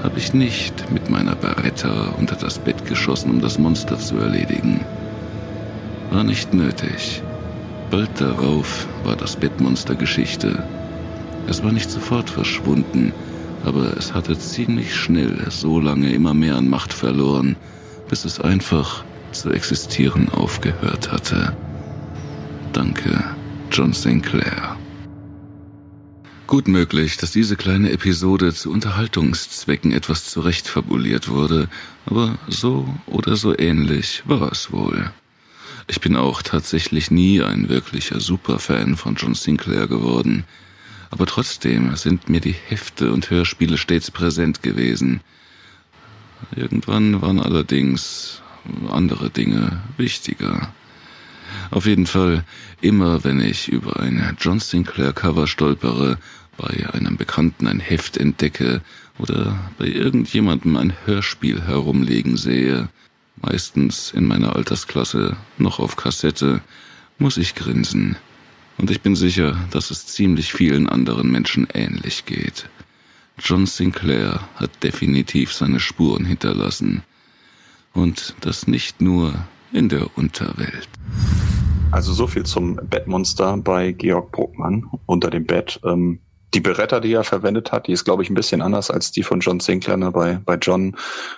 habe 0.03 0.19
ich 0.19 0.33
nicht 0.33 0.91
mit 0.91 1.09
meiner 1.09 1.35
Beretta 1.35 2.13
unter 2.17 2.35
das 2.35 2.59
Bett 2.59 2.85
geschossen, 2.85 3.31
um 3.31 3.41
das 3.41 3.57
Monster 3.57 3.97
zu 3.97 4.17
erledigen. 4.17 4.81
War 6.11 6.23
nicht 6.23 6.53
nötig. 6.53 7.21
Bald 7.91 8.21
darauf 8.21 8.87
war 9.03 9.17
das 9.17 9.35
Bettmonster 9.35 9.95
Geschichte. 9.95 10.63
Es 11.47 11.61
war 11.61 11.73
nicht 11.73 11.91
sofort 11.91 12.29
verschwunden, 12.29 13.11
aber 13.65 13.97
es 13.97 14.13
hatte 14.13 14.39
ziemlich 14.39 14.95
schnell 14.95 15.45
so 15.49 15.77
lange 15.77 16.09
immer 16.13 16.33
mehr 16.33 16.55
an 16.55 16.69
Macht 16.69 16.93
verloren, 16.93 17.57
bis 18.07 18.23
es 18.23 18.39
einfach 18.39 19.03
zu 19.33 19.51
existieren 19.51 20.29
aufgehört 20.29 21.11
hatte. 21.11 21.53
Danke, 22.71 23.23
John 23.69 23.91
Sinclair. 23.91 24.77
Gut 26.47 26.69
möglich, 26.69 27.17
dass 27.17 27.31
diese 27.31 27.57
kleine 27.57 27.91
Episode 27.91 28.53
zu 28.53 28.71
Unterhaltungszwecken 28.71 29.91
etwas 29.91 30.29
zurechtfabuliert 30.29 31.27
wurde, 31.27 31.67
aber 32.05 32.37
so 32.47 32.87
oder 33.05 33.35
so 33.35 33.57
ähnlich 33.57 34.23
war 34.25 34.49
es 34.49 34.71
wohl. 34.71 35.11
Ich 35.91 35.99
bin 35.99 36.15
auch 36.15 36.41
tatsächlich 36.41 37.11
nie 37.11 37.41
ein 37.41 37.67
wirklicher 37.67 38.21
Superfan 38.21 38.95
von 38.95 39.15
John 39.15 39.35
Sinclair 39.35 39.87
geworden, 39.87 40.45
aber 41.09 41.25
trotzdem 41.25 41.97
sind 41.97 42.29
mir 42.29 42.39
die 42.39 42.55
Hefte 42.69 43.11
und 43.11 43.29
Hörspiele 43.29 43.77
stets 43.77 44.09
präsent 44.09 44.63
gewesen. 44.63 45.19
Irgendwann 46.55 47.21
waren 47.21 47.41
allerdings 47.41 48.41
andere 48.89 49.29
Dinge 49.29 49.81
wichtiger. 49.97 50.73
Auf 51.71 51.85
jeden 51.85 52.07
Fall, 52.07 52.45
immer 52.79 53.25
wenn 53.25 53.41
ich 53.41 53.67
über 53.67 53.99
ein 53.99 54.37
John 54.39 54.61
Sinclair 54.61 55.11
Cover 55.11 55.45
stolpere, 55.45 56.19
bei 56.55 56.89
einem 56.93 57.17
Bekannten 57.17 57.67
ein 57.67 57.81
Heft 57.81 58.15
entdecke 58.15 58.81
oder 59.19 59.59
bei 59.77 59.87
irgendjemandem 59.87 60.77
ein 60.77 60.93
Hörspiel 61.03 61.63
herumlegen 61.63 62.37
sehe, 62.37 62.87
meistens 63.41 64.11
in 64.11 64.27
meiner 64.27 64.55
Altersklasse 64.55 65.35
noch 65.57 65.79
auf 65.79 65.95
Kassette, 65.95 66.61
muss 67.17 67.37
ich 67.37 67.55
grinsen. 67.55 68.17
Und 68.77 68.89
ich 68.89 69.01
bin 69.01 69.15
sicher, 69.15 69.57
dass 69.71 69.91
es 69.91 70.07
ziemlich 70.07 70.53
vielen 70.53 70.87
anderen 70.89 71.31
Menschen 71.31 71.67
ähnlich 71.73 72.25
geht. 72.25 72.69
John 73.37 73.65
Sinclair 73.65 74.39
hat 74.55 74.83
definitiv 74.83 75.53
seine 75.53 75.79
Spuren 75.79 76.25
hinterlassen. 76.25 77.03
Und 77.93 78.35
das 78.41 78.67
nicht 78.67 79.01
nur 79.01 79.33
in 79.71 79.89
der 79.89 80.17
Unterwelt. 80.17 80.87
Also 81.91 82.13
so 82.13 82.25
viel 82.27 82.43
zum 82.43 82.75
Bettmonster 82.75 83.57
bei 83.57 83.91
Georg 83.91 84.31
Bruckmann 84.31 84.89
unter 85.05 85.29
dem 85.29 85.45
Bett. 85.45 85.79
Ähm, 85.83 86.19
die 86.53 86.59
Beretta, 86.59 86.99
die 86.99 87.13
er 87.13 87.23
verwendet 87.23 87.71
hat, 87.71 87.87
die 87.87 87.93
ist, 87.93 88.03
glaube 88.03 88.23
ich, 88.23 88.29
ein 88.29 88.35
bisschen 88.35 88.61
anders 88.61 88.91
als 88.91 89.11
die 89.11 89.23
von 89.23 89.39
John 89.39 89.59
Sinclair. 89.59 89.97
Ne? 89.97 90.11
Bei, 90.11 90.39
bei 90.43 90.55
John, 90.55 90.95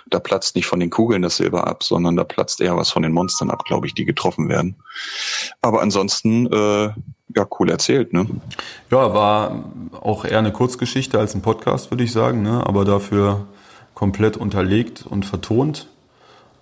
da 0.08 0.18
platzt 0.18 0.56
nicht 0.56 0.66
von 0.66 0.80
den 0.80 0.90
Kugeln 0.90 1.22
das 1.22 1.36
Silber 1.36 1.66
ab, 1.66 1.84
sondern 1.84 2.16
da 2.16 2.24
platzt 2.24 2.60
eher 2.60 2.76
was 2.76 2.90
von 2.90 3.02
den 3.02 3.12
Monstern 3.12 3.50
ab, 3.50 3.64
glaube 3.64 3.86
ich, 3.86 3.94
die 3.94 4.04
getroffen 4.04 4.48
werden. 4.48 4.76
Aber 5.62 5.82
ansonsten, 5.82 6.46
äh, 6.52 6.90
ja, 7.36 7.46
cool 7.58 7.70
erzählt, 7.70 8.12
ne? 8.12 8.26
Ja, 8.90 9.14
war 9.14 9.64
auch 10.00 10.24
eher 10.24 10.38
eine 10.38 10.52
Kurzgeschichte 10.52 11.18
als 11.18 11.34
ein 11.34 11.42
Podcast, 11.42 11.90
würde 11.90 12.04
ich 12.04 12.12
sagen, 12.12 12.42
ne? 12.42 12.64
aber 12.66 12.84
dafür 12.84 13.46
komplett 13.94 14.36
unterlegt 14.36 15.04
und 15.08 15.24
vertont. 15.24 15.88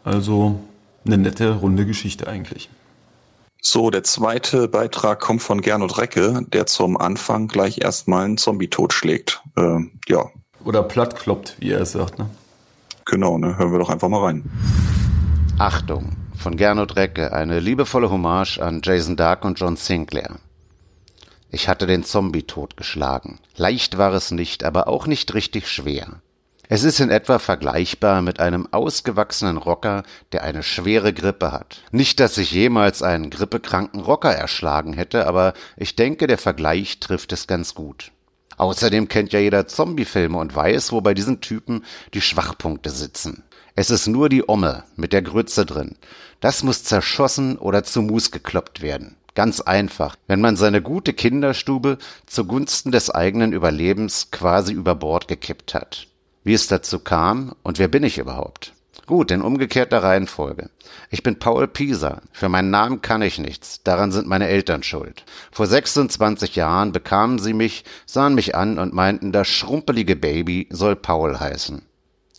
Also 0.05 0.61
eine 1.05 1.19
nette, 1.19 1.57
runde 1.57 1.87
Geschichte 1.87 2.27
eigentlich. 2.27 2.69
So, 3.65 3.91
der 3.91 4.03
zweite 4.03 4.67
Beitrag 4.67 5.21
kommt 5.21 5.41
von 5.41 5.61
Gernot 5.61 5.97
Recke, 5.97 6.45
der 6.53 6.67
zum 6.67 6.97
Anfang 6.97 7.47
gleich 7.47 7.79
erstmal 7.79 8.25
einen 8.25 8.37
Zombie 8.37 8.69
totschlägt. 8.69 9.41
Äh, 9.57 9.79
ja. 10.09 10.31
Oder 10.65 10.83
platt 10.83 11.15
kloppt, 11.15 11.59
wie 11.61 11.71
er 11.71 11.83
es 11.83 11.93
sagt, 11.93 12.19
ne? 12.19 12.29
Genau, 13.05 13.39
ne? 13.39 13.57
Hören 13.57 13.71
wir 13.71 13.79
doch 13.79 13.89
einfach 13.89 14.09
mal 14.09 14.25
rein. 14.25 14.43
Achtung, 15.59 16.17
von 16.37 16.57
Gernot 16.57 16.97
Recke, 16.97 17.33
eine 17.33 17.61
liebevolle 17.61 18.11
Hommage 18.11 18.59
an 18.59 18.81
Jason 18.83 19.15
Dark 19.15 19.45
und 19.45 19.61
John 19.61 19.77
Sinclair. 19.77 20.41
Ich 21.49 21.69
hatte 21.69 21.87
den 21.87 22.03
Zombie 22.03 22.43
totgeschlagen. 22.43 23.39
Leicht 23.57 23.97
war 23.97 24.13
es 24.13 24.33
nicht, 24.33 24.65
aber 24.65 24.89
auch 24.89 25.07
nicht 25.07 25.35
richtig 25.35 25.69
schwer. 25.69 26.21
Es 26.69 26.85
ist 26.85 27.01
in 27.01 27.11
etwa 27.11 27.39
vergleichbar 27.39 28.23
mit 28.23 28.39
einem 28.39 28.69
ausgewachsenen 28.71 29.57
Rocker, 29.57 30.05
der 30.31 30.45
eine 30.45 30.63
schwere 30.63 31.13
Grippe 31.13 31.51
hat. 31.51 31.83
Nicht, 31.91 32.21
dass 32.21 32.39
ich 32.39 32.53
jemals 32.53 33.03
einen 33.03 33.31
grippekranken 33.31 34.01
Rocker 34.01 34.33
erschlagen 34.33 34.93
hätte, 34.93 35.27
aber 35.27 35.55
ich 35.77 35.97
denke, 35.97 36.29
der 36.29 36.39
Vergleich 36.39 37.01
trifft 37.01 37.33
es 37.33 37.49
ganz 37.49 37.75
gut. 37.75 38.13
Außerdem 38.59 39.09
kennt 39.09 39.33
ja 39.33 39.41
jeder 39.41 39.67
Zombie-Filme 39.67 40.39
und 40.39 40.55
weiß, 40.55 40.93
wo 40.93 41.01
bei 41.01 41.15
diesen 41.15 41.41
Typen 41.41 41.85
die 42.15 42.21
Schwachpunkte 42.21 42.91
sitzen. 42.91 43.43
Es 43.75 43.91
ist 43.91 44.07
nur 44.07 44.29
die 44.29 44.49
Omme 44.49 44.85
mit 44.95 45.13
der 45.13 45.23
Grütze 45.23 45.67
drin. 45.67 45.97
Das 46.41 46.63
muss 46.63 46.85
zerschossen 46.85 47.59
oder 47.59 47.83
zu 47.83 48.03
Mus 48.03 48.31
gekloppt 48.31 48.83
werden. 48.83 49.17
Ganz 49.35 49.61
einfach, 49.61 50.15
wenn 50.29 50.41
man 50.41 50.57
seine 50.57 50.81
gute 50.81 51.13
Kinderstube 51.13 51.99
zugunsten 52.27 52.93
des 52.93 53.11
eigenen 53.11 53.53
Überlebens 53.53 54.31
quasi 54.31 54.73
über 54.73 54.95
Bord 54.95 55.27
gekippt 55.27 55.75
hat 55.75 56.07
wie 56.45 56.55
es 56.55 56.67
dazu 56.67 56.99
kam 56.99 57.55
und 57.63 57.79
wer 57.79 57.89
bin 57.89 58.03
ich 58.05 58.19
überhaupt. 58.19 58.73
Gut, 59.07 59.31
in 59.31 59.43
umgekehrter 59.43 60.03
Reihenfolge. 60.03 60.71
Ich 61.11 61.23
bin 61.23 61.39
Paul 61.39 61.67
Pieser. 61.67 62.23
Für 62.33 62.49
meinen 62.49 62.71
Namen 62.71 63.03
kann 63.03 63.21
ich 63.21 63.39
nichts. 63.39 63.83
Daran 63.83 64.13
sind 64.13 64.29
meine 64.29 64.47
Eltern 64.47 64.83
schuld. 64.83 65.25
Vor 65.51 65.67
26 65.67 66.55
Jahren 66.55 66.93
bekamen 66.93 67.39
sie 67.39 67.53
mich, 67.53 67.85
sahen 68.07 68.35
mich 68.35 68.55
an 68.55 68.79
und 68.79 68.95
meinten, 68.95 69.33
das 69.33 69.49
schrumpelige 69.49 70.15
Baby 70.15 70.69
soll 70.71 70.95
Paul 70.95 71.41
heißen. 71.41 71.83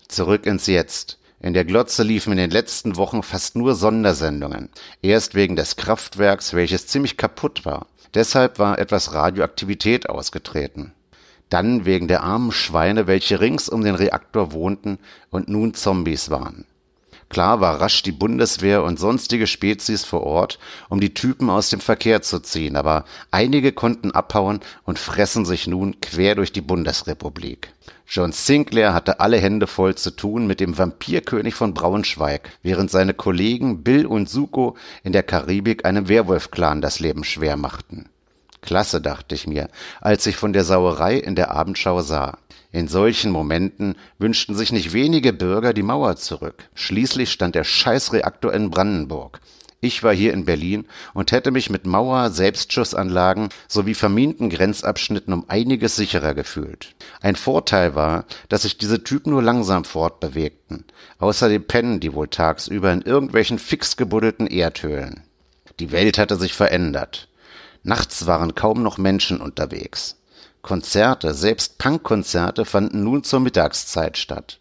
Zurück 0.08 0.45
ins 0.45 0.68
Jetzt. 0.68 1.20
In 1.41 1.54
der 1.54 1.66
Glotze 1.66 2.04
liefen 2.04 2.32
in 2.32 2.38
den 2.38 2.51
letzten 2.51 2.95
Wochen 2.95 3.24
fast 3.24 3.58
nur 3.58 3.76
Sondersendungen. 3.76 4.70
Erst 5.01 5.36
wegen 5.36 5.58
des 5.58 5.76
Kraftwerks, 5.76 6.54
welches 6.54 6.88
ziemlich 6.88 7.18
kaputt 7.18 7.66
war. 7.66 7.88
Deshalb 8.14 8.58
war 8.58 8.80
etwas 8.80 9.14
Radioaktivität 9.14 10.10
ausgetreten 10.10 10.93
dann 11.54 11.86
wegen 11.86 12.08
der 12.08 12.24
armen 12.24 12.51
Schweine, 12.51 13.06
welche 13.06 13.39
rings 13.39 13.70
um 13.70 13.84
den 13.84 13.93
Reaktor 13.93 14.54
wohnten 14.54 14.97
und 15.30 15.49
nun 15.49 15.76
Zombies 15.76 16.32
waren. 16.32 16.66
Klar 17.30 17.62
war 17.62 17.80
rasch 17.80 18.04
die 18.04 18.12
Bundeswehr 18.12 18.84
und 18.84 18.99
sonstige 18.99 19.47
Spezies 19.47 20.04
vor 20.04 20.22
Ort, 20.22 20.60
um 20.89 20.99
die 20.99 21.14
Typen 21.14 21.49
aus 21.49 21.70
dem 21.70 21.80
Verkehr 21.80 22.22
zu 22.22 22.39
ziehen, 22.39 22.76
aber 22.76 23.06
einige 23.32 23.72
konnten 23.72 24.12
abhauen 24.12 24.60
und 24.84 24.99
fressen 24.99 25.45
sich 25.45 25.68
nun 25.68 25.99
quer 26.01 26.36
durch 26.36 26.51
die 26.51 26.62
Bundesrepublik. 26.62 27.72
John 28.08 28.32
Sinclair 28.32 28.93
hatte 28.93 29.20
alle 29.20 29.38
Hände 29.38 29.68
voll 29.68 29.95
zu 29.95 30.12
tun 30.12 30.47
mit 30.47 30.60
dem 30.60 30.78
Vampirkönig 30.78 31.56
von 31.56 31.74
Braunschweig, 31.74 32.51
während 32.62 32.91
seine 32.91 33.14
Kollegen 33.14 33.84
Bill 33.84 34.06
und 34.06 34.30
Suko 34.30 34.76
in 35.04 35.14
der 35.14 35.24
Karibik 35.24 35.86
einem 35.86 36.10
Werwolf-Clan 36.10 36.82
das 36.82 36.99
Leben 36.99 37.24
schwer 37.24 37.58
machten. 37.58 38.10
Klasse, 38.64 38.99
dachte 38.99 39.36
ich 39.36 39.45
mir, 39.45 39.70
als 40.01 40.26
ich 40.26 40.36
von 40.36 40.53
der 40.53 40.64
Sauerei 40.64 41.18
in 41.18 41.36
der 41.36 41.51
Abendschau 41.51 42.01
sah. 42.01 42.39
In 42.72 42.88
solchen 42.88 43.32
Momenten 43.32 43.95
wünschten 44.18 44.55
sich 44.55 44.72
nicht 44.72 44.93
wenige 44.93 45.32
Bürger 45.32 45.74
die 45.74 45.84
Mauer 45.84 46.16
zurück. 46.16 46.70
Schließlich 46.74 47.32
stand 47.32 47.53
der 47.53 47.64
Scheißreaktor 47.64 48.51
in 48.51 48.72
Brandenburg. 48.72 49.39
Ich 49.84 50.01
war 50.01 50.14
hier 50.14 50.32
in 50.34 50.45
Berlin 50.45 50.86
und 51.14 51.34
hätte 51.34 51.51
mich 51.51 51.70
mit 51.70 51.86
Mauer, 51.86 52.30
Selbstschussanlagen 52.30 53.49
sowie 53.68 53.93
verminten 53.93 54.49
Grenzabschnitten 54.49 55.34
um 55.34 55.43
einiges 55.49 55.97
sicherer 55.97 56.34
gefühlt. 56.34 56.95
Ein 57.20 57.36
Vorteil 57.36 57.93
war, 57.93 58.24
dass 58.47 58.61
sich 58.61 58.78
diese 58.78 59.03
Typen 59.03 59.32
nur 59.32 59.43
langsam 59.43 59.84
fortbewegten. 59.84 60.86
Außerdem 61.20 61.66
pennen 61.66 61.99
die 61.99 62.14
wohl 62.14 62.30
tagsüber 62.30 62.93
in 62.93 63.01
irgendwelchen 63.01 63.59
fix 63.59 63.97
gebuddelten 63.97 64.47
Erdhöhlen. 64.47 65.24
Die 65.82 65.91
Welt 65.91 66.18
hatte 66.18 66.38
sich 66.38 66.53
verändert. 66.53 67.28
Nachts 67.84 68.26
waren 68.26 68.56
kaum 68.56 68.82
noch 68.82 68.98
Menschen 68.98 69.42
unterwegs. 69.42 70.18
Konzerte, 70.62 71.34
selbst 71.34 71.78
Punkkonzerte 71.78 72.64
fanden 72.64 73.04
nun 73.04 73.24
zur 73.24 73.42
Mittagszeit 73.42 74.18
statt. 74.18 74.60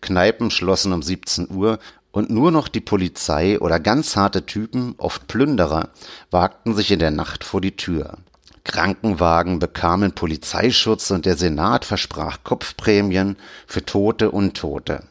Kneipen 0.00 0.50
schlossen 0.50 0.92
um 0.92 1.02
17 1.02 1.50
Uhr 1.50 1.78
und 2.10 2.30
nur 2.30 2.50
noch 2.50 2.68
die 2.68 2.80
Polizei 2.80 3.58
oder 3.60 3.78
ganz 3.78 4.16
harte 4.16 4.46
Typen, 4.46 4.94
oft 4.98 5.26
Plünderer, 5.28 5.90
wagten 6.30 6.74
sich 6.74 6.90
in 6.90 6.98
der 6.98 7.10
Nacht 7.10 7.44
vor 7.44 7.60
die 7.60 7.76
Tür. 7.76 8.18
Krankenwagen 8.64 9.58
bekamen 9.58 10.12
Polizeischutz 10.12 11.10
und 11.10 11.26
der 11.26 11.36
Senat 11.36 11.84
versprach 11.84 12.38
Kopfprämien 12.44 13.36
für 13.66 13.84
Tote 13.84 14.30
und 14.30 14.56
Tote. 14.56 15.04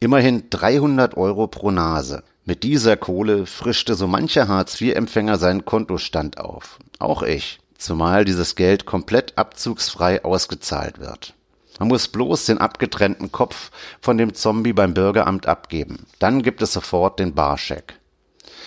Immerhin 0.00 0.48
300 0.48 1.16
Euro 1.16 1.46
pro 1.46 1.70
Nase. 1.70 2.22
Mit 2.50 2.64
dieser 2.64 2.96
Kohle 2.96 3.46
frischte 3.46 3.94
so 3.94 4.08
mancher 4.08 4.48
Hartz-IV-Empfänger 4.48 5.38
seinen 5.38 5.64
Kontostand 5.64 6.38
auf. 6.38 6.80
Auch 6.98 7.22
ich. 7.22 7.60
Zumal 7.78 8.24
dieses 8.24 8.56
Geld 8.56 8.86
komplett 8.86 9.38
abzugsfrei 9.38 10.24
ausgezahlt 10.24 10.98
wird. 10.98 11.34
Man 11.78 11.86
muss 11.86 12.08
bloß 12.08 12.46
den 12.46 12.58
abgetrennten 12.58 13.30
Kopf 13.30 13.70
von 14.00 14.18
dem 14.18 14.34
Zombie 14.34 14.72
beim 14.72 14.94
Bürgeramt 14.94 15.46
abgeben. 15.46 16.06
Dann 16.18 16.42
gibt 16.42 16.60
es 16.60 16.72
sofort 16.72 17.20
den 17.20 17.36
Barscheck. 17.36 17.94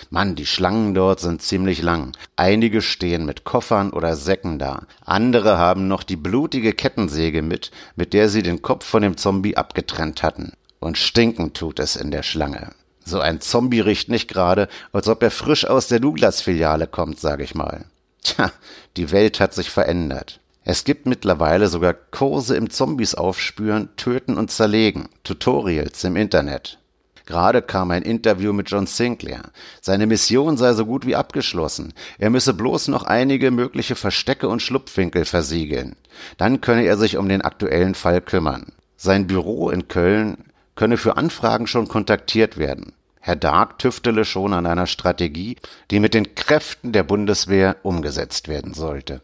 Mann, 0.08 0.34
die 0.34 0.46
Schlangen 0.46 0.94
dort 0.94 1.20
sind 1.20 1.42
ziemlich 1.42 1.82
lang. 1.82 2.16
Einige 2.36 2.80
stehen 2.80 3.26
mit 3.26 3.44
Koffern 3.44 3.90
oder 3.90 4.16
Säcken 4.16 4.58
da. 4.58 4.84
Andere 5.04 5.58
haben 5.58 5.88
noch 5.88 6.04
die 6.04 6.16
blutige 6.16 6.72
Kettensäge 6.72 7.42
mit, 7.42 7.70
mit 7.96 8.14
der 8.14 8.30
sie 8.30 8.42
den 8.42 8.62
Kopf 8.62 8.86
von 8.86 9.02
dem 9.02 9.18
Zombie 9.18 9.58
abgetrennt 9.58 10.22
hatten. 10.22 10.54
Und 10.80 10.96
stinken 10.96 11.52
tut 11.52 11.78
es 11.80 11.96
in 11.96 12.10
der 12.10 12.22
Schlange. 12.22 12.70
So 13.04 13.20
ein 13.20 13.40
Zombie 13.40 13.80
riecht 13.80 14.08
nicht 14.08 14.28
gerade, 14.28 14.68
als 14.92 15.08
ob 15.08 15.22
er 15.22 15.30
frisch 15.30 15.66
aus 15.66 15.88
der 15.88 16.00
Douglas-Filiale 16.00 16.86
kommt, 16.86 17.20
sag 17.20 17.40
ich 17.40 17.54
mal. 17.54 17.84
Tja, 18.22 18.50
die 18.96 19.12
Welt 19.12 19.40
hat 19.40 19.54
sich 19.54 19.70
verändert. 19.70 20.40
Es 20.64 20.84
gibt 20.84 21.04
mittlerweile 21.04 21.68
sogar 21.68 21.92
Kurse 21.92 22.56
im 22.56 22.70
Zombies 22.70 23.14
aufspüren, 23.14 23.90
töten 23.96 24.38
und 24.38 24.50
zerlegen, 24.50 25.10
Tutorials 25.22 26.02
im 26.04 26.16
Internet. 26.16 26.78
Gerade 27.26 27.62
kam 27.62 27.90
ein 27.90 28.02
Interview 28.02 28.52
mit 28.52 28.70
John 28.70 28.86
Sinclair. 28.86 29.50
Seine 29.80 30.06
Mission 30.06 30.56
sei 30.56 30.72
so 30.74 30.84
gut 30.84 31.06
wie 31.06 31.16
abgeschlossen. 31.16 31.94
Er 32.18 32.30
müsse 32.30 32.52
bloß 32.52 32.88
noch 32.88 33.04
einige 33.04 33.50
mögliche 33.50 33.94
Verstecke 33.94 34.48
und 34.48 34.60
Schlupfwinkel 34.60 35.24
versiegeln. 35.24 35.96
Dann 36.36 36.60
könne 36.60 36.84
er 36.84 36.98
sich 36.98 37.16
um 37.16 37.28
den 37.28 37.42
aktuellen 37.42 37.94
Fall 37.94 38.20
kümmern. 38.20 38.72
Sein 38.96 39.26
Büro 39.26 39.70
in 39.70 39.88
Köln 39.88 40.44
könne 40.74 40.96
für 40.96 41.16
Anfragen 41.16 41.66
schon 41.66 41.88
kontaktiert 41.88 42.56
werden. 42.56 42.92
Herr 43.20 43.36
Dark 43.36 43.78
tüftele 43.78 44.24
schon 44.24 44.52
an 44.52 44.66
einer 44.66 44.86
Strategie, 44.86 45.56
die 45.90 45.98
mit 45.98 46.14
den 46.14 46.34
Kräften 46.34 46.92
der 46.92 47.04
Bundeswehr 47.04 47.76
umgesetzt 47.82 48.48
werden 48.48 48.74
sollte. 48.74 49.22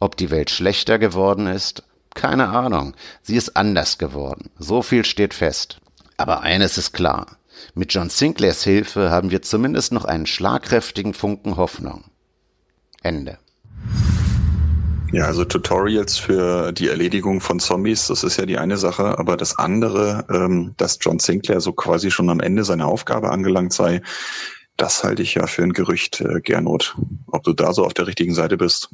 Ob 0.00 0.16
die 0.16 0.30
Welt 0.30 0.50
schlechter 0.50 0.98
geworden 0.98 1.46
ist? 1.46 1.84
Keine 2.14 2.48
Ahnung. 2.48 2.94
Sie 3.22 3.36
ist 3.36 3.56
anders 3.56 3.98
geworden. 3.98 4.50
So 4.58 4.82
viel 4.82 5.04
steht 5.04 5.34
fest. 5.34 5.80
Aber 6.16 6.42
eines 6.42 6.78
ist 6.78 6.92
klar. 6.92 7.38
Mit 7.74 7.92
John 7.92 8.10
Sinclairs 8.10 8.64
Hilfe 8.64 9.10
haben 9.10 9.30
wir 9.30 9.42
zumindest 9.42 9.92
noch 9.92 10.04
einen 10.04 10.26
schlagkräftigen 10.26 11.14
Funken 11.14 11.56
Hoffnung. 11.56 12.04
Ende. 13.02 13.38
Ja, 15.10 15.24
also 15.24 15.44
Tutorials 15.44 16.18
für 16.18 16.72
die 16.72 16.88
Erledigung 16.88 17.40
von 17.40 17.60
Zombies, 17.60 18.08
das 18.08 18.24
ist 18.24 18.36
ja 18.36 18.44
die 18.44 18.58
eine 18.58 18.76
Sache, 18.76 19.18
aber 19.18 19.38
das 19.38 19.58
andere, 19.58 20.26
ähm, 20.30 20.74
dass 20.76 20.98
John 21.00 21.18
Sinclair 21.18 21.60
so 21.62 21.72
quasi 21.72 22.10
schon 22.10 22.28
am 22.28 22.40
Ende 22.40 22.62
seiner 22.64 22.86
Aufgabe 22.86 23.30
angelangt 23.30 23.72
sei, 23.72 24.02
das 24.76 25.04
halte 25.04 25.22
ich 25.22 25.34
ja 25.34 25.46
für 25.46 25.62
ein 25.62 25.72
Gerücht, 25.72 26.20
äh, 26.20 26.40
Gernot. 26.40 26.96
Ob 27.26 27.42
du 27.42 27.54
da 27.54 27.72
so 27.72 27.84
auf 27.84 27.94
der 27.94 28.06
richtigen 28.06 28.34
Seite 28.34 28.58
bist. 28.58 28.90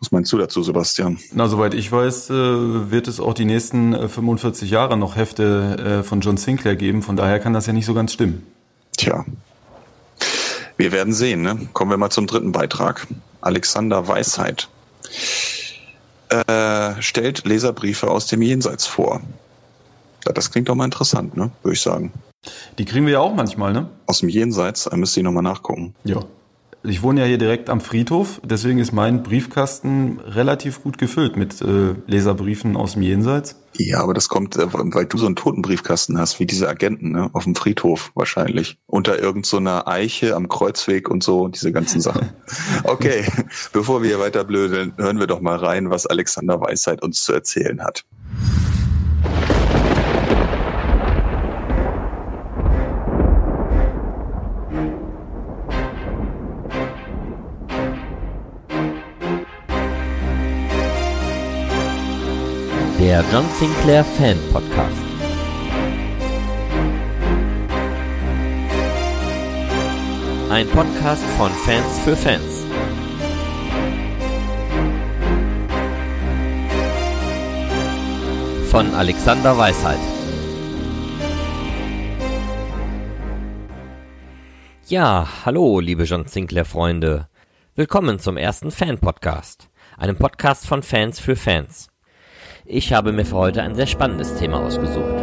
Was 0.00 0.10
meinst 0.10 0.32
du 0.32 0.38
dazu, 0.38 0.62
Sebastian? 0.62 1.18
Na, 1.32 1.48
soweit 1.48 1.74
ich 1.74 1.92
weiß, 1.92 2.30
äh, 2.30 2.90
wird 2.90 3.06
es 3.06 3.20
auch 3.20 3.34
die 3.34 3.44
nächsten 3.44 3.92
äh, 3.92 4.08
45 4.08 4.70
Jahre 4.70 4.96
noch 4.96 5.16
Hefte 5.16 6.00
äh, 6.00 6.02
von 6.02 6.20
John 6.22 6.38
Sinclair 6.38 6.76
geben. 6.76 7.02
Von 7.02 7.16
daher 7.16 7.40
kann 7.40 7.52
das 7.52 7.66
ja 7.66 7.74
nicht 7.74 7.86
so 7.86 7.94
ganz 7.94 8.14
stimmen. 8.14 8.42
Tja. 8.96 9.26
Wir 10.78 10.92
werden 10.92 11.12
sehen, 11.12 11.42
ne? 11.42 11.68
Kommen 11.74 11.90
wir 11.90 11.98
mal 11.98 12.10
zum 12.10 12.26
dritten 12.26 12.52
Beitrag. 12.52 13.06
Alexander 13.42 14.08
Weisheit 14.08 14.68
äh, 16.28 17.00
stellt 17.00 17.44
Leserbriefe 17.44 18.10
aus 18.10 18.26
dem 18.26 18.42
Jenseits 18.42 18.86
vor. 18.86 19.20
Das 20.24 20.50
klingt 20.50 20.68
doch 20.68 20.74
mal 20.74 20.84
interessant, 20.84 21.36
ne? 21.36 21.50
Würde 21.62 21.74
ich 21.74 21.80
sagen. 21.80 22.12
Die 22.78 22.84
kriegen 22.84 23.06
wir 23.06 23.14
ja 23.14 23.20
auch 23.20 23.34
manchmal, 23.34 23.72
ne? 23.72 23.88
Aus 24.06 24.20
dem 24.20 24.28
Jenseits, 24.28 24.84
da 24.84 24.96
müsst 24.96 25.16
ihr 25.16 25.22
nochmal 25.22 25.42
nachgucken. 25.42 25.94
Ja. 26.04 26.24
Ich 26.88 27.02
wohne 27.02 27.20
ja 27.20 27.26
hier 27.26 27.38
direkt 27.38 27.68
am 27.68 27.80
Friedhof, 27.80 28.40
deswegen 28.44 28.78
ist 28.78 28.92
mein 28.92 29.24
Briefkasten 29.24 30.20
relativ 30.20 30.84
gut 30.84 30.98
gefüllt 30.98 31.36
mit 31.36 31.60
äh, 31.60 31.94
Leserbriefen 32.06 32.76
aus 32.76 32.92
dem 32.92 33.02
Jenseits. 33.02 33.56
Ja, 33.76 34.02
aber 34.02 34.14
das 34.14 34.28
kommt, 34.28 34.56
äh, 34.56 34.68
weil 34.70 35.06
du 35.06 35.18
so 35.18 35.26
einen 35.26 35.34
toten 35.34 35.62
Briefkasten 35.62 36.16
hast, 36.16 36.38
wie 36.38 36.46
diese 36.46 36.68
Agenten, 36.68 37.10
ne? 37.10 37.28
Auf 37.32 37.42
dem 37.42 37.56
Friedhof 37.56 38.12
wahrscheinlich. 38.14 38.78
Unter 38.86 39.18
irgendeiner 39.18 39.80
so 39.80 39.86
Eiche 39.90 40.36
am 40.36 40.48
Kreuzweg 40.48 41.08
und 41.08 41.24
so, 41.24 41.48
diese 41.48 41.72
ganzen 41.72 42.00
Sachen. 42.00 42.30
Okay, 42.84 43.24
bevor 43.72 44.02
wir 44.02 44.10
hier 44.10 44.20
weiter 44.20 44.44
blödeln, 44.44 44.92
hören 44.96 45.18
wir 45.18 45.26
doch 45.26 45.40
mal 45.40 45.56
rein, 45.56 45.90
was 45.90 46.06
Alexander 46.06 46.60
Weisheit 46.60 47.02
uns 47.02 47.24
zu 47.24 47.32
erzählen 47.32 47.82
hat. 47.82 48.04
Der 63.16 63.24
John 63.32 63.48
Sinclair 63.58 64.04
Fan 64.04 64.36
Podcast. 64.52 64.92
Ein 70.50 70.68
Podcast 70.68 71.22
von 71.38 71.50
Fans 71.50 71.98
für 72.00 72.14
Fans. 72.14 72.66
Von 78.70 78.94
Alexander 78.94 79.56
Weisheit. 79.56 79.96
Ja, 84.88 85.26
hallo, 85.46 85.80
liebe 85.80 86.04
John 86.04 86.26
Sinclair 86.26 86.66
Freunde. 86.66 87.30
Willkommen 87.76 88.18
zum 88.18 88.36
ersten 88.36 88.70
Fan 88.70 88.98
Podcast, 88.98 89.70
einem 89.96 90.16
Podcast 90.16 90.66
von 90.66 90.82
Fans 90.82 91.18
für 91.18 91.34
Fans. 91.34 91.88
Ich 92.68 92.92
habe 92.92 93.12
mir 93.12 93.24
für 93.24 93.36
heute 93.36 93.62
ein 93.62 93.76
sehr 93.76 93.86
spannendes 93.86 94.34
Thema 94.34 94.58
ausgesucht. 94.58 95.14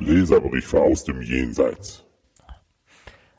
Leserbriefe 0.00 0.80
aus 0.80 1.04
dem 1.04 1.22
Jenseits. 1.22 2.04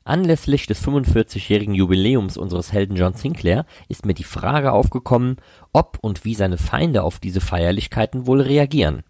Anlässlich 0.05 0.67
des 0.67 0.81
45-jährigen 0.81 1.75
Jubiläums 1.75 2.37
unseres 2.37 2.71
Helden 2.71 2.95
John 2.95 3.13
Sinclair 3.13 3.65
ist 3.89 4.05
mir 4.05 4.13
die 4.13 4.23
Frage 4.23 4.71
aufgekommen, 4.71 5.35
ob 5.73 5.97
und 5.99 6.23
wie 6.23 6.35
seine 6.35 6.57
Feinde 6.57 7.03
auf 7.03 7.19
diese 7.19 7.41
Feierlichkeiten 7.41 8.25
wohl 8.25 8.39
reagieren. 8.39 9.03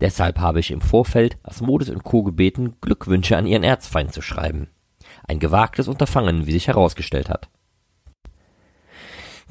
Deshalb 0.00 0.38
habe 0.38 0.60
ich 0.60 0.70
im 0.70 0.80
Vorfeld 0.80 1.38
Asmodes 1.42 1.90
und 1.90 2.04
Co. 2.04 2.22
gebeten, 2.22 2.76
Glückwünsche 2.80 3.36
an 3.36 3.46
ihren 3.46 3.64
Erzfeind 3.64 4.12
zu 4.12 4.22
schreiben. 4.22 4.68
Ein 5.26 5.40
gewagtes 5.40 5.88
Unterfangen, 5.88 6.46
wie 6.46 6.52
sich 6.52 6.68
herausgestellt 6.68 7.28
hat. 7.28 7.48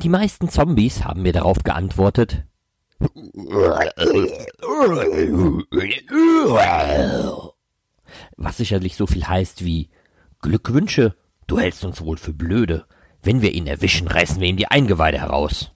Die 0.02 0.10
meisten 0.10 0.50
Zombies 0.50 1.04
haben 1.04 1.24
mir 1.24 1.34
darauf 1.34 1.64
geantwortet, 1.64 2.46
was 8.38 8.58
sicherlich 8.58 8.96
so 8.96 9.08
viel 9.08 9.28
heißt 9.28 9.64
wie 9.64 9.90
Glückwünsche, 10.42 11.16
du 11.48 11.60
hältst 11.60 11.84
uns 11.84 12.02
wohl 12.02 12.18
für 12.18 12.34
blöde. 12.34 12.86
Wenn 13.22 13.42
wir 13.42 13.54
ihn 13.54 13.68
erwischen, 13.68 14.08
reißen 14.08 14.40
wir 14.40 14.48
ihm 14.48 14.58
die 14.58 14.68
Eingeweide 14.68 15.20
heraus. 15.20 15.72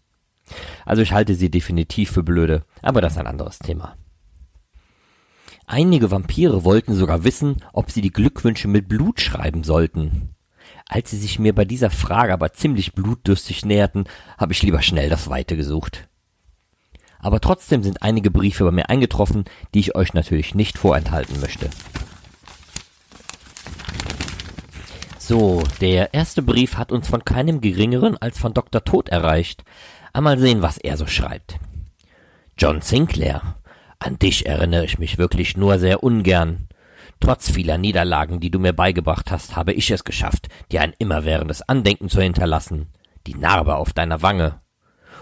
Also 0.85 1.01
ich 1.01 1.11
halte 1.11 1.35
sie 1.35 1.51
definitiv 1.51 2.11
für 2.11 2.23
blöde, 2.23 2.65
aber 2.81 3.01
das 3.01 3.13
ist 3.13 3.19
ein 3.19 3.27
anderes 3.27 3.59
Thema. 3.59 3.97
Einige 5.65 6.11
Vampire 6.11 6.63
wollten 6.63 6.93
sogar 6.93 7.23
wissen, 7.23 7.57
ob 7.73 7.91
sie 7.91 8.01
die 8.01 8.11
Glückwünsche 8.11 8.67
mit 8.67 8.87
Blut 8.87 9.21
schreiben 9.21 9.63
sollten. 9.63 10.32
Als 10.93 11.09
sie 11.09 11.17
sich 11.17 11.39
mir 11.39 11.55
bei 11.55 11.65
dieser 11.65 11.89
Frage 11.89 12.33
aber 12.33 12.53
ziemlich 12.53 12.93
blutdürstig 12.93 13.65
näherten, 13.65 14.03
habe 14.37 14.53
ich 14.53 14.61
lieber 14.61 14.83
schnell 14.83 15.09
das 15.09 15.27
Weite 15.27 15.57
gesucht. 15.57 16.07
Aber 17.17 17.41
trotzdem 17.41 17.81
sind 17.81 18.03
einige 18.03 18.29
Briefe 18.29 18.63
bei 18.63 18.69
mir 18.69 18.91
eingetroffen, 18.91 19.45
die 19.73 19.79
ich 19.79 19.95
euch 19.95 20.13
natürlich 20.13 20.53
nicht 20.53 20.77
vorenthalten 20.77 21.41
möchte. 21.41 21.71
So, 25.17 25.63
der 25.81 26.13
erste 26.13 26.43
Brief 26.43 26.77
hat 26.77 26.91
uns 26.91 27.07
von 27.07 27.25
keinem 27.25 27.59
geringeren 27.59 28.15
als 28.15 28.37
von 28.37 28.53
Dr. 28.53 28.83
Tod 28.83 29.09
erreicht. 29.09 29.63
Einmal 30.13 30.37
sehen, 30.37 30.61
was 30.61 30.77
er 30.77 30.95
so 30.95 31.07
schreibt. 31.07 31.57
John 32.55 32.81
Sinclair, 32.81 33.55
an 33.97 34.19
dich 34.19 34.45
erinnere 34.45 34.85
ich 34.85 34.99
mich 34.99 35.17
wirklich 35.17 35.57
nur 35.57 35.79
sehr 35.79 36.03
ungern. 36.03 36.67
Trotz 37.23 37.49
vieler 37.49 37.77
Niederlagen, 37.77 38.41
die 38.41 38.51
du 38.51 38.59
mir 38.59 38.73
beigebracht 38.73 39.31
hast, 39.31 39.55
habe 39.55 39.71
ich 39.71 39.89
es 39.89 40.03
geschafft, 40.03 40.49
dir 40.73 40.81
ein 40.81 40.91
immerwährendes 40.99 41.61
Andenken 41.61 42.09
zu 42.09 42.21
hinterlassen. 42.21 42.91
Die 43.27 43.35
Narbe 43.35 43.77
auf 43.77 43.93
deiner 43.93 44.21
Wange. 44.21 44.59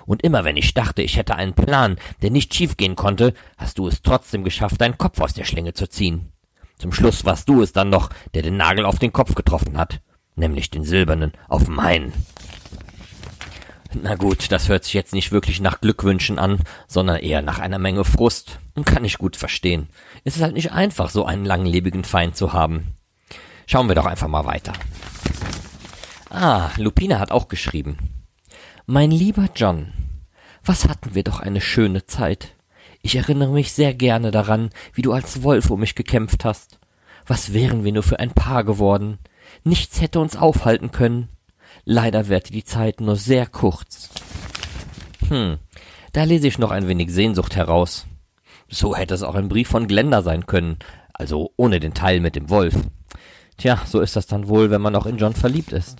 Und 0.08 0.24
immer 0.24 0.43
wenn 0.43 0.58
ich 0.58 0.74
dachte, 0.74 1.04
ich 1.04 1.16
hätte 1.16 1.36
einen 1.36 1.54
Plan, 1.54 1.97
der 2.24 2.32
nicht 2.32 2.56
schiefgehen 2.56 2.95
konnte, 2.95 3.36
hast 3.56 3.78
du 3.78 3.88
es 3.88 4.02
trotzdem 4.02 4.43
geschafft, 4.43 4.82
deinen 4.82 4.97
Kopf 4.97 5.22
aus 5.22 5.36
der 5.36 5.43
Schlinge 5.43 5.74
zu 5.74 5.88
ziehen. 5.88 6.32
Zum 6.80 6.91
Schluss 6.91 7.24
warst 7.24 7.47
du 7.47 7.62
es 7.62 7.72
dann 7.72 7.91
noch, 7.91 8.10
der 8.34 8.41
den 8.41 8.58
Nagel 8.58 8.86
auf 8.86 8.97
den 8.97 9.14
Kopf 9.14 9.36
getroffen 9.36 9.78
hat. 9.78 10.02
Nämlich 10.36 10.72
den 10.72 10.84
silbernen 10.84 11.34
auf 11.49 11.68
meinen. 11.68 12.14
Na 13.93 14.16
gut, 14.16 14.52
das 14.52 14.70
hört 14.70 14.86
sich 14.86 14.95
jetzt 14.95 15.14
nicht 15.14 15.32
wirklich 15.32 15.62
nach 15.62 15.82
Glückwünschen 15.82 16.39
an, 16.39 16.62
sondern 16.88 17.18
eher 17.18 17.43
nach 17.43 17.60
einer 17.60 17.78
Menge 17.78 18.06
Frust. 18.06 18.58
Kann 18.86 19.06
ich 19.06 19.18
gut 19.18 19.36
verstehen. 19.36 19.90
Es 20.24 20.38
ist 20.38 20.42
halt 20.42 20.54
nicht 20.54 20.72
einfach, 20.72 21.10
so 21.10 21.26
einen 21.26 21.46
langlebigen 21.46 22.04
Feind 22.04 22.36
zu 22.36 22.54
haben. 22.54 22.96
Schauen 23.68 23.88
wir 23.88 23.96
doch 23.96 24.06
einfach 24.06 24.28
mal 24.28 24.46
weiter. 24.46 24.74
Ah, 26.30 26.70
Lupina 26.78 27.20
hat 27.20 27.32
auch 27.32 27.48
geschrieben. 27.48 27.98
Mein 28.86 29.12
lieber 29.12 29.50
John, 29.56 29.94
was 30.64 30.88
hatten 30.88 31.16
wir 31.16 31.24
doch 31.24 31.40
eine 31.40 31.62
schöne 31.62 32.06
Zeit. 32.06 32.56
Ich 33.02 33.16
erinnere 33.16 33.52
mich 33.52 33.74
sehr 33.74 33.94
gerne 33.94 34.32
daran, 34.32 34.70
wie 34.94 35.02
du 35.02 35.12
als 35.12 35.44
Wolf 35.44 35.70
um 35.70 35.80
mich 35.80 35.96
gekämpft 35.96 36.46
hast. 36.46 36.80
Was 37.28 37.54
wären 37.54 37.84
wir 37.84 37.92
nur 37.92 38.04
für 38.04 38.20
ein 38.20 38.32
Paar 38.32 38.64
geworden? 38.64 39.18
Nichts 39.64 40.02
hätte 40.02 40.20
uns 40.20 40.36
aufhalten 40.36 40.92
können. 40.92 41.30
Leider 41.84 42.30
währte 42.30 42.52
die 42.52 42.64
Zeit 42.64 43.02
nur 43.02 43.16
sehr 43.16 43.48
kurz. 43.48 44.10
Hm, 45.28 45.58
da 46.14 46.24
lese 46.24 46.48
ich 46.48 46.60
noch 46.60 46.72
ein 46.72 46.88
wenig 46.88 47.12
Sehnsucht 47.12 47.56
heraus. 47.56 48.06
So 48.72 48.96
hätte 48.96 49.14
es 49.14 49.22
auch 49.22 49.36
ein 49.36 49.50
Brief 49.50 49.68
von 49.68 49.88
Glenda 49.88 50.22
sein 50.22 50.46
können, 50.46 50.80
also 51.14 51.52
ohne 51.58 51.82
den 51.82 51.94
Teil 51.94 52.22
mit 52.22 52.38
dem 52.38 52.50
Wolf. 52.50 52.74
Tja, 53.58 53.82
so 53.86 54.00
ist 54.00 54.16
das 54.16 54.28
dann 54.28 54.48
wohl, 54.48 54.72
wenn 54.72 54.82
man 54.82 54.96
auch 54.96 55.06
in 55.06 55.18
John 55.18 55.34
verliebt 55.34 55.74
ist. 55.74 56.00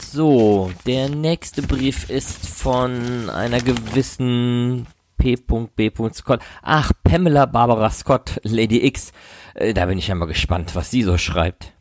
So, 0.00 0.72
der 0.86 1.08
nächste 1.08 1.62
Brief 1.62 2.10
ist 2.10 2.44
von 2.46 3.30
einer 3.30 3.60
gewissen 3.60 4.88
P.B. 5.18 5.92
Scott. 6.12 6.40
Ach, 6.62 6.90
Pamela 7.04 7.46
Barbara 7.46 7.90
Scott, 7.90 8.40
Lady 8.42 8.84
X. 8.84 9.12
Äh, 9.54 9.72
da 9.72 9.86
bin 9.86 9.98
ich 9.98 10.08
ja 10.08 10.16
mal 10.16 10.26
gespannt, 10.26 10.74
was 10.74 10.90
sie 10.90 11.04
so 11.04 11.16
schreibt. 11.16 11.72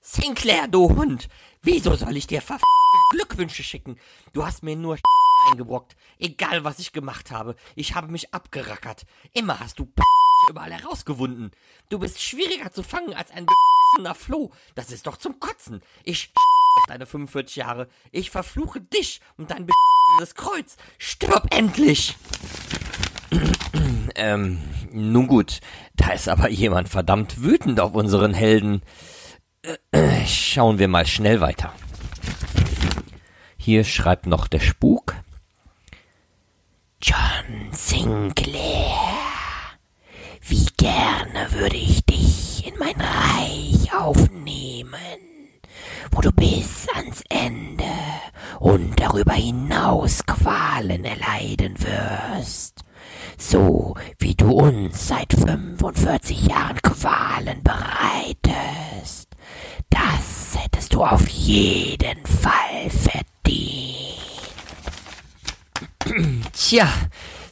Sinclair, 0.00 0.66
du 0.66 0.88
Hund! 0.96 1.28
Wieso 1.62 1.94
soll 1.94 2.16
ich 2.16 2.26
dir 2.26 2.40
verf 2.40 2.62
Glückwünsche 3.10 3.62
schicken? 3.62 3.96
Du 4.32 4.46
hast 4.46 4.62
mir 4.62 4.76
nur 4.76 4.96
eingebrockt. 5.48 5.96
Egal, 6.18 6.64
was 6.64 6.78
ich 6.78 6.92
gemacht 6.92 7.30
habe. 7.30 7.56
Ich 7.74 7.94
habe 7.94 8.08
mich 8.08 8.34
abgerackert. 8.34 9.06
Immer 9.32 9.60
hast 9.60 9.78
du 9.78 9.88
überall 10.48 10.72
herausgewunden. 10.72 11.50
Du 11.88 11.98
bist 11.98 12.22
schwieriger 12.22 12.72
zu 12.72 12.82
fangen 12.82 13.14
als 13.14 13.30
ein 13.30 13.46
beschissener 13.46 14.14
Floh. 14.14 14.50
Das 14.74 14.90
ist 14.90 15.06
doch 15.06 15.16
zum 15.16 15.40
Kotzen. 15.40 15.82
Ich 16.04 16.32
auf 16.76 16.86
deine 16.86 17.06
45 17.06 17.56
Jahre. 17.56 17.88
Ich 18.12 18.30
verfluche 18.30 18.80
dich 18.80 19.20
und 19.36 19.50
dein 19.50 19.66
beschissenes 19.66 20.34
Kreuz. 20.34 20.76
Stirb 20.98 21.54
endlich! 21.54 22.16
ähm, 24.14 24.60
nun 24.92 25.26
gut. 25.26 25.60
Da 25.96 26.12
ist 26.12 26.28
aber 26.28 26.48
jemand 26.48 26.88
verdammt 26.88 27.42
wütend 27.42 27.80
auf 27.80 27.94
unseren 27.94 28.34
Helden. 28.34 28.82
Äh, 29.92 30.26
schauen 30.26 30.78
wir 30.78 30.88
mal 30.88 31.06
schnell 31.06 31.40
weiter. 31.40 31.72
Hier 33.56 33.84
schreibt 33.84 34.26
noch 34.26 34.48
der 34.48 34.60
Spuk. 34.60 35.14
John 37.02 37.72
Sinclair, 37.72 38.94
wie 40.42 40.66
gerne 40.76 41.50
würde 41.52 41.76
ich 41.76 42.04
dich 42.04 42.66
in 42.66 42.78
mein 42.78 42.94
Reich 43.00 43.90
aufnehmen, 43.94 44.92
wo 46.10 46.20
du 46.20 46.30
bis 46.30 46.86
ans 46.94 47.22
Ende 47.30 47.84
und 48.58 49.00
darüber 49.00 49.32
hinaus 49.32 50.26
Qualen 50.26 51.06
erleiden 51.06 51.74
wirst, 51.78 52.84
so 53.38 53.94
wie 54.18 54.34
du 54.34 54.52
uns 54.52 55.08
seit 55.08 55.32
45 55.32 56.48
Jahren 56.48 56.82
Qualen 56.82 57.62
bereitest. 57.62 59.30
Das 59.88 60.54
hättest 60.58 60.92
du 60.92 61.02
auf 61.02 61.26
jeden 61.28 62.26
Fall 62.26 62.90
verdient. 62.90 64.29
Tja, 66.52 66.88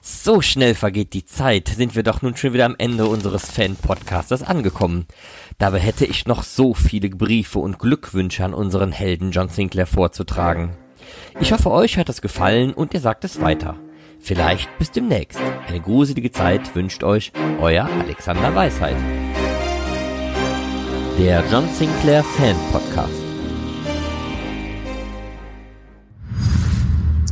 so 0.03 0.41
schnell 0.41 0.75
vergeht 0.75 1.13
die 1.13 1.25
Zeit, 1.25 1.69
sind 1.69 1.95
wir 1.95 2.03
doch 2.03 2.23
nun 2.23 2.37
schon 2.37 2.53
wieder 2.53 2.67
am 2.67 2.77
Ende 2.79 3.07
unseres 3.07 3.51
Fan-Podcasters 3.51 4.43
angekommen. 4.43 5.07
Dabei 5.59 5.79
hätte 5.79 6.05
ich 6.05 6.27
noch 6.27 6.43
so 6.43 6.75
viele 6.75 7.11
Briefe 7.11 7.59
und 7.59 7.79
Glückwünsche 7.79 8.45
an 8.45 8.55
unseren 8.55 8.93
Helden 8.93 9.31
John 9.33 9.49
Sinclair 9.49 9.87
vorzutragen. 9.87 10.71
Ich 11.41 11.53
hoffe, 11.53 11.71
euch 11.71 11.99
hat 11.99 12.09
es 12.09 12.21
gefallen 12.23 12.73
und 12.73 12.95
ihr 12.95 13.01
sagt 13.01 13.25
es 13.25 13.41
weiter. 13.41 13.77
Vielleicht 14.21 14.77
bis 14.79 14.91
demnächst. 14.91 15.41
Eine 15.67 15.81
gruselige 15.81 16.33
Zeit 16.33 16.75
wünscht 16.75 17.05
euch 17.05 17.33
euer 17.61 17.89
Alexander 18.01 18.55
Weisheit. 18.55 18.97
Der 21.19 21.45
John 21.51 21.69
Sinclair 21.75 22.25
Fan 22.25 22.57
Podcast. 22.73 23.18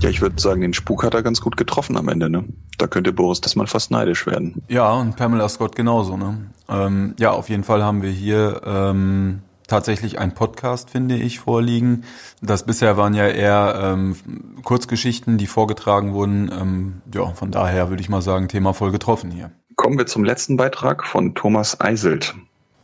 Ja, 0.02 0.10
ich 0.10 0.20
würde 0.20 0.40
sagen, 0.40 0.60
den 0.60 0.74
Spuk 0.74 1.04
hat 1.04 1.14
er 1.14 1.22
ganz 1.22 1.40
gut 1.40 1.56
getroffen 1.56 1.96
am 1.96 2.08
Ende, 2.08 2.28
ne? 2.28 2.44
Da 2.78 2.86
könnte 2.86 3.12
Boris 3.12 3.40
das 3.40 3.56
mal 3.56 3.66
fast 3.66 3.90
neidisch 3.90 4.26
werden. 4.26 4.62
Ja, 4.68 4.92
und 4.92 5.16
Pamela 5.16 5.48
Scott 5.48 5.74
genauso, 5.74 6.16
ne? 6.16 6.50
Ähm, 6.68 7.14
ja, 7.18 7.30
auf 7.32 7.48
jeden 7.48 7.64
Fall 7.64 7.82
haben 7.82 8.02
wir 8.02 8.10
hier 8.10 8.60
ähm, 8.64 9.42
tatsächlich 9.66 10.18
einen 10.18 10.34
Podcast, 10.34 10.90
finde 10.90 11.16
ich, 11.16 11.38
vorliegen. 11.38 12.04
Das 12.40 12.66
bisher 12.66 12.96
waren 12.96 13.14
ja 13.14 13.26
eher 13.26 13.80
ähm, 13.82 14.16
Kurzgeschichten, 14.62 15.38
die 15.38 15.46
vorgetragen 15.46 16.12
wurden. 16.12 16.50
Ähm, 16.52 17.02
ja, 17.14 17.26
von 17.26 17.50
daher 17.50 17.88
würde 17.88 18.02
ich 18.02 18.08
mal 18.08 18.22
sagen, 18.22 18.48
Thema 18.48 18.74
voll 18.74 18.92
getroffen 18.92 19.30
hier. 19.30 19.50
Kommen 19.76 19.98
wir 19.98 20.06
zum 20.06 20.24
letzten 20.24 20.56
Beitrag 20.56 21.04
von 21.04 21.34
Thomas 21.34 21.80
Eiselt. 21.80 22.34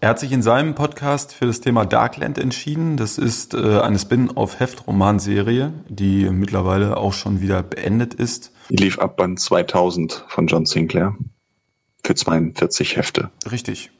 Er 0.03 0.09
hat 0.09 0.19
sich 0.19 0.33
in 0.33 0.43
seinem 0.43 0.75
Podcast 0.75 1.33
für 1.33 1.47
das 1.47 1.61
Thema 1.61 1.87
Darkland 1.87 2.37
entschieden. 2.37 2.97
Das 2.97 3.19
ist 3.19 3.55
äh, 3.55 3.79
eine 3.79 3.97
Spin-off-Heftromanserie, 4.01 5.73
die 5.89 6.29
mittlerweile 6.29 6.97
auch 6.97 7.13
schon 7.13 7.41
wieder 7.41 7.63
beendet 7.63 8.13
ist. 8.13 8.51
Die 8.69 8.83
lief 8.83 8.99
ab 8.99 9.17
Band 9.17 9.39
2000 9.39 10.25
von 10.27 10.49
John 10.49 10.67
Sinclair 10.67 11.15
für 12.05 12.17
42 12.17 12.97
Hefte. 12.97 13.31
Richtig. 13.49 13.93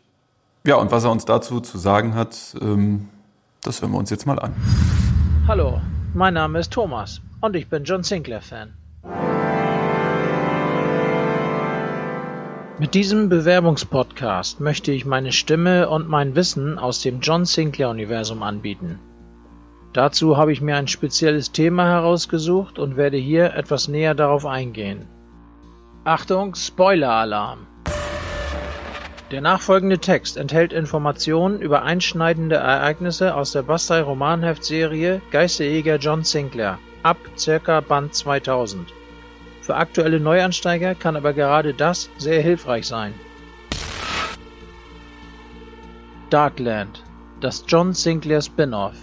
Ja, 0.67 0.75
und 0.75 0.91
was 0.91 1.05
er 1.05 1.13
uns 1.13 1.25
dazu 1.25 1.61
zu 1.61 1.79
sagen 1.79 2.17
hat, 2.17 2.37
ähm, 2.61 3.09
das 3.63 3.81
hören 3.81 3.93
wir 3.93 3.99
uns 3.99 4.11
jetzt 4.11 4.27
mal 4.27 4.41
an. 4.41 4.57
Hallo, 5.47 5.81
mein 6.15 6.35
Name 6.35 6.59
ist 6.59 6.73
Thomas 6.73 7.21
und 7.41 7.55
ich 7.55 7.69
bin 7.69 7.85
John 7.85 8.03
Sinclair-Fan. 8.03 8.73
Mit 12.79 12.95
diesem 12.95 13.29
Bewerbungspodcast 13.29 14.61
möchte 14.61 14.93
ich 14.93 15.05
meine 15.05 15.33
Stimme 15.33 15.91
und 15.91 16.09
mein 16.09 16.35
Wissen 16.35 16.79
aus 16.79 17.03
dem 17.03 17.21
John 17.21 17.45
Sinclair-Universum 17.45 18.43
anbieten. 18.43 18.99
Dazu 19.93 20.39
habe 20.39 20.53
ich 20.53 20.63
mir 20.63 20.77
ein 20.77 20.89
spezielles 20.89 21.53
Thema 21.53 21.85
herausgesucht 21.87 22.79
und 22.79 22.97
werde 22.97 23.19
hier 23.19 23.53
etwas 23.55 23.89
näher 23.89 24.15
darauf 24.15 24.47
eingehen. 24.47 25.07
Achtung, 26.05 26.55
Spoiler-Alarm! 26.55 27.67
Der 29.31 29.43
nachfolgende 29.43 29.99
Text 29.99 30.39
enthält 30.39 30.73
Informationen 30.73 31.61
über 31.61 31.83
einschneidende 31.83 32.57
Ereignisse 32.57 33.35
aus 33.35 33.53
der 33.53 33.63
Bastei-Romanheftserie 33.63 35.21
Geisterjäger 35.31 35.97
John 35.97 36.25
Sinclair 36.25 36.79
ab 37.03 37.19
ca. 37.37 37.81
Band 37.81 38.15
2000. 38.15 38.93
Für 39.63 39.77
aktuelle 39.77 40.19
Neuansteiger 40.19 40.97
kann 40.97 41.17
aber 41.17 41.33
gerade 41.33 41.73
das 41.73 42.11
sehr 42.19 42.43
hilfreich 42.43 42.85
sein. 42.87 43.15
Darkland, 46.31 47.05
das 47.41 47.65
John 47.69 47.93
Sinclair 47.95 48.43
Spin-off. 48.43 48.97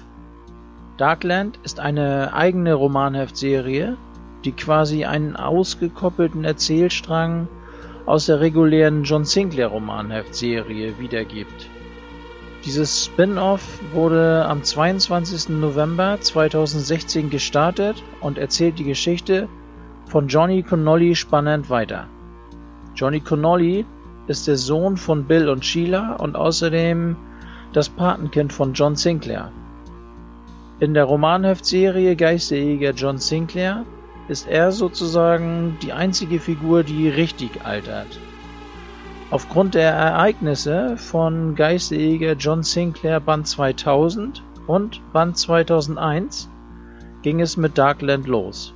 Darkland 0.97 1.57
ist 1.63 1.79
eine 1.79 2.33
eigene 2.33 2.73
Romanheftserie, 2.73 3.95
die 4.43 4.51
quasi 4.51 5.05
einen 5.05 5.37
ausgekoppelten 5.37 6.43
Erzählstrang 6.43 7.47
aus 8.05 8.25
der 8.25 8.41
regulären 8.41 9.03
John 9.03 9.23
Sinclair 9.23 9.67
Romanheftserie 9.67 10.99
wiedergibt. 10.99 11.69
Dieses 12.65 13.05
Spin-off 13.05 13.79
wurde 13.93 14.45
am 14.45 14.61
22. 14.61 15.57
November 15.57 16.19
2016 16.19 17.29
gestartet 17.29 18.03
und 18.19 18.37
erzählt 18.37 18.77
die 18.77 18.83
Geschichte 18.83 19.47
von 20.09 20.27
Johnny 20.27 20.63
Connolly 20.63 21.15
spannend 21.15 21.69
weiter. 21.69 22.07
Johnny 22.95 23.19
Connolly 23.19 23.85
ist 24.25 24.47
der 24.47 24.57
Sohn 24.57 24.97
von 24.97 25.25
Bill 25.25 25.47
und 25.49 25.63
Sheila 25.63 26.15
und 26.15 26.35
außerdem 26.35 27.15
das 27.73 27.89
Patenkind 27.89 28.51
von 28.51 28.73
John 28.73 28.95
Sinclair. 28.95 29.51
In 30.79 30.95
der 30.95 31.03
Romanheftserie 31.03 32.15
Geisterjäger 32.15 32.91
John 32.93 33.19
Sinclair 33.19 33.85
ist 34.27 34.47
er 34.47 34.71
sozusagen 34.71 35.77
die 35.83 35.93
einzige 35.93 36.39
Figur, 36.39 36.83
die 36.83 37.07
richtig 37.07 37.63
altert. 37.63 38.19
Aufgrund 39.29 39.75
der 39.75 39.91
Ereignisse 39.91 40.97
von 40.97 41.53
Geisterjäger 41.53 42.33
John 42.33 42.63
Sinclair 42.63 43.19
Band 43.19 43.47
2000 43.47 44.41
und 44.65 45.01
Band 45.13 45.37
2001 45.37 46.49
ging 47.21 47.41
es 47.41 47.57
mit 47.57 47.77
Darkland 47.77 48.25
los. 48.25 48.73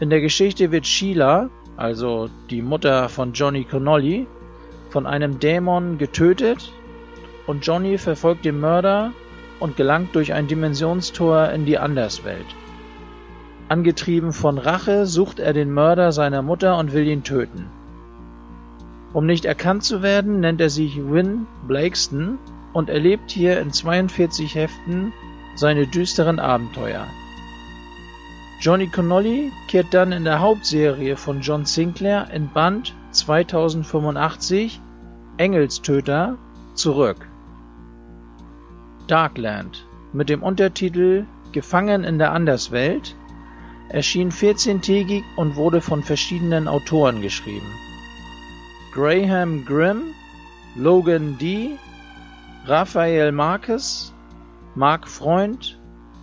In 0.00 0.10
der 0.10 0.20
Geschichte 0.20 0.72
wird 0.72 0.88
Sheila, 0.88 1.50
also 1.76 2.28
die 2.50 2.62
Mutter 2.62 3.08
von 3.08 3.32
Johnny 3.32 3.64
Connolly, 3.64 4.26
von 4.90 5.06
einem 5.06 5.38
Dämon 5.38 5.98
getötet 5.98 6.72
und 7.46 7.64
Johnny 7.64 7.96
verfolgt 7.96 8.44
den 8.44 8.58
Mörder 8.58 9.12
und 9.60 9.76
gelangt 9.76 10.14
durch 10.16 10.32
ein 10.32 10.48
Dimensionstor 10.48 11.50
in 11.50 11.64
die 11.64 11.78
Anderswelt. 11.78 12.46
Angetrieben 13.68 14.32
von 14.32 14.58
Rache 14.58 15.06
sucht 15.06 15.38
er 15.38 15.52
den 15.52 15.72
Mörder 15.72 16.10
seiner 16.10 16.42
Mutter 16.42 16.76
und 16.76 16.92
will 16.92 17.06
ihn 17.06 17.22
töten. 17.22 17.66
Um 19.12 19.26
nicht 19.26 19.44
erkannt 19.44 19.84
zu 19.84 20.02
werden, 20.02 20.40
nennt 20.40 20.60
er 20.60 20.70
sich 20.70 20.96
Win 20.96 21.46
Blakeston 21.68 22.38
und 22.72 22.90
erlebt 22.90 23.30
hier 23.30 23.60
in 23.60 23.72
42 23.72 24.56
Heften 24.56 25.12
seine 25.54 25.86
düsteren 25.86 26.40
Abenteuer. 26.40 27.06
Johnny 28.60 28.86
Connolly 28.86 29.52
kehrt 29.68 29.92
dann 29.92 30.12
in 30.12 30.24
der 30.24 30.40
Hauptserie 30.40 31.16
von 31.16 31.40
John 31.40 31.64
Sinclair 31.64 32.28
in 32.32 32.48
Band 32.48 32.94
2085 33.12 34.80
Engelstöter 35.36 36.36
zurück. 36.74 37.16
Darkland 39.06 39.84
mit 40.12 40.28
dem 40.28 40.42
Untertitel 40.42 41.26
Gefangen 41.52 42.04
in 42.04 42.18
der 42.18 42.32
Anderswelt 42.32 43.14
erschien 43.90 44.32
14-tägig 44.32 45.22
und 45.36 45.56
wurde 45.56 45.80
von 45.80 46.02
verschiedenen 46.02 46.66
Autoren 46.66 47.20
geschrieben. 47.20 47.66
Graham 48.92 49.64
Grimm, 49.64 50.14
Logan 50.76 51.36
D., 51.38 51.76
Raphael 52.66 53.30
Marquez, 53.30 54.12
Mark 54.74 55.06
Freund, 55.06 55.78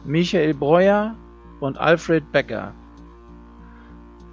Michael 0.06 0.54
Breuer 0.54 1.16
und 1.62 1.78
Alfred 1.78 2.32
Becker. 2.32 2.74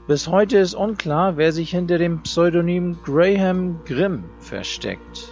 Bis 0.08 0.26
heute 0.26 0.58
ist 0.58 0.74
unklar, 0.74 1.36
wer 1.36 1.52
sich 1.52 1.70
hinter 1.70 1.98
dem 1.98 2.22
Pseudonym 2.22 2.96
Graham 3.04 3.80
Grimm 3.84 4.24
versteckt. 4.40 5.28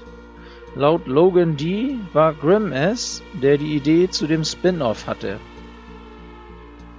Laut 0.74 1.06
Logan 1.06 1.56
D. 1.56 1.96
war 2.12 2.34
Grimm 2.34 2.70
es, 2.70 3.22
der 3.42 3.56
die 3.56 3.74
Idee 3.74 4.10
zu 4.10 4.26
dem 4.26 4.44
Spin-off 4.44 5.06
hatte. 5.06 5.40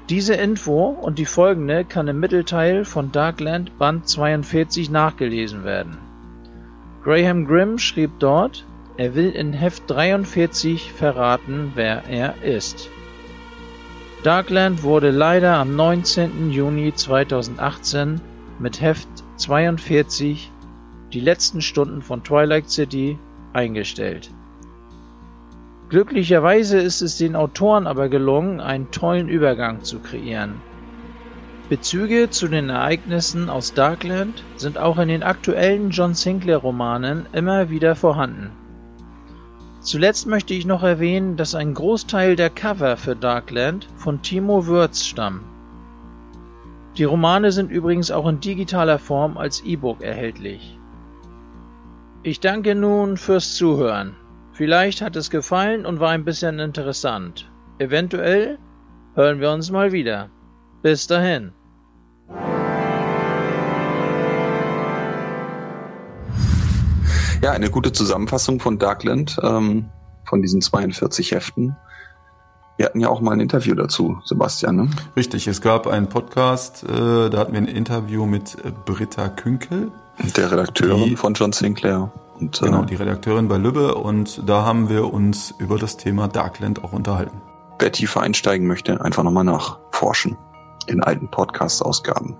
Diese 0.09 0.33
Info 0.33 0.87
und 0.89 1.19
die 1.19 1.25
folgende 1.25 1.85
kann 1.85 2.07
im 2.07 2.19
Mittelteil 2.19 2.83
von 2.83 3.11
Darkland 3.11 3.77
Band 3.77 4.07
42 4.07 4.89
nachgelesen 4.89 5.63
werden. 5.63 5.97
Graham 7.03 7.45
Grimm 7.45 7.77
schrieb 7.77 8.11
dort, 8.17 8.65
er 8.97 9.13
will 9.13 9.29
in 9.29 9.53
Heft 9.53 9.83
43 9.87 10.91
verraten, 10.91 11.73
wer 11.75 12.05
er 12.09 12.41
ist. 12.41 12.89
Darkland 14.23 14.81
wurde 14.81 15.11
leider 15.11 15.57
am 15.57 15.75
19. 15.75 16.49
Juni 16.49 16.91
2018 16.91 18.19
mit 18.59 18.81
Heft 18.81 19.07
42 19.37 20.51
Die 21.13 21.19
letzten 21.19 21.61
Stunden 21.61 22.01
von 22.01 22.23
Twilight 22.23 22.67
City 22.67 23.19
eingestellt. 23.53 24.31
Glücklicherweise 25.89 26.79
ist 26.79 27.01
es 27.01 27.17
den 27.17 27.35
Autoren 27.35 27.85
aber 27.85 28.09
gelungen, 28.09 28.59
einen 28.59 28.89
tollen 28.91 29.29
Übergang 29.29 29.83
zu 29.83 29.99
kreieren. 29.99 30.55
Bezüge 31.69 32.29
zu 32.31 32.47
den 32.47 32.69
Ereignissen 32.69 33.49
aus 33.49 33.73
Darkland 33.73 34.43
sind 34.55 34.79
auch 34.79 34.97
in 34.97 35.09
den 35.09 35.21
aktuellen 35.21 35.91
John 35.91 36.15
Sinclair 36.15 36.57
Romanen 36.57 37.27
immer 37.33 37.69
wieder 37.69 37.95
vorhanden. 37.95 38.66
Zuletzt 39.79 40.27
möchte 40.27 40.53
ich 40.53 40.65
noch 40.65 40.83
erwähnen, 40.83 41.37
dass 41.37 41.55
ein 41.55 41.73
Großteil 41.73 42.35
der 42.35 42.49
Cover 42.49 42.97
für 42.97 43.15
Darkland 43.15 43.87
von 43.95 44.21
Timo 44.21 44.65
Würz 44.67 45.05
stammen. 45.05 45.43
Die 46.97 47.03
Romane 47.03 47.51
sind 47.51 47.69
übrigens 47.69 48.09
auch 48.09 48.27
in 48.27 48.39
digitaler 48.39 48.97
Form 48.97 49.37
als 49.37 49.63
E-Book 49.63 50.01
erhältlich. 50.01 50.77
Ich 52.23 52.39
danke 52.39 52.73
nun 52.73 53.17
fürs 53.17 53.55
Zuhören. 53.55 54.15
Vielleicht 54.51 55.01
hat 55.01 55.15
es 55.15 55.29
gefallen 55.29 55.85
und 55.85 55.99
war 55.99 56.09
ein 56.09 56.25
bisschen 56.25 56.59
interessant. 56.59 57.49
Eventuell 57.77 58.57
hören 59.13 59.39
wir 59.39 59.51
uns 59.51 59.69
mal 59.69 59.91
wieder. 59.91 60.29
Bis 60.81 61.05
dahin. 61.05 61.53
Ja, 67.41 67.51
eine 67.51 67.69
gute 67.69 67.91
Zusammenfassung 67.91 68.59
von 68.59 68.79
Darkland, 68.79 69.37
ähm, 69.43 69.89
von 70.25 70.41
diesen 70.41 70.61
42 70.61 71.31
Heften. 71.31 71.75
Wir 72.77 72.87
hatten 72.87 72.99
ja 72.99 73.09
auch 73.09 73.21
mal 73.21 73.31
ein 73.31 73.39
Interview 73.39 73.75
dazu, 73.75 74.19
Sebastian. 74.25 74.75
Ne? 74.75 74.89
Richtig, 75.15 75.47
es 75.47 75.61
gab 75.61 75.87
einen 75.87 76.09
Podcast, 76.09 76.83
äh, 76.83 77.29
da 77.29 77.37
hatten 77.37 77.53
wir 77.53 77.61
ein 77.61 77.67
Interview 77.67 78.25
mit 78.25 78.55
äh, 78.65 78.71
Britta 78.85 79.29
Künkel. 79.29 79.91
Der 80.35 80.51
Redakteurin 80.51 81.09
die, 81.09 81.15
von 81.15 81.35
John 81.35 81.53
Sinclair. 81.53 82.11
Und, 82.39 82.59
genau, 82.59 82.83
äh, 82.83 82.85
die 82.87 82.95
Redakteurin 82.95 83.47
bei 83.47 83.57
Lübbe 83.57 83.95
und 83.95 84.41
da 84.47 84.63
haben 84.63 84.89
wir 84.89 85.13
uns 85.13 85.53
über 85.59 85.77
das 85.77 85.97
Thema 85.97 86.27
Darkland 86.27 86.83
auch 86.83 86.93
unterhalten. 86.93 87.41
Wer 87.79 87.91
tiefer 87.91 88.21
einsteigen 88.21 88.65
möchte, 88.65 88.99
einfach 89.01 89.23
nochmal 89.23 89.43
nachforschen 89.43 90.37
in 90.87 91.03
alten 91.03 91.29
Podcast-Ausgaben. 91.29 92.35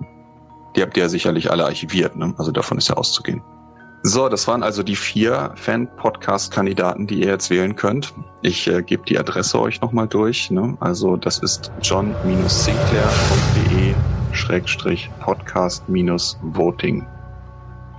Die 0.75 0.81
habt 0.81 0.97
ihr 0.97 1.03
ja 1.03 1.09
sicherlich 1.09 1.51
alle 1.51 1.65
archiviert, 1.65 2.15
ne? 2.15 2.33
also 2.37 2.51
davon 2.51 2.79
ist 2.79 2.87
ja 2.89 2.95
auszugehen. 2.95 3.43
So, 4.09 4.29
das 4.29 4.47
waren 4.47 4.63
also 4.63 4.83
die 4.83 4.95
vier 4.95 5.51
Fan-Podcast-Kandidaten, 5.55 7.07
die 7.07 7.19
ihr 7.19 7.27
jetzt 7.27 7.49
wählen 7.49 7.75
könnt. 7.75 8.13
Ich 8.41 8.65
äh, 8.69 8.81
gebe 8.81 9.03
die 9.03 9.19
Adresse 9.19 9.59
euch 9.59 9.81
nochmal 9.81 10.07
durch. 10.07 10.49
Ne? 10.49 10.77
Also 10.79 11.17
das 11.17 11.39
ist 11.39 11.73
john-sinclair.de 11.81 13.93
Schrägstrich 14.31 15.09
Podcast-Voting. 15.19 17.05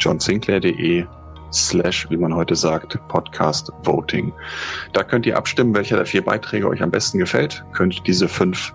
johnsinclair.de 0.01 1.05
slash, 1.53 2.09
wie 2.09 2.17
man 2.17 2.35
heute 2.35 2.57
sagt, 2.57 2.99
Podcast 3.09 3.71
Voting. 3.83 4.33
Da 4.95 5.05
könnt 5.05 5.27
ihr 5.27 5.37
abstimmen, 5.37 5.75
welcher 5.75 5.97
der 5.97 6.07
vier 6.07 6.25
Beiträge 6.25 6.69
euch 6.69 6.83
am 6.83 6.91
besten 6.91 7.19
gefällt. 7.19 7.67
Könnt 7.75 8.07
diese 8.07 8.29
fünf 8.29 8.73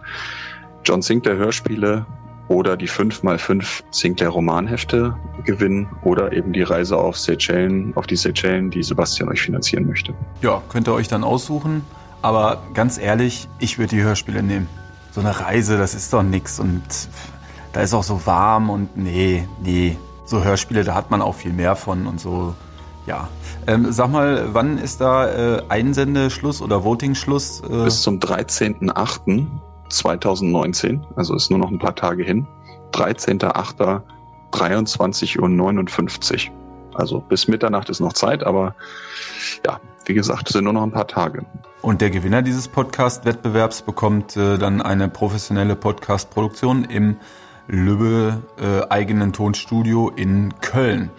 John 0.86 1.02
Sinclair 1.02 1.38
Hörspiele 1.38 2.06
oder 2.48 2.78
die 2.78 2.90
5x5 2.90 3.84
Sinclair 3.92 4.30
Romanhefte 4.30 5.16
gewinnen 5.46 5.88
oder 6.04 6.34
eben 6.34 6.54
die 6.54 6.64
Reise 6.64 6.98
auf 6.98 7.18
Seychellen, 7.18 7.94
auf 7.96 8.08
die 8.08 8.16
Seychellen, 8.16 8.70
die 8.70 8.84
Sebastian 8.84 9.30
euch 9.30 9.42
finanzieren 9.42 9.88
möchte. 9.88 10.14
Ja, 10.42 10.62
könnt 10.70 10.88
ihr 10.88 10.94
euch 10.94 11.08
dann 11.08 11.24
aussuchen. 11.24 11.84
Aber 12.22 12.64
ganz 12.74 12.98
ehrlich, 12.98 13.50
ich 13.60 13.78
würde 13.80 13.96
die 13.96 14.02
Hörspiele 14.02 14.44
nehmen. 14.44 14.68
So 15.12 15.20
eine 15.20 15.40
Reise, 15.40 15.78
das 15.78 15.94
ist 15.94 16.12
doch 16.14 16.24
nix 16.24 16.60
und 16.60 16.82
da 17.74 17.82
ist 17.82 17.94
auch 17.94 18.04
so 18.04 18.26
warm 18.26 18.70
und 18.70 18.98
nee, 18.98 19.48
nee. 19.62 19.98
So 20.26 20.44
Hörspiele, 20.44 20.84
da 20.84 20.96
hat 20.96 21.12
man 21.12 21.22
auch 21.22 21.36
viel 21.36 21.52
mehr 21.52 21.76
von 21.76 22.08
und 22.08 22.20
so. 22.20 22.56
Ja. 23.06 23.28
Ähm, 23.68 23.92
sag 23.92 24.10
mal, 24.10 24.54
wann 24.54 24.78
ist 24.78 25.02
da 25.02 25.28
äh, 25.28 25.64
Einsendeschluss 25.68 26.62
oder 26.62 26.84
Voting-Schluss? 26.84 27.62
Äh? 27.62 27.84
Bis 27.84 28.02
zum 28.02 28.20
13.8. 28.20 29.48
2019, 29.98 31.06
also 31.16 31.36
ist 31.36 31.50
nur 31.50 31.60
noch 31.60 31.72
ein 31.72 31.80
paar 31.80 31.96
Tage 31.96 32.24
hin. 32.24 32.48
13.8. 32.94 34.02
23.59 34.54 36.50
Uhr. 36.50 36.54
Also 36.94 37.20
bis 37.22 37.48
Mitternacht 37.48 37.90
ist 37.90 38.00
noch 38.00 38.14
Zeit, 38.14 38.44
aber 38.44 38.76
ja, 39.66 39.80
wie 40.06 40.14
gesagt, 40.14 40.50
sind 40.50 40.66
nur 40.66 40.74
noch 40.74 40.84
ein 40.84 40.92
paar 40.92 41.08
Tage. 41.08 41.46
Und 41.82 42.02
der 42.02 42.12
Gewinner 42.12 42.42
dieses 42.42 42.68
Podcast-Wettbewerbs 42.68 43.82
bekommt 43.82 44.38
äh, 44.38 44.58
dann 44.58 44.82
eine 44.82 45.10
professionelle 45.10 45.76
Podcast-Produktion 45.76 46.86
im 46.86 47.18
Lübbe 47.68 48.44
äh, 48.60 48.88
eigenen 48.90 49.34
Tonstudio 49.34 50.10
in 50.10 50.54
Köln. 50.62 51.10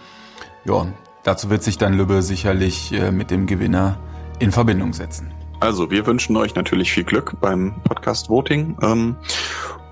Ja, 0.63 0.87
dazu 1.23 1.49
wird 1.49 1.63
sich 1.63 1.77
dann 1.77 1.93
Lübbe 1.93 2.21
sicherlich 2.21 2.93
äh, 2.93 3.11
mit 3.11 3.31
dem 3.31 3.47
Gewinner 3.47 3.97
in 4.39 4.51
Verbindung 4.51 4.93
setzen. 4.93 5.34
Also, 5.59 5.89
wir 5.89 6.05
wünschen 6.05 6.35
euch 6.37 6.55
natürlich 6.55 6.91
viel 6.91 7.03
Glück 7.03 7.39
beim 7.39 7.75
Podcast 7.83 8.29
Voting. 8.29 8.77
Ähm, 8.81 9.15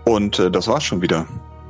und 0.05 0.39
äh, 0.39 0.51
das 0.51 0.67
war's 0.67 0.83
schon 0.83 1.01
wieder 1.01 1.25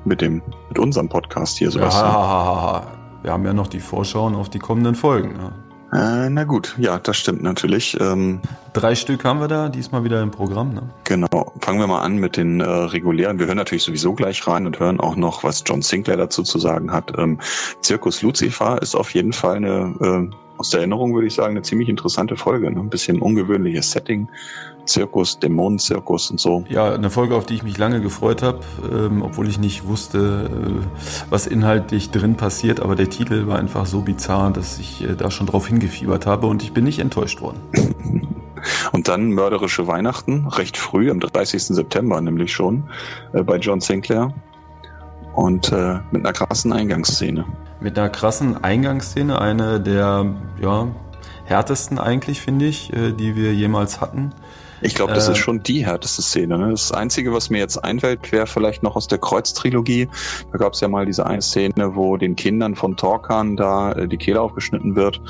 mit 0.06 0.22
dem, 0.22 0.42
mit 0.70 0.80
unserem 0.80 1.10
Podcast 1.10 1.58
hier, 1.58 1.72
Sebastian. 1.72 2.06
Ja, 2.06 2.84
wir 3.22 3.32
haben 3.32 3.46
ja 3.46 3.54
noch 3.54 3.68
die 3.68 3.80
Vorschauen 3.80 4.36
auf 4.36 4.50
die 4.50 4.60
kommenden 4.60 4.96
Folgen. 4.96 5.36
Ja. 5.38 5.52
Äh, 5.94 6.30
na 6.32 6.44
gut, 6.44 6.76
ja, 6.80 6.98
das 6.98 7.18
stimmt 7.18 7.44
natürlich. 7.44 8.00
Ähm, 8.00 8.42
Drei 8.74 8.96
Stück 8.96 9.24
haben 9.26 9.40
wir 9.40 9.48
da, 9.48 9.70
diesmal 9.70 10.04
wieder 10.04 10.24
im 10.24 10.32
Programm. 10.32 10.74
Ne? 10.74 10.90
Genau, 11.04 11.54
fangen 11.62 11.80
wir 11.80 11.86
mal 11.86 12.02
an 12.02 12.16
mit 12.16 12.36
den 12.36 12.62
äh, 12.62 12.66
regulären. 12.66 13.38
Wir 13.38 13.46
hören 13.46 13.58
natürlich 13.58 13.84
sowieso 13.84 14.14
gleich 14.14 14.48
rein 14.48 14.66
und 14.66 14.80
hören 14.80 15.00
auch 15.00 15.16
noch, 15.16 15.44
was 15.44 15.64
John 15.66 15.84
Sinclair 15.84 16.18
dazu 16.18 16.42
zu 16.42 16.58
sagen 16.58 16.92
hat. 16.92 17.14
Ähm, 17.18 17.40
Zirkus 17.82 18.24
Lucifer 18.24 18.82
ist 18.82 18.96
auf 18.96 19.14
jeden 19.14 19.34
Fall 19.34 19.58
eine, 19.58 19.96
äh, 20.02 20.36
aus 20.58 20.70
der 20.70 20.82
Erinnerung 20.82 21.14
würde 21.14 21.28
ich 21.28 21.34
sagen, 21.34 21.52
eine 21.52 21.62
ziemlich 21.62 21.90
interessante 21.90 22.36
Folge. 22.36 22.72
Ne? 22.72 22.80
Ein 22.80 22.90
bisschen 22.90 23.22
ungewöhnliches 23.22 23.92
Setting. 23.92 24.28
Zirkus, 24.86 25.40
Dämonenzirkus 25.40 26.30
und 26.32 26.40
so. 26.40 26.66
Ja, 26.68 26.94
eine 26.94 27.10
Folge, 27.10 27.36
auf 27.36 27.46
die 27.46 27.56
ich 27.56 27.64
mich 27.64 27.78
lange 27.78 28.02
gefreut 28.02 28.44
habe, 28.44 28.60
ähm, 28.92 29.22
obwohl 29.22 29.48
ich 29.48 29.58
nicht 29.58 29.88
wusste, 29.88 30.50
äh, 30.52 31.30
was 31.30 31.48
inhaltlich 31.48 32.12
drin 32.12 32.36
passiert. 32.36 32.82
Aber 32.82 32.96
der 32.96 33.10
Titel 33.10 33.48
war 33.48 33.60
einfach 33.60 33.86
so 33.86 34.02
bizarr, 34.02 34.52
dass 34.52 34.80
ich 34.80 35.04
äh, 35.04 35.16
da 35.16 35.32
schon 35.32 35.48
drauf 35.48 35.68
hingefiebert 35.68 36.26
habe 36.26 36.48
und 36.48 36.64
ich 36.64 36.74
bin 36.74 36.84
nicht 36.84 37.00
enttäuscht 37.00 37.42
worden. 37.42 37.62
und 38.92 39.08
dann 39.08 39.32
Mörderische 39.32 39.88
Weihnachten, 39.88 40.48
recht 40.48 40.78
früh, 40.78 41.10
am 41.10 41.20
30. 41.20 41.64
September 41.64 42.20
nämlich 42.20 42.52
schon, 42.52 42.84
äh, 43.32 43.44
bei 43.44 43.58
John 43.58 43.80
Sinclair. 43.80 44.34
Und 45.34 45.72
äh, 45.72 46.00
mit 46.12 46.24
einer 46.24 46.34
krassen 46.34 46.74
Eingangsszene. 46.74 47.46
Mit 47.84 48.00
einer 48.00 48.10
krassen 48.10 48.64
Eingangsszene, 48.64 49.40
eine 49.40 49.82
der 49.82 50.26
ja, 50.62 50.88
härtesten 51.44 52.00
eigentlich, 52.00 52.40
finde 52.40 52.66
ich, 52.66 52.94
äh, 52.94 53.12
die 53.12 53.36
wir 53.36 53.54
jemals 53.54 54.00
hatten. 54.00 54.32
Ich 54.82 54.96
glaube, 54.96 55.14
das 55.14 55.28
äh, 55.28 55.34
ist 55.34 55.40
schon 55.40 55.64
die 55.64 55.86
härteste 55.86 56.22
Szene. 56.22 56.58
Ne? 56.58 56.72
Das 56.72 56.94
Einzige, 56.94 57.34
was 57.34 57.50
mir 57.50 57.58
jetzt 57.58 57.78
einfällt, 57.78 58.32
wäre 58.32 58.48
vielleicht 58.48 58.84
noch 58.84 58.96
aus 58.96 59.10
der 59.10 59.18
Kreuz-Trilogie. 59.18 60.08
Da 60.54 60.58
gab 60.60 60.74
es 60.74 60.80
ja 60.80 60.88
mal 60.88 61.06
diese 61.06 61.26
eine 61.26 61.42
Szene, 61.42 61.96
wo 61.96 62.16
den 62.16 62.38
Kindern 62.38 62.76
von 62.76 62.96
Torkan 62.96 63.58
da 63.58 63.92
äh, 63.92 64.08
die 64.08 64.18
Kehle 64.18 64.40
aufgeschnitten 64.40 64.96
wird. 64.96 65.22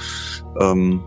Ähm, 0.60 1.02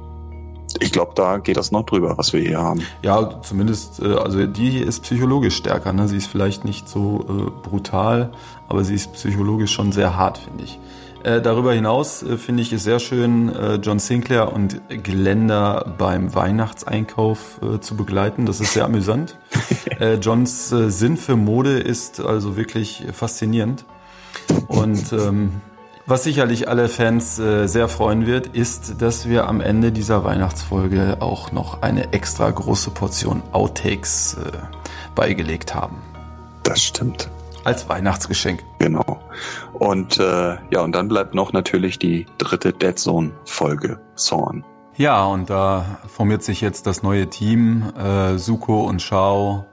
ich 0.81 0.91
glaube, 0.91 1.13
da 1.15 1.39
geht 1.39 1.57
das 1.57 1.71
noch 1.71 1.87
drüber, 1.87 2.19
was 2.19 2.33
wir 2.33 2.41
hier 2.41 2.61
haben. 2.61 2.83
Ja, 3.03 3.41
zumindest, 3.41 4.03
äh, 4.03 4.15
also 4.15 4.45
die 4.47 4.71
hier 4.71 4.87
ist 4.87 5.05
psychologisch 5.05 5.57
stärker. 5.57 5.93
Ne? 5.93 6.09
Sie 6.09 6.17
ist 6.17 6.27
vielleicht 6.27 6.65
nicht 6.65 6.89
so 6.89 7.25
äh, 7.29 7.69
brutal, 7.69 8.33
aber 8.67 8.83
sie 8.83 8.97
ist 8.97 9.13
psychologisch 9.13 9.73
schon 9.73 9.93
sehr 9.93 10.17
hart, 10.17 10.39
finde 10.39 10.65
ich. 10.65 10.81
Äh, 11.27 11.43
darüber 11.43 11.73
hinaus 11.73 12.23
äh, 12.23 12.37
finde 12.37 12.63
ich 12.63 12.73
es 12.73 12.85
sehr 12.85 13.01
schön, 13.01 13.53
äh, 13.53 13.75
John 13.83 13.99
Sinclair 13.99 14.53
und 14.53 14.81
Glenda 15.03 15.85
beim 15.99 16.33
Weihnachtseinkauf 16.37 17.61
äh, 17.63 17.81
zu 17.81 17.97
begleiten. 17.97 18.47
Das 18.47 18.61
ist 18.61 18.73
sehr 18.73 18.85
amüsant. 18.85 19.37
Äh, 19.99 20.17
Johns 20.17 20.73
äh, 20.73 20.91
Sinn 20.91 21.17
für 21.17 21.37
Mode 21.37 21.79
ist 21.79 22.21
also 22.21 22.59
wirklich 22.59 23.07
faszinierend. 23.15 23.87
Und 24.69 25.11
ähm, 25.15 25.63
was 26.05 26.25
sicherlich 26.25 26.69
alle 26.69 26.91
Fans 26.91 27.37
sehr 27.37 27.89
freuen 27.89 28.27
wird, 28.27 28.49
ist, 28.49 29.01
dass 29.01 29.27
wir 29.27 29.49
am 29.49 29.63
Ende 29.63 29.93
dieser 29.93 30.23
Weihnachtsfolge 30.23 31.17
auch 31.21 31.51
noch 31.51 31.81
eine 31.81 32.13
extra 32.13 32.51
große 32.51 32.91
Portion 32.91 33.43
Outtakes 33.53 34.37
beigelegt 35.15 35.75
haben. 35.75 35.97
Das 36.63 36.83
stimmt. 36.83 37.31
Als 37.67 37.89
Weihnachtsgeschenk. 37.89 38.63
Genau. 38.79 39.19
Und 39.73 40.21
äh, 40.21 40.57
ja, 40.71 40.83
und 40.83 40.93
dann 40.93 41.09
bleibt 41.09 41.35
noch 41.35 41.53
natürlich 41.53 41.99
die 41.99 42.27
dritte 42.39 42.73
Dead 42.73 42.97
Zone 42.97 43.33
Folge 43.45 43.99
Zorn. 44.15 44.65
Ja, 44.97 45.25
und 45.25 45.51
da 45.51 45.99
formiert 46.07 46.45
sich 46.45 46.61
jetzt 46.61 46.87
das 46.87 47.03
neue 47.03 47.29
Team. 47.29 47.93
Äh, 47.99 48.39
Suko 48.39 48.85
und 48.85 49.03
Shao 49.03 49.67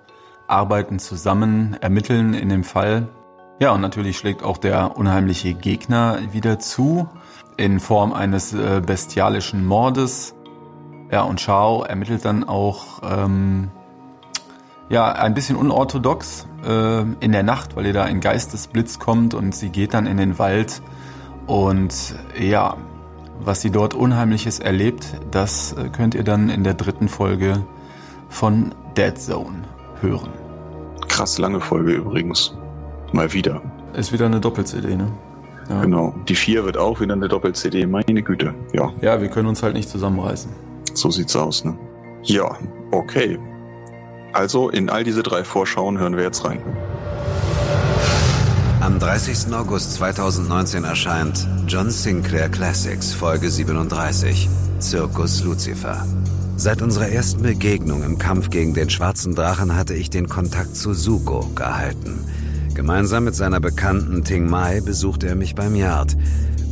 arbeiten 0.48 0.98
zusammen, 0.98 1.78
ermitteln 1.82 2.34
in 2.34 2.50
dem 2.50 2.64
Fall. 2.64 3.10
Ja, 3.60 3.74
und 3.74 3.82
natürlich 3.82 4.18
schlägt 4.18 4.42
auch 4.42 4.58
der 4.58 4.98
unheimliche 4.98 5.54
Gegner 5.54 6.18
wieder 6.32 6.58
zu 6.58 7.08
in 7.58 7.80
Form 7.80 8.12
eines 8.12 8.54
äh, 8.54 8.82
bestialischen 8.84 9.68
Mordes. 9.68 10.34
Ja, 11.12 11.22
und 11.22 11.40
Shao 11.40 11.84
ermittelt 11.84 12.26
dann 12.26 12.44
auch 12.44 13.04
ähm, 13.04 13.70
ja 14.90 15.12
ein 15.12 15.36
bisschen 15.36 15.58
unorthodox 15.58 16.48
äh, 16.66 17.02
in 17.20 17.32
der 17.32 17.44
Nacht, 17.44 17.76
weil 17.76 17.86
ihr 17.86 17.94
da 17.94 18.04
ein 18.04 18.20
Geistesblitz 18.20 19.00
kommt 19.00 19.34
und 19.34 19.56
sie 19.56 19.70
geht 19.70 19.94
dann 19.94 20.06
in 20.06 20.18
den 20.18 20.40
Wald 20.40 20.82
und 21.48 22.16
ja, 22.40 22.78
was 23.40 23.62
sie 23.62 23.72
dort 23.72 23.94
Unheimliches 23.94 24.60
erlebt, 24.60 25.06
das 25.32 25.74
äh, 25.74 25.90
könnt 25.90 26.16
ihr 26.16 26.24
dann 26.24 26.50
in 26.50 26.64
der 26.64 26.74
dritten 26.74 27.10
Folge 27.10 27.64
von 28.30 28.74
Dead 28.96 29.18
Zone 29.18 29.64
hören. 30.02 30.30
Krass 31.08 31.38
lange 31.38 31.60
Folge 31.60 31.94
übrigens. 31.94 32.56
Mal 33.12 33.34
wieder. 33.34 33.62
Ist 33.94 34.12
wieder 34.12 34.26
eine 34.26 34.40
Doppel-CD, 34.40 34.96
ne? 34.96 35.12
Ja. 35.70 35.82
Genau. 35.82 36.16
Die 36.28 36.36
4 36.36 36.66
wird 36.66 36.78
auch 36.78 37.00
wieder 37.00 37.14
eine 37.14 37.28
Doppel-CD. 37.28 37.86
Meine 37.86 38.24
Güte. 38.24 38.54
Ja. 38.74 38.92
Ja, 39.02 39.22
wir 39.22 39.30
können 39.30 39.48
uns 39.48 39.62
halt 39.62 39.76
nicht 39.76 39.90
zusammenreißen. 39.90 40.52
So 40.94 41.12
sieht's 41.12 41.36
aus, 41.36 41.64
ne? 41.64 41.78
Ja, 42.24 42.58
okay. 42.92 43.38
Also 44.34 44.70
in 44.70 44.90
all 44.90 45.04
diese 45.04 45.24
drei 45.24 45.44
Vorschauen 45.44 46.00
hören 46.00 46.18
wir 46.18 46.24
jetzt 46.24 46.44
rein. 46.44 46.60
Am 48.82 49.00
30. 49.00 49.54
August 49.54 49.94
2019 49.94 50.84
erscheint 50.84 51.48
John 51.68 51.90
Sinclair 51.90 52.50
Classics 52.50 53.14
Folge 53.14 53.50
37, 53.50 54.50
Zirkus 54.80 55.44
Lucifer. 55.44 56.06
Seit 56.58 56.82
unserer 56.82 57.08
ersten 57.08 57.44
Begegnung 57.44 58.04
im 58.04 58.18
Kampf 58.18 58.50
gegen 58.50 58.74
den 58.74 58.90
schwarzen 58.90 59.36
Drachen 59.36 59.76
hatte 59.76 59.94
ich 59.94 60.10
den 60.10 60.28
Kontakt 60.28 60.76
zu 60.76 60.94
Suko 60.94 61.50
gehalten. 61.56 62.26
Gemeinsam 62.74 63.24
mit 63.24 63.36
seiner 63.36 63.60
Bekannten 63.60 64.24
Ting 64.24 64.50
Mai 64.50 64.82
besuchte 64.82 65.28
er 65.28 65.36
mich 65.36 65.56
beim 65.56 65.76
Yard. 65.76 66.18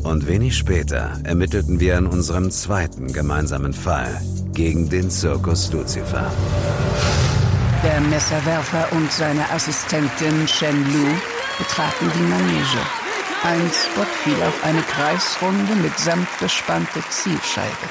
Und 0.03 0.27
wenig 0.27 0.57
später 0.57 1.11
ermittelten 1.23 1.79
wir 1.79 1.97
in 1.97 2.07
unserem 2.07 2.49
zweiten 2.49 3.13
gemeinsamen 3.13 3.73
Fall 3.73 4.19
gegen 4.53 4.89
den 4.89 5.09
Zirkus 5.09 5.71
Lucifer. 5.71 6.31
Der 7.83 7.99
Messerwerfer 7.99 8.91
und 8.91 9.11
seine 9.11 9.49
Assistentin 9.49 10.47
Shen 10.47 10.83
Lu 10.93 11.07
betraten 11.57 12.11
die 12.13 12.21
Manege. 12.21 12.77
Ein 13.43 13.71
Spot 13.71 14.05
fiel 14.23 14.35
auf 14.43 14.63
eine 14.63 14.83
Kreisrunde 14.83 15.73
mit 15.75 15.97
samtbespannter 15.97 17.01
Zielscheibe. 17.09 17.89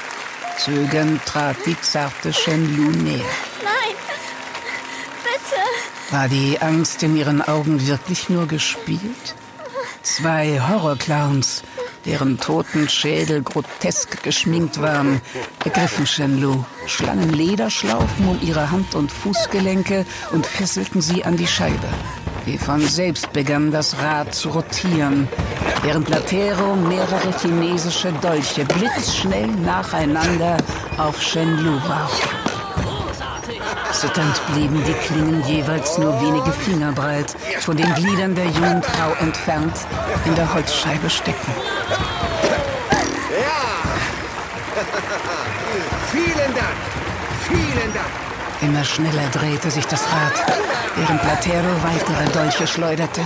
Zögernd 0.57 1.25
trat 1.25 1.57
die 1.65 1.79
zarte 1.81 2.31
Shen 2.31 2.77
Lu 2.77 2.89
näher. 3.03 3.25
Nein! 3.63 3.95
Bitte! 5.23 5.61
War 6.11 6.29
die 6.29 6.57
Angst 6.61 7.03
in 7.03 7.17
ihren 7.17 7.41
Augen 7.41 7.85
wirklich 7.85 8.29
nur 8.29 8.47
gespielt? 8.47 9.35
Zwei 10.03 10.59
Horrorclowns, 10.59 11.63
deren 12.05 12.39
toten 12.39 12.89
Schädel 12.89 13.43
grotesk 13.43 14.23
geschminkt 14.23 14.81
waren, 14.81 15.21
ergriffen 15.63 16.07
Shenlu, 16.07 16.63
schlangen 16.87 17.31
Lederschlaufen 17.31 18.27
um 18.27 18.39
ihre 18.41 18.71
Hand- 18.71 18.95
und 18.95 19.11
Fußgelenke 19.11 20.05
und 20.31 20.45
fesselten 20.45 21.01
sie 21.01 21.23
an 21.23 21.37
die 21.37 21.47
Scheibe. 21.47 21.87
Wie 22.45 22.57
von 22.57 22.81
selbst 22.81 23.31
begann 23.31 23.71
das 23.71 23.95
Rad 23.99 24.33
zu 24.33 24.49
rotieren, 24.49 25.27
während 25.83 26.09
Latero 26.09 26.75
mehrere 26.75 27.31
chinesische 27.39 28.11
Dolche 28.13 28.65
blitzschnell 28.65 29.47
nacheinander 29.47 30.57
auf 30.97 31.21
Shenlu 31.21 31.75
warf. 31.87 32.40
Zitternd 33.93 34.41
blieben 34.53 34.83
die 34.85 34.93
Klingen 34.93 35.43
jeweils 35.45 35.97
nur 35.97 36.19
wenige 36.21 36.51
Finger 36.51 36.91
breit, 36.91 37.35
von 37.59 37.75
den 37.75 37.93
Gliedern 37.95 38.35
der 38.35 38.45
jungen 38.45 38.81
Frau 38.81 39.13
entfernt, 39.19 39.73
in 40.25 40.35
der 40.35 40.53
Holzscheibe 40.53 41.09
stecken. 41.09 41.51
Vielen 46.11 46.55
Dank. 46.55 46.77
Vielen 47.47 47.93
Dank. 47.93 48.11
Immer 48.61 48.83
schneller 48.83 49.29
drehte 49.31 49.71
sich 49.71 49.85
das 49.87 50.03
Rad, 50.03 50.33
während 50.95 51.21
Platero 51.21 51.69
weitere 51.83 52.25
Dolche 52.31 52.67
schleuderte. 52.67 53.21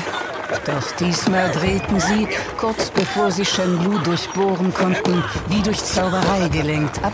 Doch 0.65 0.91
diesmal 0.99 1.49
drehten 1.51 1.99
sie, 1.99 2.27
kurz 2.57 2.89
bevor 2.91 3.31
sie 3.31 3.45
Shenlu 3.45 3.99
durchbohren 3.99 4.73
konnten, 4.73 5.23
wie 5.47 5.61
durch 5.61 5.83
Zauberei 5.83 6.47
gelenkt 6.49 7.03
ab 7.03 7.13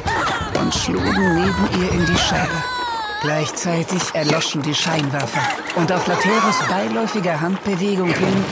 und 0.59 0.73
schlugen 0.73 1.35
neben 1.35 1.81
ihr 1.81 1.91
in 1.91 2.05
die 2.05 2.17
Scheibe. 2.17 2.80
Gleichzeitig 3.21 4.01
erloschen 4.13 4.63
die 4.63 4.73
Scheinwerfer 4.73 5.41
und 5.75 5.91
auf 5.91 6.07
Lateros 6.07 6.57
beiläufiger 6.67 7.39
Handbewegung 7.39 8.11
hin 8.11 8.43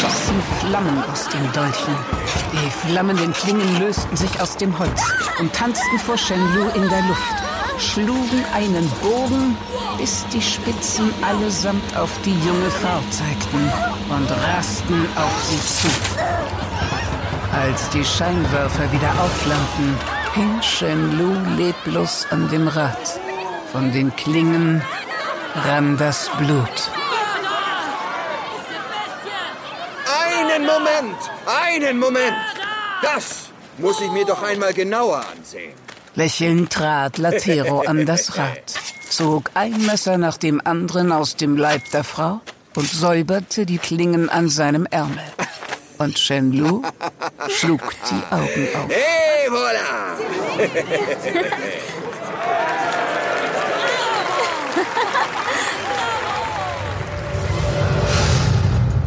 schossen 0.00 0.42
Flammen 0.60 1.02
aus 1.10 1.28
den 1.28 1.52
Dolchen. 1.52 1.94
Die 2.52 2.70
flammenden 2.70 3.32
Klingen 3.32 3.80
lösten 3.80 4.16
sich 4.16 4.40
aus 4.40 4.56
dem 4.56 4.78
Holz 4.78 5.02
und 5.38 5.52
tanzten 5.52 5.98
vor 5.98 6.16
Shenlu 6.16 6.68
in 6.74 6.88
der 6.88 7.02
Luft, 7.02 7.34
schlugen 7.78 8.44
einen 8.54 8.88
Bogen, 9.02 9.56
bis 9.98 10.26
die 10.32 10.42
Spitzen 10.42 11.12
allesamt 11.22 11.96
auf 11.96 12.10
die 12.24 12.38
junge 12.46 12.70
Frau 12.70 13.00
zeigten 13.10 13.72
und 14.10 14.30
rasten 14.30 15.06
auf 15.16 15.44
sie 15.44 15.60
zu. 15.60 15.88
Als 17.52 17.88
die 17.90 18.04
Scheinwerfer 18.04 18.92
wieder 18.92 19.10
aufflammten, 19.22 19.96
hing 20.34 20.62
Shenlu 20.62 21.56
leblos 21.56 22.26
an 22.30 22.48
dem 22.48 22.68
Rad. 22.68 23.20
Von 23.72 23.92
den 23.92 24.14
Klingen 24.16 24.82
rann 25.54 25.96
das 25.96 26.28
Blut. 26.38 26.90
Einen 30.24 30.66
Moment. 30.66 31.18
Einen 31.46 31.98
Moment. 31.98 32.36
Das 33.02 33.50
muss 33.78 34.00
ich 34.00 34.10
mir 34.10 34.24
doch 34.24 34.42
einmal 34.42 34.72
genauer 34.72 35.24
ansehen. 35.36 35.72
Lächelnd 36.16 36.72
trat 36.72 37.18
Latero 37.18 37.82
an 37.82 38.04
das 38.06 38.36
Rad, 38.38 38.74
zog 39.08 39.50
ein 39.54 39.86
Messer 39.86 40.18
nach 40.18 40.36
dem 40.36 40.60
anderen 40.64 41.12
aus 41.12 41.36
dem 41.36 41.56
Leib 41.56 41.82
der 41.92 42.02
Frau 42.02 42.40
und 42.74 42.88
säuberte 42.88 43.66
die 43.66 43.78
Klingen 43.78 44.28
an 44.28 44.48
seinem 44.48 44.86
Ärmel. 44.90 45.22
Und 45.98 46.18
Shenlu 46.18 46.82
schlug 47.48 47.82
die 48.10 48.34
Augen 48.34 48.68
auf. 48.74 48.88
Hey, 48.88 49.48
voilà! 49.48 50.16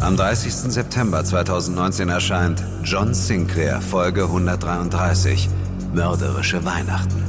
Am 0.04 0.18
30. 0.18 0.70
September 0.70 1.24
2019 1.24 2.10
erscheint 2.10 2.62
John 2.82 3.14
Sinclair 3.14 3.80
Folge 3.80 4.24
133 4.24 5.48
Mörderische 5.94 6.62
Weihnachten. 6.66 7.22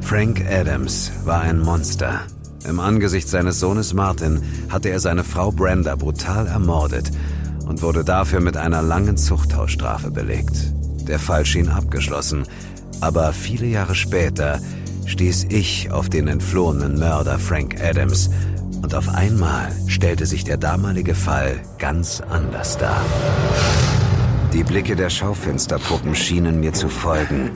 Frank 0.00 0.42
Adams 0.50 1.12
war 1.24 1.42
ein 1.42 1.60
Monster. 1.60 2.22
Im 2.66 2.80
Angesicht 2.80 3.28
seines 3.28 3.60
Sohnes 3.60 3.92
Martin 3.92 4.40
hatte 4.70 4.88
er 4.88 4.98
seine 4.98 5.24
Frau 5.24 5.52
Brenda 5.52 5.94
brutal 5.94 6.46
ermordet 6.46 7.10
und 7.66 7.82
wurde 7.82 8.02
dafür 8.02 8.40
mit 8.40 8.56
einer 8.56 8.80
langen 8.80 9.18
Zuchthausstrafe 9.18 10.10
belegt. 10.10 10.72
Der 11.06 11.18
Fall 11.18 11.44
schien 11.44 11.68
abgeschlossen, 11.68 12.44
aber 13.02 13.34
viele 13.34 13.66
Jahre 13.66 13.94
später 13.94 14.58
stieß 15.04 15.48
ich 15.50 15.90
auf 15.90 16.08
den 16.08 16.28
entflohenen 16.28 16.98
Mörder 16.98 17.38
Frank 17.38 17.78
Adams 17.78 18.30
und 18.82 18.94
auf 18.94 19.08
einmal 19.08 19.70
stellte 19.86 20.26
sich 20.26 20.44
der 20.44 20.56
damalige 20.56 21.14
Fall 21.14 21.60
ganz 21.78 22.20
anders 22.20 22.76
dar. 22.78 23.00
Die 24.52 24.64
Blicke 24.64 24.96
der 24.96 25.08
Schaufensterpuppen 25.08 26.14
schienen 26.14 26.60
mir 26.60 26.72
zu 26.72 26.88
folgen. 26.88 27.52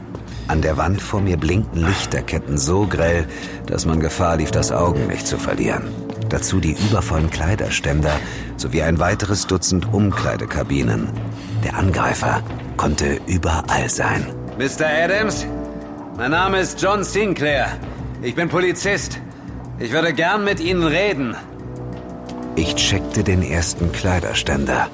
An 0.48 0.62
der 0.62 0.76
Wand 0.76 1.02
vor 1.02 1.20
mir 1.20 1.36
blinkten 1.36 1.84
Lichterketten 1.84 2.56
so 2.56 2.86
grell, 2.86 3.26
dass 3.66 3.84
man 3.84 4.00
Gefahr 4.00 4.36
lief, 4.36 4.52
das 4.52 4.70
Augenlicht 4.70 5.26
zu 5.26 5.36
verlieren. 5.36 5.88
Dazu 6.28 6.60
die 6.60 6.76
übervollen 6.88 7.30
Kleiderständer 7.30 8.12
sowie 8.56 8.82
ein 8.82 8.98
weiteres 8.98 9.46
Dutzend 9.46 9.92
Umkleidekabinen. 9.92 11.08
Der 11.64 11.76
Angreifer 11.76 12.42
konnte 12.76 13.20
überall 13.26 13.90
sein. 13.90 14.26
Mr. 14.56 14.86
Adams, 14.86 15.44
mein 16.16 16.30
Name 16.30 16.60
ist 16.60 16.80
John 16.80 17.04
Sinclair. 17.04 17.76
Ich 18.22 18.34
bin 18.34 18.48
Polizist. 18.48 19.20
Ich 19.78 19.92
würde 19.92 20.14
gern 20.14 20.44
mit 20.44 20.60
Ihnen 20.60 20.84
reden. 20.84 21.36
Ich 22.56 22.74
checkte 22.76 23.22
den 23.22 23.42
ersten 23.42 23.92
Kleiderständer. 23.92 24.88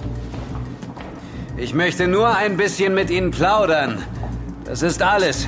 Ich 1.56 1.72
möchte 1.72 2.08
nur 2.08 2.34
ein 2.36 2.56
bisschen 2.56 2.92
mit 2.92 3.08
Ihnen 3.08 3.30
plaudern. 3.30 4.02
Das 4.64 4.82
ist 4.82 5.00
alles. 5.00 5.46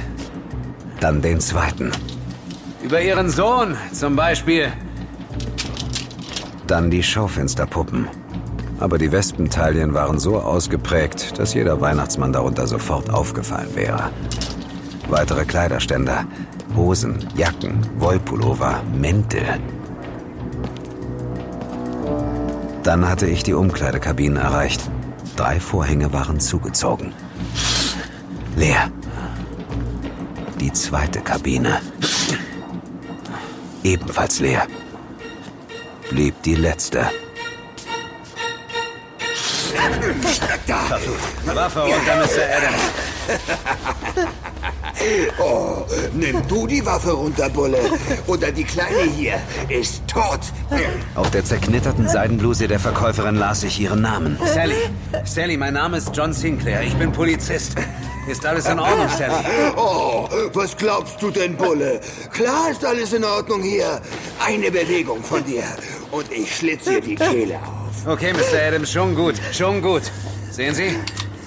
Dann 1.01 1.21
den 1.21 1.41
zweiten. 1.41 1.91
Über 2.83 3.01
Ihren 3.01 3.29
Sohn 3.29 3.77
zum 3.93 4.15
Beispiel. 4.15 4.73
Dann 6.69 6.91
die 6.91 7.03
Schaufensterpuppen. 7.03 8.07
Aber 8.79 8.99
die 8.99 9.11
Wespenteilchen 9.11 9.95
waren 9.95 10.19
so 10.21 10.39
ausgeprägt, 10.39 11.39
dass 11.39 11.55
jeder 11.55 11.81
Weihnachtsmann 11.81 12.33
darunter 12.33 12.69
sofort 12.69 13.11
aufgefallen 13.11 13.75
wäre. 13.75 14.11
Weitere 15.09 15.45
Kleiderständer, 15.45 16.25
Hosen, 16.77 17.29
Jacken, 17.37 17.87
Wollpullover, 17.99 18.83
Mäntel. 18.93 19.61
Dann 22.83 23.09
hatte 23.09 23.27
ich 23.27 23.43
die 23.43 23.55
Umkleidekabinen 23.55 24.37
erreicht. 24.37 24.83
Drei 25.37 25.59
Vorhänge 25.59 26.13
waren 26.13 26.41
zugezogen. 26.41 27.13
Leer. 28.57 28.91
Die 30.61 30.73
zweite 30.73 31.21
Kabine. 31.21 31.81
Ebenfalls 33.83 34.41
leer. 34.41 34.67
Blieb 36.11 36.43
die 36.43 36.55
letzte. 36.55 37.11
Da. 40.67 40.99
Waffe 41.55 41.81
runter, 41.81 42.17
Mr. 42.17 42.45
Adams. 42.57 44.35
Oh, 45.39 45.85
nimm 46.13 46.47
du 46.49 46.67
die 46.67 46.85
Waffe 46.85 47.13
runter, 47.13 47.49
Bulle. 47.51 47.79
Oder 48.27 48.51
die 48.53 48.65
Kleine 48.65 49.03
hier 49.17 49.41
ist 49.69 50.03
tot. 50.07 50.41
Auf 51.15 51.31
der 51.31 51.45
zerknitterten 51.45 52.09
Seidenbluse 52.09 52.69
der 52.69 52.81
Verkäuferin 52.81 53.37
las 53.37 53.63
ich 53.65 53.81
ihren 53.81 54.03
Namen. 54.03 54.39
Sally. 54.55 54.77
Sally, 55.25 55.57
mein 55.57 55.75
Name 55.75 55.99
ist 55.99 56.11
John 56.15 56.33
Sinclair. 56.33 56.83
Ich 56.83 56.95
bin 56.95 57.13
Polizist. 57.13 57.75
Ist 58.27 58.47
alles 58.47 58.67
in 58.67 58.79
Ordnung, 58.79 59.09
Sally? 59.19 59.35
Oh, 59.77 60.29
was 60.55 60.77
glaubst 60.77 61.21
du 61.21 61.31
denn, 61.31 61.57
Bulle? 61.57 62.01
Klar 62.33 62.71
ist 62.71 62.85
alles 62.85 63.13
in 63.13 63.25
Ordnung 63.25 63.63
hier. 63.63 64.01
Eine 64.45 64.71
Bewegung 64.71 65.23
von 65.23 65.45
dir 65.45 65.65
und 66.11 66.33
ich 66.33 66.57
schlitze 66.57 66.93
dir 66.93 67.01
die 67.01 67.15
Kehle 67.17 67.57
auf. 67.57 68.07
Okay, 68.07 68.33
Mr. 68.33 68.69
Adams, 68.69 68.91
schon 68.91 69.15
gut, 69.15 69.35
schon 69.53 69.83
gut. 69.83 70.03
Sehen 70.51 70.75
Sie? 70.75 70.97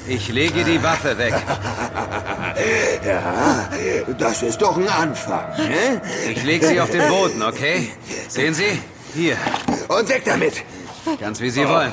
Ich 0.08 0.30
lege 0.30 0.64
die 0.64 0.82
Waffe 0.82 1.18
weg. 1.18 1.34
Ja, 3.06 3.70
das 4.18 4.42
ist 4.42 4.62
doch 4.62 4.76
ein 4.78 4.88
Anfang, 4.90 5.46
ne? 5.58 6.02
Ich 6.30 6.44
lege 6.44 6.66
sie 6.68 6.82
auf 6.82 6.90
den 6.90 7.08
Boden, 7.08 7.44
okay? 7.44 7.92
Sehen 8.28 8.54
Sie? 8.56 8.82
Hier. 9.14 9.38
Und 9.88 10.10
weg 10.10 10.24
damit. 10.26 10.64
Ganz 11.20 11.40
wie 11.40 11.52
Sie 11.52 11.66
wollen. 11.70 11.92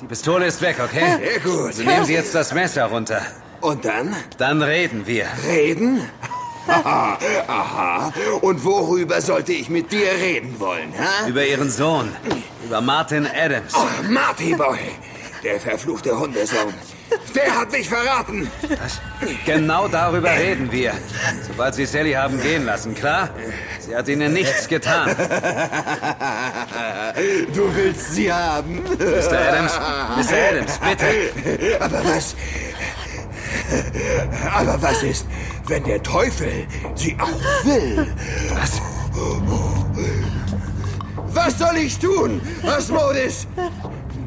Die 0.00 0.06
Pistole 0.06 0.46
ist 0.46 0.62
weg, 0.62 0.76
okay? 0.82 1.18
Sehr 1.18 1.40
gut. 1.40 1.74
So 1.74 1.82
nehmen 1.82 2.06
Sie 2.06 2.14
jetzt 2.14 2.34
das 2.34 2.52
Messer 2.54 2.86
runter. 2.86 3.20
Und 3.60 3.84
dann? 3.84 4.16
Dann 4.38 4.62
reden 4.62 5.06
wir. 5.06 5.26
Reden? 5.46 6.00
Aha, 6.68 7.18
aha. 7.46 8.12
Und 8.42 8.62
worüber 8.62 9.20
sollte 9.22 9.52
ich 9.54 9.70
mit 9.70 9.90
dir 9.90 10.10
reden 10.12 10.58
wollen, 10.60 10.92
ha? 10.98 11.26
Über 11.26 11.44
Ihren 11.46 11.70
Sohn. 11.70 12.14
Über 12.64 12.80
Martin 12.82 13.26
Adams. 13.26 13.72
Oh, 13.74 13.86
Marty 14.10 14.54
Boy. 14.54 14.78
Der 15.42 15.60
verfluchte 15.60 16.18
Hundesohn. 16.18 16.74
Der 17.34 17.58
hat 17.58 17.70
mich 17.70 17.88
verraten. 17.88 18.50
Was? 18.80 19.00
Genau 19.46 19.88
darüber 19.88 20.30
reden 20.30 20.70
wir. 20.72 20.92
Sobald 21.46 21.74
Sie 21.74 21.86
Sally 21.86 22.12
haben 22.12 22.40
gehen 22.40 22.64
lassen, 22.64 22.94
klar? 22.94 23.30
Sie 23.80 23.94
hat 23.94 24.08
Ihnen 24.08 24.32
nichts 24.32 24.66
getan. 24.68 25.14
Du 27.54 27.74
willst 27.74 28.14
sie 28.14 28.32
haben? 28.32 28.82
Mr. 28.82 29.38
Adams, 29.38 29.72
Mr. 30.16 30.36
Adams, 30.50 30.78
bitte. 30.78 31.80
Aber 31.80 32.04
was... 32.04 32.34
Aber 34.54 34.82
was 34.82 35.02
ist, 35.02 35.26
wenn 35.66 35.84
der 35.84 36.02
Teufel 36.02 36.66
sie 36.94 37.16
auch 37.20 37.64
will? 37.64 38.06
Was? 38.54 38.80
Was 41.34 41.58
soll 41.58 41.76
ich 41.76 41.98
tun, 41.98 42.40
Asmodis? 42.64 43.46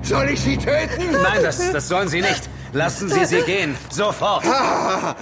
Soll 0.03 0.29
ich 0.29 0.41
sie 0.41 0.57
töten? 0.57 1.11
Nein, 1.11 1.43
das, 1.43 1.71
das 1.71 1.87
sollen 1.87 2.07
Sie 2.07 2.21
nicht. 2.21 2.49
Lassen 2.73 3.09
Sie 3.09 3.25
sie 3.25 3.41
gehen. 3.41 3.75
Sofort. 3.89 4.45
Ah, 4.45 5.15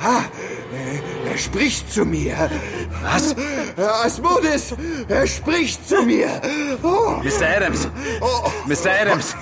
ah, 0.00 0.22
er 1.30 1.38
spricht 1.38 1.92
zu 1.92 2.04
mir. 2.04 2.50
Was? 3.02 3.34
Asmodis, 4.04 4.74
er 5.08 5.26
spricht 5.26 5.88
zu 5.88 6.02
mir. 6.02 6.28
Oh. 6.82 7.20
Mr. 7.22 7.56
Adams. 7.56 7.88
Oh. 8.20 8.50
Mr. 8.66 8.90
Adams. 9.00 9.34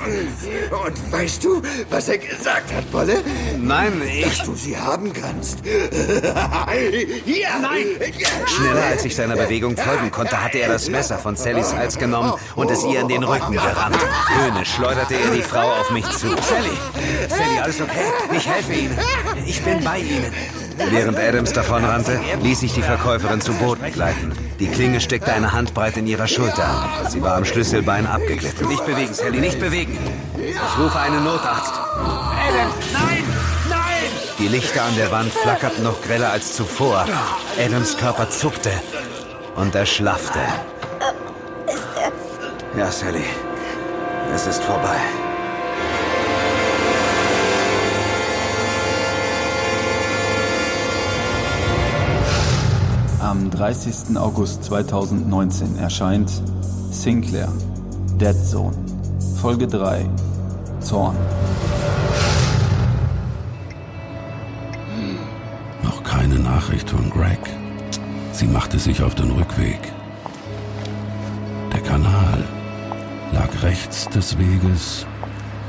Und 0.85 1.13
weißt 1.13 1.45
du, 1.45 1.63
was 1.91 2.09
er 2.09 2.19
gesagt 2.19 2.73
hat, 2.73 2.91
Bolle? 2.93 3.23
Nein, 3.59 4.01
ich... 4.07 4.25
Dass 4.25 4.47
du 4.47 4.55
sie 4.55 4.77
haben 4.77 5.13
kannst. 5.13 5.59
Hier! 7.25 7.49
Nein! 7.61 7.87
Schneller 8.47 8.85
als 8.85 9.05
ich 9.05 9.17
seiner 9.17 9.37
Bewegung 9.37 9.77
folgen 9.77 10.11
konnte, 10.11 10.43
hatte 10.43 10.59
er 10.59 10.69
das 10.69 10.89
Messer 10.89 11.19
von 11.19 11.37
Sallys 11.37 11.75
Hals 11.75 11.99
genommen 11.99 12.35
und 12.55 12.71
es 12.71 12.85
ihr 12.85 13.01
in 13.01 13.09
den 13.09 13.25
Rücken 13.25 13.53
gerammt. 13.53 13.99
Höhnisch 14.29 14.75
schleuderte 14.75 15.15
er 15.15 15.31
die 15.35 15.43
Frau 15.43 15.73
auf 15.73 15.91
mich 15.91 16.09
zu. 16.11 16.29
Sally! 16.29 17.00
Sally, 17.29 17.59
alles 17.63 17.81
okay? 17.81 18.13
Ich 18.33 18.49
helfe 18.49 18.73
Ihnen. 18.73 18.99
Ich 19.47 19.63
bin 19.63 19.83
bei 19.85 19.99
Ihnen. 19.99 20.33
Während 20.91 21.19
Adams 21.19 21.53
davonrannte, 21.53 22.21
ließ 22.43 22.63
ich 22.63 22.73
die 22.73 22.83
Verkäuferin 22.83 23.41
zu 23.41 23.53
Boden 23.55 23.93
gleiten. 23.93 24.33
Die 24.59 24.67
Klinge 24.67 25.01
steckte 25.01 25.33
eine 25.33 25.53
Handbreit 25.53 25.97
in 25.97 26.07
ihrer 26.07 26.27
Schulter. 26.27 26.89
Sie 27.09 27.23
war 27.23 27.37
am 27.37 27.45
Schlüsselbein 27.45 28.07
abgeglitten. 28.07 28.69
Nicht 28.69 28.85
bewegen, 28.87 29.13
Sally, 29.15 29.41
nicht 29.41 29.61
bewegen. 29.61 29.99
Ich 30.37 30.79
rufe 30.79 30.99
einen 30.99 31.25
Notarzt. 31.25 31.75
Adams, 31.75 32.75
nein! 32.93 33.25
Nein! 33.69 33.81
Die 34.39 34.49
Lichter 34.49 34.83
an 34.83 34.97
der 34.97 35.11
Wand 35.11 35.33
flackerten 35.33 35.85
noch 35.85 36.01
greller 36.03 36.31
als 36.31 36.55
zuvor. 36.55 37.07
Adams 37.59 37.97
Körper 37.97 38.31
zuckte 38.31 38.71
und 39.57 39.75
er 39.75 39.87
schlaffte. 39.87 40.41
Ja, 42.77 42.91
Sally. 42.91 43.25
Es 44.35 44.47
ist 44.47 44.63
vorbei. 44.63 44.97
Am 53.31 53.49
30. 53.49 54.17
August 54.17 54.65
2019 54.65 55.79
erscheint 55.79 56.43
Sinclair, 56.91 57.47
Dead 58.21 58.35
Zone, 58.35 58.75
Folge 59.41 59.69
3, 59.69 60.05
Zorn. 60.81 61.15
Noch 65.85 66.03
keine 66.03 66.41
Nachricht 66.41 66.91
von 66.91 67.09
Greg. 67.09 67.39
Sie 68.33 68.49
machte 68.49 68.81
sich 68.81 69.01
auf 69.01 69.15
den 69.15 69.31
Rückweg. 69.31 69.79
Der 71.73 71.83
Kanal 71.83 72.43
lag 73.33 73.63
rechts 73.63 74.09
des 74.09 74.39
Weges 74.39 75.07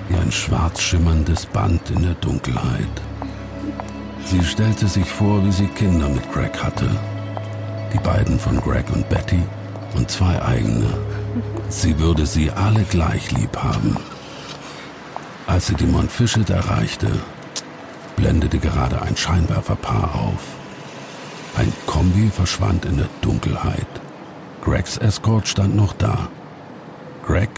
wie 0.09 0.15
ein 0.15 0.31
schwarz 0.31 0.81
schimmerndes 0.81 1.45
Band 1.45 1.91
in 1.91 2.01
der 2.01 2.15
Dunkelheit. 2.15 3.01
Sie 4.25 4.43
stellte 4.43 4.87
sich 4.87 5.07
vor, 5.07 5.45
wie 5.45 5.51
sie 5.51 5.67
Kinder 5.67 6.09
mit 6.09 6.33
Greg 6.33 6.57
hatte. 6.63 6.89
Die 7.93 7.99
beiden 7.99 8.39
von 8.39 8.59
Greg 8.61 8.89
und 8.91 9.07
Betty 9.09 9.43
und 9.95 10.09
zwei 10.09 10.41
eigene. 10.41 10.93
Sie 11.69 11.99
würde 11.99 12.25
sie 12.25 12.51
alle 12.51 12.83
gleich 12.83 13.31
lieb 13.31 13.57
haben. 13.57 13.97
Als 15.47 15.67
sie 15.67 15.75
die 15.75 15.85
Montfichet 15.85 16.49
erreichte, 16.49 17.11
blendete 18.15 18.59
gerade 18.59 19.01
ein 19.01 19.17
Scheinwerferpaar 19.17 20.15
auf. 20.15 20.41
Ein 21.57 21.73
Kombi 21.85 22.29
verschwand 22.29 22.85
in 22.85 22.97
der 22.97 23.09
Dunkelheit. 23.21 23.87
Gregs 24.63 24.97
Escort 24.97 25.47
stand 25.47 25.75
noch 25.75 25.93
da. 25.93 26.29
Greg 27.25 27.49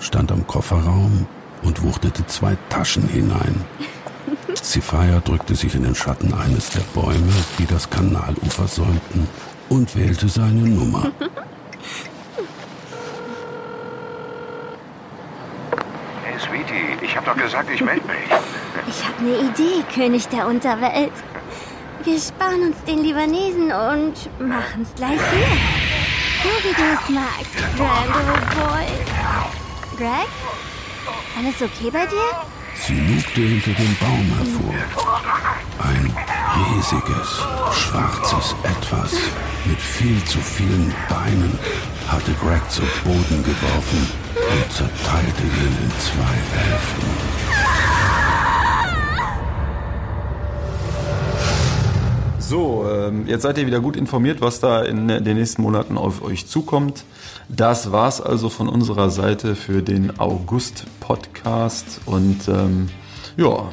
stand 0.00 0.32
am 0.32 0.46
Kofferraum 0.46 1.26
und 1.62 1.82
wuchtete 1.82 2.26
zwei 2.26 2.56
Taschen 2.68 3.08
hinein. 3.08 3.64
Zifaya 4.54 5.20
drückte 5.20 5.54
sich 5.54 5.74
in 5.74 5.84
den 5.84 5.94
Schatten 5.94 6.34
eines 6.34 6.70
der 6.70 6.80
Bäume, 6.94 7.32
die 7.58 7.66
das 7.66 7.88
Kanalufer 7.90 8.66
säumten, 8.66 9.28
und 9.68 9.94
wählte 9.96 10.28
seine 10.28 10.62
Nummer. 10.68 11.10
Hey, 16.24 16.38
Sweetie, 16.38 17.04
ich 17.04 17.16
hab 17.16 17.24
doch 17.24 17.36
gesagt, 17.36 17.70
ich 17.72 17.80
melde 17.80 18.06
mich. 18.06 18.16
Ich 18.88 19.04
habe 19.04 19.18
eine 19.18 19.50
Idee, 19.50 19.82
König 19.92 20.28
der 20.28 20.46
Unterwelt. 20.46 21.12
Wir 22.04 22.20
sparen 22.20 22.62
uns 22.62 22.76
den 22.84 23.02
Libanesen 23.02 23.72
und 23.72 24.14
machen's 24.38 24.94
gleich 24.94 25.18
hier. 25.32 25.46
So 26.42 26.48
wie 26.62 26.72
du 26.72 26.82
es 26.94 27.08
magst, 27.08 27.76
Brando 27.76 28.20
Boy. 28.54 28.86
Greg? 29.96 30.28
Alles 31.36 31.60
okay 31.62 31.90
bei 31.90 32.06
dir? 32.06 32.55
Sie 32.86 32.94
lugte 32.94 33.40
hinter 33.40 33.72
dem 33.72 33.96
Baum 33.96 34.32
hervor. 34.38 34.74
Ein 35.80 36.14
riesiges, 36.54 37.42
schwarzes 37.72 38.54
Etwas 38.62 39.12
mit 39.64 39.80
viel 39.80 40.22
zu 40.24 40.38
vielen 40.38 40.94
Beinen 41.08 41.58
hatte 42.06 42.32
Greg 42.34 42.62
zu 42.70 42.82
Boden 43.02 43.42
geworfen 43.42 44.08
und 44.36 44.72
zerteilte 44.72 45.42
ihn 45.42 45.76
in 45.82 45.90
zwei 45.98 46.60
Hälften. 46.60 47.25
So, 52.48 52.88
ähm, 52.88 53.26
jetzt 53.26 53.42
seid 53.42 53.58
ihr 53.58 53.66
wieder 53.66 53.80
gut 53.80 53.96
informiert, 53.96 54.40
was 54.40 54.60
da 54.60 54.84
in 54.84 55.08
den 55.08 55.36
nächsten 55.36 55.62
Monaten 55.62 55.98
auf 55.98 56.22
euch 56.22 56.46
zukommt. 56.46 57.02
Das 57.48 57.90
war's 57.90 58.20
also 58.20 58.50
von 58.50 58.68
unserer 58.68 59.10
Seite 59.10 59.56
für 59.56 59.82
den 59.82 60.20
August-Podcast. 60.20 62.02
Und 62.06 62.46
ähm, 62.46 62.88
ja, 63.36 63.68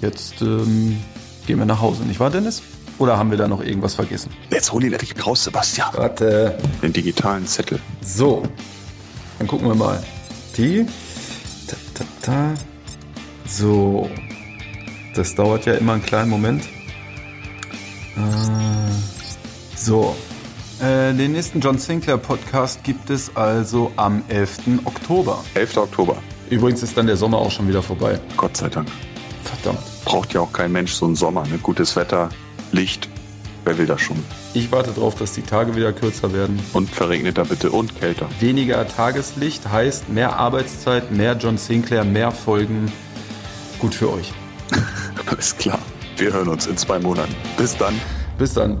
jetzt 0.00 0.42
ähm, 0.42 0.98
gehen 1.46 1.60
wir 1.60 1.64
nach 1.64 1.80
Hause, 1.80 2.02
nicht 2.02 2.18
wahr, 2.18 2.30
Dennis? 2.30 2.60
Oder 2.98 3.18
haben 3.18 3.30
wir 3.30 3.38
da 3.38 3.46
noch 3.46 3.62
irgendwas 3.62 3.94
vergessen? 3.94 4.32
Jetzt 4.50 4.72
hol 4.72 4.82
ihn 4.82 4.92
endlich 4.92 5.14
raus, 5.24 5.44
Sebastian. 5.44 5.90
Warte. 5.94 6.58
Den 6.82 6.92
digitalen 6.92 7.46
Zettel. 7.46 7.78
So, 8.00 8.42
dann 9.38 9.46
gucken 9.46 9.68
wir 9.68 9.76
mal. 9.76 10.02
Die. 10.56 10.84
Ta, 11.68 11.76
ta, 11.94 12.04
ta. 12.22 12.54
So. 13.46 14.10
Das 15.14 15.36
dauert 15.36 15.66
ja 15.66 15.74
immer 15.74 15.92
einen 15.92 16.02
kleinen 16.02 16.30
Moment. 16.30 16.64
Äh, 18.18 19.76
so. 19.76 20.16
Äh, 20.80 21.12
den 21.14 21.32
nächsten 21.32 21.60
John 21.60 21.78
Sinclair 21.78 22.18
Podcast 22.18 22.84
gibt 22.84 23.10
es 23.10 23.34
also 23.34 23.92
am 23.96 24.22
11. 24.28 24.58
Oktober. 24.84 25.44
11. 25.54 25.76
Oktober. 25.76 26.16
Übrigens 26.50 26.82
ist 26.82 26.96
dann 26.96 27.06
der 27.06 27.16
Sommer 27.16 27.38
auch 27.38 27.50
schon 27.50 27.68
wieder 27.68 27.82
vorbei. 27.82 28.20
Gott 28.36 28.56
sei 28.56 28.68
Dank. 28.68 28.88
Verdammt. 29.44 29.80
Braucht 30.04 30.34
ja 30.34 30.40
auch 30.40 30.52
kein 30.52 30.72
Mensch 30.72 30.92
so 30.92 31.06
einen 31.06 31.16
Sommer. 31.16 31.46
Ne? 31.46 31.58
Gutes 31.58 31.96
Wetter, 31.96 32.30
Licht. 32.72 33.08
Wer 33.64 33.76
will 33.76 33.86
das 33.86 34.00
schon? 34.00 34.16
Ich 34.54 34.72
warte 34.72 34.92
darauf, 34.92 35.14
dass 35.16 35.32
die 35.32 35.42
Tage 35.42 35.76
wieder 35.76 35.92
kürzer 35.92 36.32
werden. 36.32 36.58
Und 36.72 36.88
verregneter 36.88 37.44
bitte 37.44 37.70
und 37.70 37.98
kälter. 38.00 38.28
Weniger 38.40 38.86
Tageslicht 38.88 39.68
heißt 39.68 40.08
mehr 40.08 40.36
Arbeitszeit, 40.38 41.10
mehr 41.10 41.36
John 41.36 41.58
Sinclair, 41.58 42.04
mehr 42.04 42.30
Folgen. 42.30 42.90
Gut 43.78 43.94
für 43.94 44.12
euch. 44.12 44.32
Alles 45.26 45.56
klar. 45.56 45.80
Wir 46.18 46.32
hören 46.32 46.48
uns 46.48 46.66
in 46.66 46.76
zwei 46.76 46.98
Monaten. 46.98 47.34
Bis 47.56 47.76
dann. 47.76 47.94
Bis 48.38 48.54
dann. 48.54 48.80